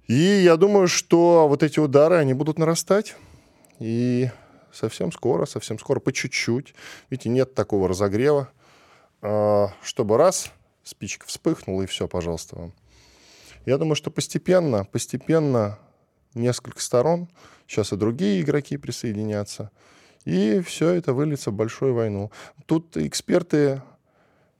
И 0.08 0.14
я 0.14 0.56
думаю, 0.56 0.88
что 0.88 1.48
вот 1.48 1.62
эти 1.62 1.80
удары, 1.80 2.16
они 2.16 2.34
будут 2.34 2.58
нарастать, 2.58 3.16
и 3.80 4.30
совсем 4.72 5.12
скоро, 5.12 5.46
совсем 5.46 5.78
скоро, 5.80 6.00
по 6.00 6.12
чуть-чуть. 6.12 6.74
Видите, 7.10 7.30
нет 7.30 7.54
такого 7.54 7.88
разогрева, 7.88 8.50
э, 9.22 9.68
чтобы 9.84 10.18
раз, 10.18 10.52
спичка 10.84 11.28
вспыхнула, 11.28 11.84
и 11.84 11.86
все, 11.86 12.08
пожалуйста, 12.08 12.56
вам. 12.56 12.74
Я 13.66 13.78
думаю, 13.78 13.96
что 13.96 14.10
постепенно, 14.10 14.86
постепенно 14.86 15.78
несколько 16.34 16.82
сторон, 16.82 17.30
сейчас 17.68 17.94
и 17.94 17.96
другие 17.96 18.42
игроки 18.42 18.78
присоединятся, 18.78 19.72
и 20.26 20.62
все 20.62 20.92
это 20.92 21.14
выльется 21.14 21.52
в 21.52 21.54
большую 21.54 21.94
войну. 21.94 22.32
Тут 22.66 22.98
эксперты 22.98 23.82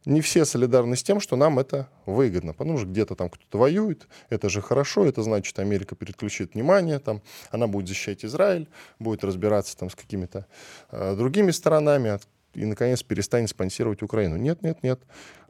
не 0.06 0.22
все 0.22 0.46
солидарны 0.46 0.96
с 0.96 1.04
тем, 1.04 1.20
что 1.20 1.36
нам 1.36 1.60
это 1.60 1.90
выгодно, 2.06 2.54
потому 2.54 2.78
что 2.78 2.88
где-то 2.88 3.16
там 3.16 3.30
кто-то 3.30 3.58
воюет, 3.58 4.08
это 4.30 4.50
же 4.50 4.62
хорошо, 4.62 5.06
это 5.06 5.22
значит, 5.24 5.58
Америка 5.60 5.96
переключит 5.96 6.54
внимание, 6.54 7.00
там, 7.00 7.22
она 7.52 7.68
будет 7.68 7.88
защищать 7.88 8.24
Израиль, 8.26 8.68
будет 8.98 9.24
разбираться 9.24 9.78
там 9.78 9.90
с 9.90 9.96
какими-то 9.96 10.46
э, 10.92 11.16
другими 11.16 11.52
сторонами 11.52 12.20
и, 12.54 12.66
наконец, 12.66 13.04
перестанет 13.04 13.50
спонсировать 13.50 14.02
Украину. 14.02 14.38
Нет, 14.38 14.64
нет, 14.64 14.82
нет. 14.84 15.02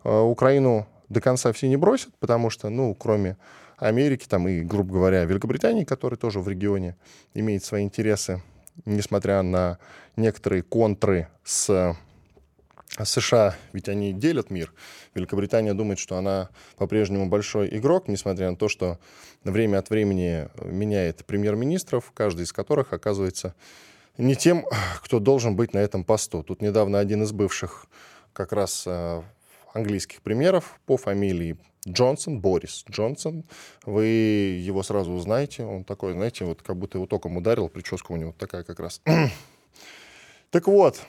Э, 0.04 0.20
Украину 0.20 0.88
до 1.08 1.22
конца 1.22 1.52
все 1.54 1.68
не 1.68 1.78
бросят, 1.78 2.14
потому 2.20 2.50
что, 2.50 2.70
ну, 2.70 2.94
кроме 2.96 3.38
Америки 3.80 4.26
там, 4.28 4.48
и, 4.48 4.62
грубо 4.62 4.94
говоря, 4.94 5.24
Великобритании, 5.26 5.86
которая 5.86 6.18
тоже 6.18 6.40
в 6.40 6.48
регионе 6.48 6.96
имеет 7.34 7.64
свои 7.64 7.84
интересы, 7.84 8.42
несмотря 8.86 9.42
на 9.42 9.80
некоторые 10.16 10.64
контры 10.64 11.28
с 11.44 11.96
США, 13.04 13.56
ведь 13.72 13.88
они 13.88 14.14
делят 14.14 14.50
мир. 14.50 14.74
Великобритания 15.14 15.74
думает, 15.74 16.00
что 16.00 16.18
она 16.18 16.50
по-прежнему 16.78 17.28
большой 17.28 17.70
игрок, 17.78 18.08
несмотря 18.08 18.50
на 18.50 18.58
то, 18.58 18.68
что 18.68 19.00
время 19.44 19.78
от 19.78 19.90
времени 19.90 20.50
меняет 20.64 21.26
премьер-министров, 21.26 22.12
каждый 22.14 22.44
из 22.44 22.52
которых 22.52 22.94
оказывается 22.94 23.56
не 24.18 24.36
тем, 24.36 24.66
кто 25.02 25.20
должен 25.20 25.56
быть 25.56 25.74
на 25.74 25.80
этом 25.80 26.04
посту. 26.04 26.44
Тут 26.44 26.62
недавно 26.62 27.00
один 27.00 27.24
из 27.24 27.32
бывших 27.32 27.86
как 28.34 28.52
раз 28.52 28.84
э, 28.86 29.22
английских 29.74 30.22
премьеров 30.22 30.80
по 30.86 30.98
фамилии 30.98 31.58
Джонсон, 31.88 32.40
Борис 32.40 32.84
Джонсон. 32.90 33.46
Вы 33.86 34.06
его 34.06 34.84
сразу 34.84 35.12
узнаете. 35.12 35.64
Он 35.64 35.84
такой, 35.84 36.14
знаете, 36.14 36.46
вот 36.46 36.62
как 36.62 36.78
будто 36.78 36.98
его 36.98 37.08
током 37.08 37.38
ударил, 37.38 37.70
прическа 37.70 38.12
у 38.12 38.16
него 38.18 38.34
такая 38.38 38.64
как 38.64 38.80
раз. 38.80 39.02
так 40.52 40.68
вот, 40.68 41.02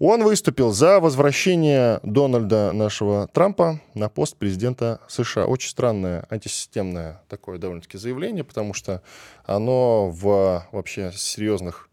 он 0.00 0.22
выступил 0.22 0.70
за 0.70 1.00
возвращение 1.00 1.98
Дональда 2.04 2.70
нашего 2.72 3.26
Трампа 3.26 3.80
на 3.94 4.08
пост 4.08 4.36
президента 4.36 5.00
США. 5.08 5.46
Очень 5.46 5.70
странное 5.70 6.24
антисистемное 6.30 7.22
такое 7.28 7.58
довольно-таки 7.58 7.98
заявление, 7.98 8.44
потому 8.44 8.74
что 8.74 9.02
оно 9.44 10.08
в 10.08 10.66
вообще 10.70 11.10
серьезных 11.12 11.88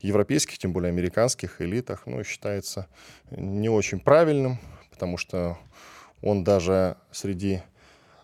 европейских, 0.00 0.58
тем 0.58 0.72
более 0.72 0.90
американских 0.90 1.60
элитах, 1.60 2.02
ну, 2.06 2.22
считается 2.22 2.86
не 3.30 3.68
очень 3.68 3.98
правильным, 3.98 4.58
потому 4.92 5.16
что 5.16 5.58
он 6.22 6.44
даже 6.44 6.96
среди 7.10 7.62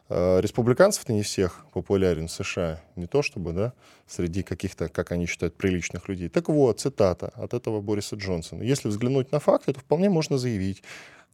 э, 0.09 0.40
республиканцев-то 0.40 1.12
не 1.12 1.22
всех 1.22 1.64
популярен 1.72 2.28
в 2.28 2.32
США. 2.32 2.80
Не 2.97 3.07
то 3.07 3.22
чтобы, 3.22 3.53
да, 3.53 3.72
среди 4.07 4.42
каких-то, 4.42 4.88
как 4.88 5.12
они 5.12 5.26
считают, 5.26 5.57
приличных 5.57 6.09
людей. 6.09 6.28
Так 6.28 6.49
вот, 6.49 6.80
цитата 6.80 7.32
от 7.34 7.55
этого 7.55 7.80
Бориса 7.80 8.16
Джонсона. 8.16 8.62
Если 8.62 8.88
взглянуть 8.88 9.32
на 9.32 9.40
факты, 9.40 9.72
то 9.72 9.80
вполне 9.80 10.11
можно 10.11 10.38
заявить, 10.38 10.82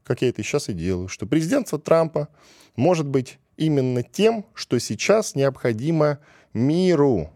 как 0.05 0.23
я 0.23 0.29
это 0.29 0.43
сейчас 0.43 0.69
и 0.69 0.73
делаю, 0.73 1.09
что 1.09 1.27
президентство 1.27 1.79
Трампа 1.79 2.29
может 2.77 3.07
быть 3.07 3.39
именно 3.57 4.03
тем, 4.03 4.47
что 4.55 4.79
сейчас 4.79 5.35
необходимо 5.35 6.19
миру. 6.53 7.31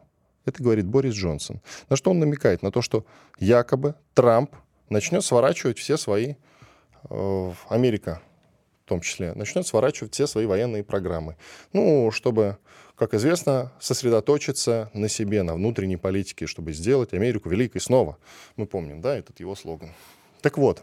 Это 0.45 0.63
говорит 0.63 0.87
Борис 0.87 1.15
Джонсон. 1.15 1.61
На 1.89 1.97
что 1.97 2.11
он 2.11 2.19
намекает? 2.19 2.63
На 2.63 2.71
то, 2.71 2.83
что 2.83 3.07
якобы 3.39 3.95
Трамп 4.13 4.55
начнет 4.91 5.25
сворачивать 5.25 5.79
все 5.79 5.97
свои, 5.97 6.35
э, 7.09 7.53
Америка 7.69 8.21
в 8.85 8.89
том 8.89 9.01
числе, 9.01 9.33
начнет 9.35 9.67
сворачивать 9.67 10.13
все 10.13 10.27
свои 10.27 10.45
военные 10.45 10.85
программы. 10.85 11.37
Ну, 11.73 12.11
чтобы, 12.11 12.59
как 12.97 13.15
известно, 13.15 13.73
сосредоточиться 13.81 14.91
на 14.93 15.09
себе, 15.09 15.43
на 15.43 15.55
внутренней 15.55 15.97
политике, 15.97 16.47
чтобы 16.47 16.73
сделать 16.75 17.15
Америку 17.15 17.49
великой 17.49 17.81
снова. 17.81 18.19
Мы 18.57 18.67
помним, 18.67 19.01
да, 19.01 19.17
этот 19.17 19.41
его 19.41 19.55
слоган. 19.55 19.95
Так 20.43 20.59
вот, 20.59 20.83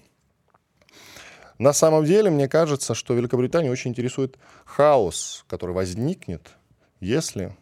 на 1.59 1.73
самом 1.73 2.05
деле, 2.05 2.31
мне 2.31 2.49
кажется, 2.49 2.95
что 2.95 3.13
Великобританию 3.13 3.71
очень 3.71 3.91
интересует 3.91 4.39
хаос, 4.65 5.45
который 5.47 5.75
возникнет, 5.75 6.49
если 6.99 7.55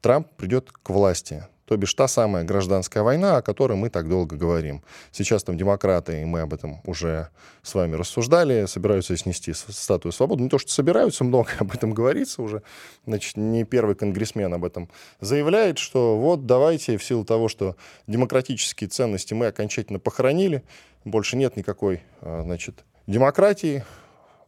Трамп 0.00 0.28
придет 0.36 0.70
к 0.70 0.90
власти. 0.90 1.44
То 1.70 1.76
бишь 1.76 1.94
та 1.94 2.08
самая 2.08 2.42
гражданская 2.42 3.04
война, 3.04 3.36
о 3.36 3.42
которой 3.42 3.74
мы 3.74 3.90
так 3.90 4.08
долго 4.08 4.34
говорим. 4.34 4.82
Сейчас 5.12 5.44
там 5.44 5.56
демократы, 5.56 6.22
и 6.22 6.24
мы 6.24 6.40
об 6.40 6.52
этом 6.52 6.80
уже 6.84 7.28
с 7.62 7.76
вами 7.76 7.94
рассуждали, 7.94 8.66
собираются 8.66 9.16
снести 9.16 9.52
статую 9.52 10.10
свободы. 10.10 10.42
Не 10.42 10.48
то, 10.48 10.58
что 10.58 10.72
собираются, 10.72 11.22
много 11.30 11.50
об 11.60 11.70
этом 11.72 11.94
говорится 11.94 12.42
уже. 12.42 12.64
Значит, 13.06 13.36
не 13.36 13.62
первый 13.62 13.94
конгрессмен 13.94 14.52
об 14.52 14.64
этом 14.64 14.88
заявляет, 15.20 15.78
что 15.78 16.18
вот 16.18 16.44
давайте 16.44 16.98
в 16.98 17.04
силу 17.04 17.24
того, 17.24 17.46
что 17.46 17.76
демократические 18.08 18.90
ценности 18.90 19.34
мы 19.34 19.46
окончательно 19.46 20.00
похоронили, 20.00 20.64
больше 21.04 21.36
нет 21.36 21.56
никакой, 21.56 22.02
а, 22.20 22.42
значит, 22.42 22.84
демократии, 23.06 23.84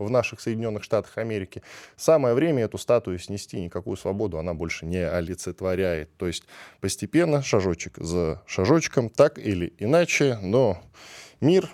в 0.05 0.11
наших 0.11 0.41
Соединенных 0.41 0.85
Штатах 0.85 1.19
Америки, 1.19 1.63
самое 1.97 2.35
время 2.35 2.65
эту 2.65 2.79
статую 2.79 3.19
снести, 3.19 3.61
никакую 3.61 3.97
свободу 3.97 4.39
она 4.39 4.55
больше 4.55 4.87
не 4.87 5.07
олицетворяет. 5.07 6.17
То 6.17 6.27
есть 6.27 6.45
постепенно, 6.81 7.43
шажочек 7.43 7.97
за 7.99 8.43
шажочком, 8.47 9.09
так 9.09 9.39
или 9.39 9.73
иначе, 9.79 10.39
но 10.43 10.83
мир 11.41 11.69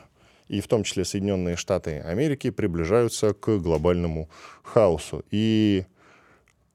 и 0.49 0.61
в 0.61 0.67
том 0.67 0.83
числе 0.83 1.05
Соединенные 1.05 1.57
Штаты 1.57 2.01
Америки 2.01 2.51
приближаются 2.51 3.35
к 3.35 3.59
глобальному 3.59 4.29
хаосу. 4.63 5.25
И 5.31 5.85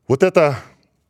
вот 0.08 0.24
это 0.24 0.58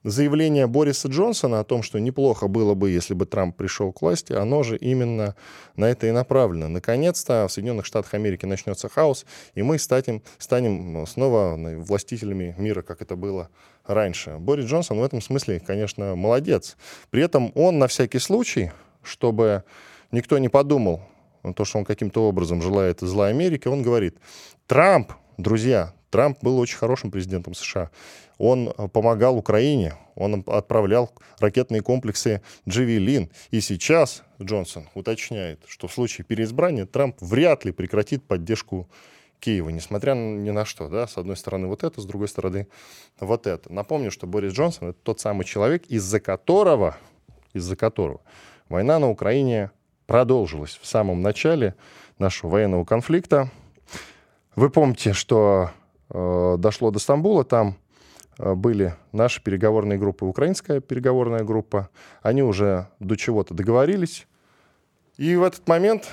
заявление 0.04 0.68
Бориса 0.68 1.08
Джонсона 1.08 1.60
о 1.60 1.64
том, 1.64 1.84
что 1.84 2.00
неплохо 2.00 2.48
было 2.48 2.74
бы, 2.74 2.90
если 2.90 3.14
бы 3.14 3.26
Трамп 3.26 3.56
пришел 3.56 3.92
к 3.92 4.02
власти, 4.02 4.34
оно 4.34 4.64
же 4.64 4.78
именно 4.78 5.36
на 5.76 5.86
это 5.86 6.08
и 6.08 6.12
направлено. 6.12 6.68
Наконец-то 6.68 7.48
в 7.48 7.52
Соединенных 7.52 7.86
Штатах 7.86 8.14
Америки 8.14 8.46
начнется 8.46 8.90
хаос, 8.90 9.26
и 9.56 9.62
мы 9.62 9.80
станем, 9.80 10.22
станем 10.38 11.06
снова 11.08 11.56
властителями 11.78 12.56
мира, 12.58 12.82
как 12.82 13.02
это 13.02 13.16
было 13.16 13.50
раньше. 13.86 14.38
Борис 14.40 14.66
Джонсон 14.66 15.00
в 15.00 15.04
этом 15.04 15.22
смысле, 15.22 15.60
конечно, 15.60 16.16
молодец. 16.16 16.78
При 17.10 17.24
этом 17.24 17.52
он 17.56 17.80
на 17.80 17.88
всякий 17.88 18.20
случай, 18.20 18.72
чтобы 19.02 19.64
никто 20.12 20.38
не 20.38 20.50
подумал, 20.50 21.02
то, 21.56 21.66
что 21.66 21.80
он 21.80 21.86
каким-то 21.86 22.28
образом 22.28 22.62
желает 22.62 23.02
зла 23.02 23.28
Америки, 23.28 23.68
он 23.68 23.82
говорит, 23.82 24.18
Трамп, 24.66 25.12
друзья, 25.38 25.94
Трамп 26.10 26.38
был 26.42 26.60
очень 26.60 26.78
хорошим 26.78 27.12
президентом 27.12 27.54
США. 27.54 27.90
Он 28.38 28.70
э, 28.70 28.88
помогал 28.88 29.38
Украине, 29.38 29.96
он 30.16 30.44
отправлял 30.48 31.12
ракетные 31.40 31.82
комплексы 31.82 32.42
«Джавелин». 32.68 33.30
И 33.52 33.62
сейчас 33.62 34.24
Джонсон 34.42 34.88
уточняет, 34.94 35.62
что 35.68 35.88
в 35.88 35.94
случае 35.94 36.26
переизбрания 36.26 36.86
Трамп 36.86 37.16
вряд 37.20 37.66
ли 37.66 37.72
прекратит 37.72 38.24
поддержку 38.24 38.90
Киева, 39.40 39.70
несмотря 39.70 40.14
ни 40.14 40.52
на 40.52 40.66
что. 40.66 40.88
Да? 40.88 41.08
С 41.08 41.18
одной 41.18 41.36
стороны 41.36 41.68
вот 41.68 41.84
это, 41.84 42.00
с 42.00 42.06
другой 42.06 42.28
стороны 42.28 42.68
вот 43.20 43.48
это. 43.48 43.72
Напомню, 43.72 44.12
что 44.12 44.28
Борис 44.28 44.54
Джонсон— 44.54 44.90
это 44.90 45.00
тот 45.04 45.20
самый 45.20 45.44
человек, 45.44 45.86
из-за 45.88 46.20
которого, 46.20 46.96
из-за 47.54 47.76
которого 47.76 48.22
война 48.70 49.00
на 49.00 49.10
Украине 49.10 49.72
продолжилась 50.06 50.80
в 50.82 50.86
самом 50.86 51.22
начале 51.22 51.76
нашего 52.20 52.52
военного 52.52 52.86
конфликта. 52.86 53.50
Вы 54.56 54.70
помните, 54.70 55.14
что 55.14 55.72
Э, 56.14 56.56
дошло 56.60 56.92
до 56.92 57.00
Стамбула, 57.00 57.44
там 57.44 57.76
были 58.38 58.96
наши 59.12 59.42
переговорные 59.42 59.98
группы, 59.98 60.26
украинская 60.26 60.80
переговорная 60.80 61.44
группа. 61.44 61.90
Они 62.22 62.44
уже 62.44 62.88
до 63.00 63.16
чего-то 63.16 63.54
договорились. 63.54 64.28
И 65.18 65.36
в 65.36 65.44
этот 65.44 65.68
момент, 65.68 66.10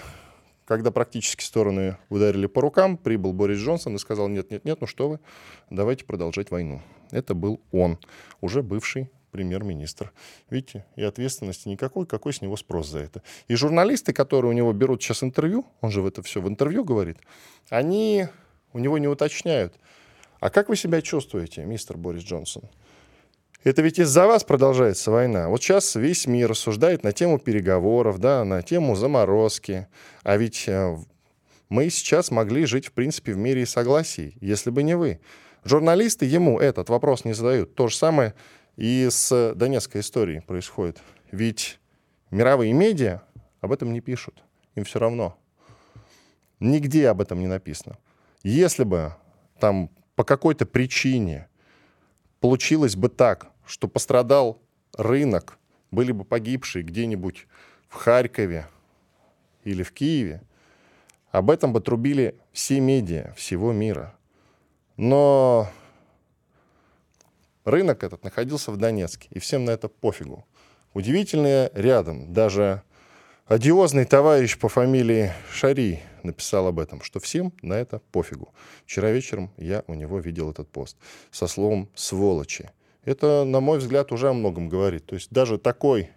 когда 0.67 0.91
практически 0.91 1.43
стороны 1.43 1.97
ударили 2.11 2.47
по 2.47 2.61
рукам, 2.61 2.97
прибыл 2.97 3.33
Борис 3.33 3.59
Джонсон 3.59 3.97
и 3.97 3.99
сказал, 3.99 4.29
нет, 4.29 4.51
нет, 4.51 4.65
нет, 4.65 4.81
ну 4.81 4.87
что 4.87 5.09
вы, 5.09 5.21
давайте 5.71 6.05
продолжать 6.05 6.51
войну. 6.51 6.83
Это 7.11 7.35
был 7.35 7.61
он, 7.73 7.99
уже 8.41 8.63
бывший 8.63 9.11
премьер-министр. 9.31 10.13
Видите, 10.51 10.85
и 10.97 11.03
ответственности 11.03 11.69
никакой, 11.69 12.07
какой 12.07 12.33
с 12.33 12.43
него 12.43 12.57
спрос 12.57 12.89
за 12.89 12.99
это. 12.99 13.23
И 13.49 13.55
журналисты, 13.55 14.13
которые 14.13 14.51
у 14.51 14.55
него 14.55 14.73
берут 14.73 15.03
сейчас 15.03 15.23
интервью, 15.23 15.65
он 15.81 15.91
же 15.91 16.03
в 16.03 16.07
это 16.07 16.23
все 16.23 16.41
в 16.41 16.49
интервью 16.49 16.85
говорит, 16.85 17.19
они 17.69 18.27
у 18.73 18.79
него 18.79 18.99
не 18.99 19.09
уточняют. 19.09 19.75
А 20.41 20.49
как 20.49 20.69
вы 20.71 20.77
себя 20.77 21.03
чувствуете, 21.03 21.65
мистер 21.65 21.97
Борис 21.99 22.23
Джонсон? 22.23 22.63
Это 23.63 23.83
ведь 23.83 23.99
из-за 23.99 24.27
вас 24.27 24.43
продолжается 24.43 25.11
война. 25.11 25.51
Вот 25.51 25.63
сейчас 25.63 25.95
весь 25.95 26.27
мир 26.27 26.49
рассуждает 26.49 27.05
на 27.05 27.13
тему 27.13 27.39
переговоров, 27.39 28.19
да, 28.19 28.43
на 28.45 28.63
тему 28.63 28.97
заморозки. 28.97 29.87
А 30.23 30.39
ведь 30.39 30.67
э, 30.67 30.97
мы 31.69 31.91
сейчас 31.91 32.31
могли 32.31 32.65
жить, 32.65 32.87
в 32.87 32.93
принципе, 32.93 33.35
в 33.35 33.37
мире 33.37 33.63
и 33.63 33.67
согласии, 33.67 34.35
если 34.41 34.71
бы 34.71 34.83
не 34.83 34.97
вы. 34.97 35.21
Журналисты 35.63 36.25
ему 36.25 36.59
этот 36.59 36.89
вопрос 36.89 37.27
не 37.27 37.35
задают. 37.35 37.75
То 37.75 37.89
же 37.89 37.97
самое 37.97 38.35
и 38.77 39.09
с 39.11 39.53
Донецкой 39.55 40.01
историей 40.01 40.41
происходит. 40.41 41.03
Ведь 41.31 41.79
мировые 42.31 42.73
медиа 42.73 43.21
об 43.61 43.73
этом 43.73 43.93
не 43.93 44.01
пишут. 44.01 44.43
Им 44.75 44.85
все 44.85 44.99
равно. 44.99 45.37
Нигде 46.61 47.09
об 47.09 47.21
этом 47.21 47.41
не 47.41 47.47
написано. 47.47 47.99
Если 48.43 48.85
бы 48.85 49.15
там 49.59 49.91
по 50.21 50.25
какой-то 50.25 50.67
причине 50.67 51.49
получилось 52.41 52.95
бы 52.95 53.09
так, 53.09 53.53
что 53.65 53.89
пострадал 53.89 54.61
рынок, 54.99 55.57
были 55.91 56.13
бы 56.13 56.27
погибшие 56.27 56.83
где-нибудь 56.83 57.47
в 57.89 57.95
Харькове 57.95 58.67
или 59.65 59.83
в 59.83 59.93
Киеве, 59.93 60.43
об 61.31 61.51
этом 61.51 61.73
бы 61.73 61.81
трубили 61.81 62.39
все 62.53 62.81
медиа 62.81 63.33
всего 63.35 63.73
мира. 63.73 64.15
Но 64.99 65.71
рынок 67.65 68.05
этот 68.05 68.23
находился 68.23 68.73
в 68.73 68.77
Донецке, 68.77 69.27
и 69.31 69.39
всем 69.39 69.65
на 69.65 69.71
это 69.71 69.89
пофигу. 69.89 70.45
Удивительное 70.93 71.71
рядом, 71.73 72.31
даже 72.35 72.83
одиозный 73.47 74.05
товарищ 74.05 74.59
по 74.59 74.69
фамилии 74.69 75.33
Шари 75.51 76.03
написал 76.25 76.67
об 76.67 76.79
этом, 76.79 77.03
что 77.03 77.21
всем 77.21 77.53
на 77.63 77.75
это 77.75 78.01
пофигу. 78.13 78.53
Вчера 78.87 79.11
вечером 79.11 79.51
я 79.57 79.85
у 79.87 79.95
него 79.95 80.19
видел 80.19 80.51
этот 80.51 80.69
пост 80.69 80.97
со 81.31 81.47
словом 81.47 81.89
«сволочи». 81.95 82.71
Это, 83.05 83.45
на 83.45 83.61
мой 83.61 83.79
взгляд, 83.79 84.13
уже 84.13 84.29
о 84.29 84.33
многом 84.33 84.69
говорит. 84.69 85.07
То 85.07 85.15
есть 85.15 85.31
даже 85.31 85.59
такой 85.59 86.11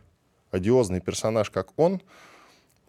одиозный 0.52 1.00
персонаж, 1.00 1.50
как 1.50 1.72
он, 1.78 2.02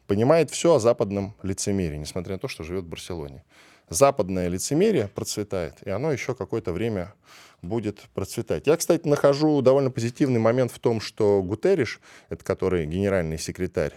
понимает 0.06 0.50
все 0.50 0.74
о 0.74 0.80
западном 0.80 1.34
лицемерии, 1.42 1.96
несмотря 1.96 2.34
на 2.34 2.38
то, 2.38 2.48
что 2.48 2.64
живет 2.64 2.84
в 2.84 2.88
Барселоне. 2.88 3.44
Западное 3.88 4.48
лицемерие 4.48 5.08
процветает, 5.08 5.76
и 5.82 5.90
оно 5.90 6.10
еще 6.10 6.34
какое-то 6.34 6.72
время 6.72 7.14
будет 7.62 8.00
процветать. 8.14 8.66
Я, 8.66 8.76
кстати, 8.76 9.06
нахожу 9.06 9.60
довольно 9.62 9.90
позитивный 9.90 10.40
момент 10.40 10.72
в 10.72 10.78
том, 10.78 11.00
что 11.00 11.42
Гутериш, 11.42 12.00
это 12.28 12.44
который 12.44 12.86
генеральный 12.86 13.38
секретарь 13.38 13.92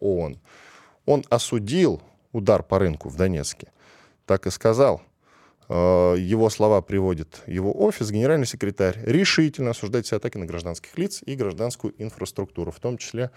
ООН, 0.00 0.38
он 1.10 1.24
осудил 1.28 2.00
удар 2.30 2.62
по 2.62 2.78
рынку 2.78 3.08
в 3.08 3.16
Донецке. 3.16 3.72
Так 4.26 4.46
и 4.46 4.50
сказал. 4.50 5.02
Э, 5.68 6.14
его 6.16 6.48
слова 6.50 6.82
приводит 6.82 7.42
его 7.48 7.76
офис, 7.84 8.12
генеральный 8.12 8.46
секретарь, 8.46 8.96
решительно 9.04 9.70
осуждает 9.70 10.06
все 10.06 10.16
атаки 10.16 10.38
на 10.38 10.46
гражданских 10.46 10.96
лиц 10.96 11.22
и 11.26 11.34
гражданскую 11.34 11.94
инфраструктуру, 11.98 12.70
в 12.70 12.78
том 12.78 12.96
числе 12.96 13.32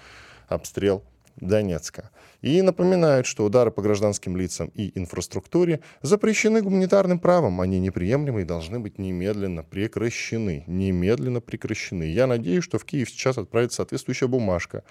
обстрел 0.48 1.04
Донецка. 1.38 2.12
И 2.44 2.62
напоминают, 2.62 3.26
что 3.26 3.44
удары 3.44 3.72
по 3.72 3.82
гражданским 3.82 4.38
лицам 4.38 4.72
и 4.76 4.92
инфраструктуре 4.94 5.80
запрещены 6.04 6.62
гуманитарным 6.62 7.18
правом. 7.18 7.60
Они 7.60 7.80
неприемлемы 7.80 8.42
и 8.42 8.46
должны 8.46 8.80
быть 8.80 9.00
немедленно 9.00 9.64
прекращены. 9.64 10.64
Немедленно 10.68 11.42
прекращены. 11.42 12.04
Я 12.04 12.28
надеюсь, 12.28 12.64
что 12.64 12.78
в 12.78 12.86
Киев 12.86 13.10
сейчас 13.10 13.40
отправится 13.40 13.78
соответствующая 13.78 14.28
бумажка 14.28 14.84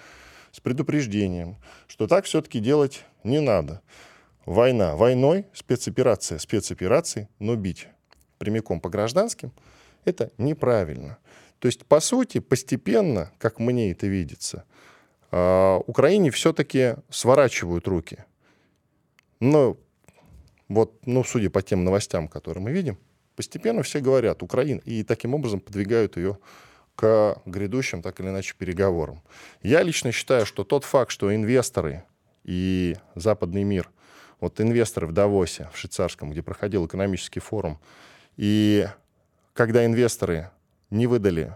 с 0.52 0.60
предупреждением, 0.60 1.56
что 1.88 2.06
так 2.06 2.24
все-таки 2.26 2.60
делать 2.60 3.04
не 3.24 3.40
надо. 3.40 3.82
Война 4.46 4.96
войной, 4.96 5.46
спецоперация 5.52 6.38
спецоперацией, 6.38 7.28
но 7.38 7.56
бить 7.56 7.88
прямиком 8.38 8.80
по 8.80 8.88
гражданским– 8.88 9.52
это 10.04 10.30
неправильно. 10.38 11.18
То 11.58 11.66
есть, 11.66 11.86
по 11.86 12.00
сути, 12.00 12.40
постепенно, 12.40 13.30
как 13.38 13.60
мне 13.60 13.92
это 13.92 14.06
видится, 14.08 14.64
а, 15.30 15.78
Украине 15.86 16.30
все-таки 16.30 16.96
сворачивают 17.08 17.86
руки. 17.86 18.24
Но 19.38 19.76
вот, 20.68 21.06
ну, 21.06 21.22
судя 21.22 21.50
по 21.50 21.62
тем 21.62 21.84
новостям, 21.84 22.28
которые 22.28 22.64
мы 22.64 22.72
видим, 22.72 22.98
постепенно 23.36 23.82
все 23.82 24.00
говорят 24.00 24.42
Украина, 24.42 24.80
и 24.84 25.04
таким 25.04 25.34
образом 25.34 25.60
подвигают 25.60 26.16
ее 26.16 26.38
к 26.96 27.40
грядущим, 27.46 28.02
так 28.02 28.20
или 28.20 28.28
иначе, 28.28 28.54
переговорам. 28.56 29.22
Я 29.62 29.82
лично 29.82 30.12
считаю, 30.12 30.46
что 30.46 30.64
тот 30.64 30.84
факт, 30.84 31.10
что 31.10 31.34
инвесторы 31.34 32.04
и 32.44 32.96
западный 33.14 33.64
мир, 33.64 33.90
вот 34.40 34.60
инвесторы 34.60 35.06
в 35.06 35.12
Давосе, 35.12 35.68
в 35.72 35.78
швейцарском, 35.78 36.30
где 36.30 36.42
проходил 36.42 36.86
экономический 36.86 37.40
форум, 37.40 37.78
и 38.36 38.86
когда 39.52 39.84
инвесторы 39.84 40.50
не 40.90 41.06
выдали 41.06 41.54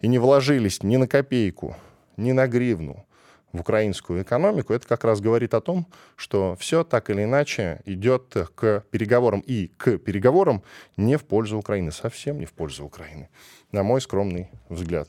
и 0.00 0.08
не 0.08 0.18
вложились 0.18 0.82
ни 0.82 0.96
на 0.96 1.08
копейку, 1.08 1.76
ни 2.16 2.32
на 2.32 2.46
гривну 2.46 3.06
в 3.54 3.60
украинскую 3.60 4.22
экономику, 4.22 4.74
это 4.74 4.86
как 4.86 5.04
раз 5.04 5.20
говорит 5.20 5.54
о 5.54 5.60
том, 5.60 5.86
что 6.16 6.56
все 6.58 6.82
так 6.82 7.08
или 7.08 7.22
иначе 7.22 7.80
идет 7.86 8.36
к 8.56 8.84
переговорам 8.90 9.40
и 9.46 9.68
к 9.68 9.96
переговорам 9.98 10.64
не 10.96 11.16
в 11.16 11.24
пользу 11.24 11.56
Украины, 11.56 11.92
совсем 11.92 12.40
не 12.40 12.46
в 12.46 12.52
пользу 12.52 12.84
Украины, 12.84 13.28
на 13.70 13.84
мой 13.84 14.00
скромный 14.00 14.50
взгляд. 14.68 15.08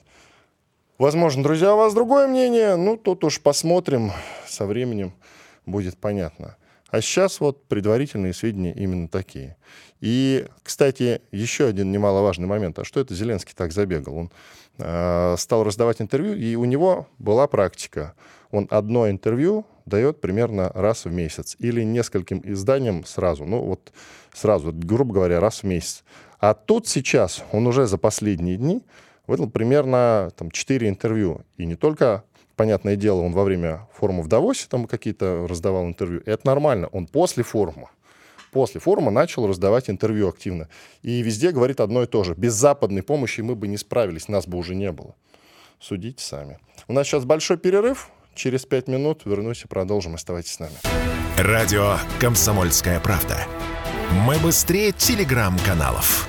Возможно, 0.99 1.43
друзья, 1.43 1.73
у 1.73 1.77
вас 1.77 1.93
другое 1.95 2.27
мнение, 2.27 2.75
ну, 2.75 2.97
тут 2.97 3.23
уж 3.23 3.41
посмотрим, 3.41 4.11
со 4.47 4.67
временем 4.67 5.13
будет 5.65 5.97
понятно. 5.97 6.55
А 6.89 7.01
сейчас 7.01 7.39
вот 7.39 7.65
предварительные 7.65 8.33
сведения 8.33 8.71
именно 8.71 9.09
такие. 9.09 9.57
И, 10.01 10.45
кстати, 10.63 11.21
еще 11.31 11.65
один 11.65 11.91
немаловажный 11.91 12.47
момент. 12.47 12.77
А 12.79 12.85
что 12.85 12.99
это 12.99 13.15
Зеленский 13.15 13.53
так 13.55 13.73
забегал? 13.73 14.15
Он 14.15 14.31
э, 14.77 15.35
стал 15.37 15.63
раздавать 15.63 15.99
интервью, 15.99 16.35
и 16.35 16.55
у 16.55 16.63
него 16.63 17.07
была 17.17 17.47
практика. 17.47 18.13
Он 18.55 18.67
одно 18.69 19.09
интервью 19.09 19.65
дает 19.85 20.21
примерно 20.21 20.71
раз 20.73 21.03
в 21.03 21.11
месяц 21.11 21.57
или 21.59 21.83
нескольким 21.83 22.41
изданиям 22.45 23.03
сразу. 23.03 23.43
Ну 23.43 23.61
вот 23.61 23.91
сразу, 24.33 24.71
грубо 24.73 25.13
говоря, 25.13 25.41
раз 25.41 25.59
в 25.59 25.63
месяц. 25.63 26.05
А 26.39 26.53
тут 26.53 26.87
сейчас 26.87 27.43
он 27.51 27.67
уже 27.67 27.85
за 27.85 27.97
последние 27.97 28.55
дни 28.55 28.81
выдал 29.27 29.49
примерно 29.49 30.31
там, 30.37 30.51
4 30.51 30.87
интервью. 30.87 31.41
И 31.57 31.65
не 31.65 31.75
только 31.75 32.23
понятное 32.55 32.95
дело, 32.95 33.23
он 33.23 33.33
во 33.33 33.43
время 33.43 33.89
форума 33.93 34.23
в 34.23 34.29
Давосе 34.29 34.67
там 34.69 34.87
какие-то 34.87 35.47
раздавал 35.49 35.85
интервью. 35.85 36.21
Это 36.25 36.47
нормально. 36.47 36.87
Он 36.93 37.07
после 37.07 37.43
форума, 37.43 37.91
после 38.53 38.79
форума 38.79 39.11
начал 39.11 39.47
раздавать 39.47 39.89
интервью 39.89 40.29
активно. 40.29 40.69
И 41.01 41.21
везде 41.21 41.51
говорит 41.51 41.81
одно 41.81 42.03
и 42.03 42.07
то 42.07 42.23
же. 42.23 42.35
Без 42.35 42.53
западной 42.53 43.03
помощи 43.03 43.41
мы 43.41 43.55
бы 43.55 43.67
не 43.67 43.75
справились, 43.75 44.29
нас 44.29 44.47
бы 44.47 44.57
уже 44.57 44.75
не 44.75 44.93
было. 44.93 45.13
Судите 45.81 46.23
сами. 46.23 46.57
У 46.87 46.93
нас 46.93 47.05
сейчас 47.05 47.25
большой 47.25 47.57
перерыв. 47.57 48.09
Через 48.35 48.65
пять 48.65 48.87
минут 48.87 49.21
вернусь 49.25 49.63
и 49.63 49.67
продолжим. 49.67 50.13
Оставайтесь 50.13 50.53
с 50.53 50.59
нами. 50.59 50.75
Радио 51.37 51.97
«Комсомольская 52.19 52.99
правда». 52.99 53.37
Мы 54.11 54.37
быстрее 54.37 54.91
телеграм-каналов. 54.91 56.27